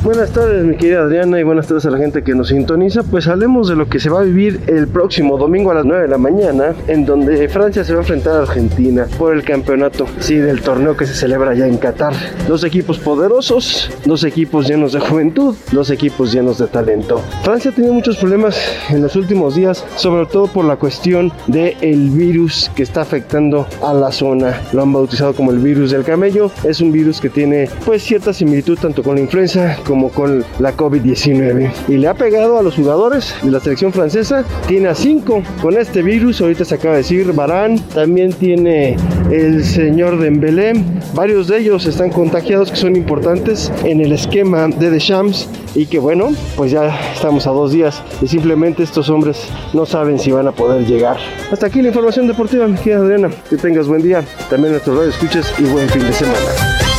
Buenas 0.04 0.32
tardes, 0.32 0.64
mi 0.64 0.78
querida 0.78 1.04
Adriana, 1.04 1.40
y 1.40 1.44
buenas 1.44 1.68
tardes 1.68 1.86
a 1.86 1.92
la 1.92 2.00
gente 2.00 2.24
que 2.24 2.34
nos 2.34 2.48
sintoniza. 2.48 3.04
Pues 3.04 3.28
hablemos 3.28 3.68
de 3.68 3.76
lo 3.76 3.88
que 3.88 4.00
se 4.00 4.10
va 4.10 4.22
a 4.22 4.24
vivir 4.24 4.60
el 4.66 4.88
próximo 4.88 5.38
domingo 5.38 5.70
a 5.70 5.76
las 5.76 5.86
9 5.86 6.02
de 6.02 6.08
la 6.08 6.18
mañana, 6.18 6.74
en 6.88 7.06
donde 7.06 7.48
Francia 7.50 7.84
se 7.84 7.94
va 7.94 8.00
a 8.00 8.02
enfrentar 8.02 8.38
a 8.38 8.42
Argentina 8.42 9.06
por 9.20 9.36
el 9.36 9.44
campeonato, 9.44 10.08
sí, 10.20 10.38
del 10.38 10.62
torneo 10.62 10.98
que 10.98 11.06
se 11.06 11.14
celebra 11.14 11.54
ya 11.54 11.68
en 11.68 11.78
Qatar. 11.78 12.14
Dos 12.48 12.64
equipos 12.64 12.98
poderosos, 12.98 13.92
dos 14.04 14.24
equipos 14.24 14.68
llenos 14.68 14.94
de 14.94 15.02
juventud, 15.02 15.56
dos 15.72 15.92
equipos 15.92 16.34
llenos 16.34 16.58
de 16.58 16.66
talento. 16.66 17.22
Francia 17.44 17.70
ha 17.70 17.76
tenido 17.76 17.94
muchos 17.94 18.18
problemas 18.18 18.60
en 18.90 19.04
los 19.04 19.16
últimos 19.16 19.54
días, 19.54 19.86
sobre 19.98 20.26
todo 20.26 20.48
por 20.48 20.66
la 20.66 20.78
cuestión 20.78 21.32
del 21.46 21.76
el 21.82 22.10
virus 22.10 22.72
que 22.76 22.82
está 22.82 23.02
afectando 23.02 23.68
a 23.84 23.94
la 23.94 24.12
zona. 24.12 24.62
Lo 24.74 24.82
han 24.82 24.92
bautizado 24.92 25.36
como 25.36 25.52
el 25.52 25.60
virus 25.60 25.92
del 25.92 26.04
camello. 26.04 26.50
Es 26.64 26.82
un 26.82 26.92
virus 26.92 27.22
que 27.22 27.30
tiene 27.30 27.70
pues 27.86 28.02
cierta 28.02 28.34
similitud 28.34 28.80
tanto 28.80 29.04
con 29.04 29.14
la 29.14 29.22
influenza 29.22 29.78
como 29.92 30.08
con 30.08 30.46
la 30.60 30.74
COVID-19. 30.78 31.70
Y 31.90 31.98
le 31.98 32.08
ha 32.08 32.14
pegado 32.14 32.58
a 32.58 32.64
los 32.64 32.76
jugadores 32.76 33.36
de 33.44 33.52
la 33.52 33.60
selección 33.60 33.92
francesa. 33.92 34.46
Tiene 34.66 34.88
a 34.88 34.96
cinco 34.96 35.44
con 35.62 35.78
este 35.78 36.02
virus. 36.02 36.40
Ahorita 36.40 36.64
se 36.64 36.76
acaba 36.76 36.94
de 36.94 37.00
decir 37.00 37.34
Barán. 37.34 37.78
También 37.90 38.32
tiene 38.32 38.96
el 39.32 39.66
señor 39.66 40.18
Dembélé. 40.18 40.82
Varios 41.14 41.50
de 41.50 41.60
ellos 41.60 41.86
están 41.88 42.10
contagiados 42.10 42.72
que 42.72 42.78
son 42.78 42.96
importantes 42.96 43.70
en 43.84 44.00
el 44.00 44.14
esquema 44.14 44.70
de 44.70 44.92
Deschamps. 44.92 45.50
Y 45.76 45.88
que 45.88 46.00
bueno, 46.00 46.30
pues 46.56 46.72
ya 46.72 46.98
estamos 47.14 47.46
a 47.46 47.50
dos 47.50 47.74
días 47.74 48.02
y 48.22 48.28
simplemente 48.28 48.84
estos 48.84 49.10
hombres 49.10 49.44
no 49.74 49.86
saben 49.86 50.20
si 50.20 50.32
van 50.32 50.48
a 50.48 50.54
poder 50.54 50.86
llegar. 50.86 51.18
Hasta 51.52 51.68
aquí 51.68 51.82
la 51.82 51.90
información 51.90 52.28
deportiva, 52.28 52.66
mi 52.66 52.78
querida 52.78 53.00
Adriana. 53.00 53.30
Que 53.50 53.58
tengas 53.58 53.88
buen 53.88 54.02
día. 54.02 54.24
También 54.50 54.72
nuestro 54.72 54.96
radio 54.96 55.10
escuches 55.10 55.54
y 55.60 55.64
buen 55.64 55.90
fin 55.90 56.04
de 56.04 56.14
semana. 56.14 56.91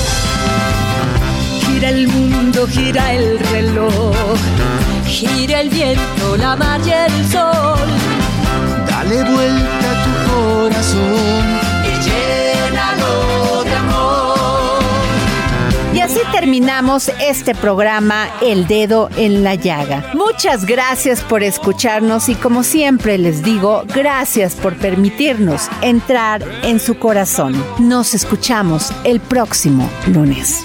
Gira 1.82 1.98
el 1.98 2.06
mundo, 2.06 2.68
gira 2.68 3.12
el 3.12 3.40
reloj, 3.40 4.14
gira 5.04 5.62
el 5.62 5.68
viento, 5.68 6.36
la 6.36 6.54
mar 6.54 6.80
y 6.86 6.90
el 6.90 7.26
sol. 7.26 7.88
Dale 8.86 9.24
vuelta 9.24 9.90
a 9.90 10.04
tu 10.04 10.30
corazón 10.30 11.58
y 11.84 11.90
llénalo 12.04 13.64
de 13.64 13.74
amor. 13.74 14.82
Y 15.92 15.98
así 15.98 16.20
terminamos 16.30 17.10
este 17.20 17.52
programa 17.52 18.28
El 18.40 18.68
Dedo 18.68 19.10
en 19.16 19.42
la 19.42 19.56
Llaga. 19.56 20.04
Muchas 20.14 20.64
gracias 20.66 21.20
por 21.20 21.42
escucharnos 21.42 22.28
y 22.28 22.36
como 22.36 22.62
siempre 22.62 23.18
les 23.18 23.42
digo, 23.42 23.82
gracias 23.92 24.54
por 24.54 24.76
permitirnos 24.76 25.68
entrar 25.80 26.44
en 26.62 26.78
su 26.78 26.96
corazón. 27.00 27.60
Nos 27.80 28.14
escuchamos 28.14 28.92
el 29.02 29.18
próximo 29.18 29.90
lunes. 30.06 30.64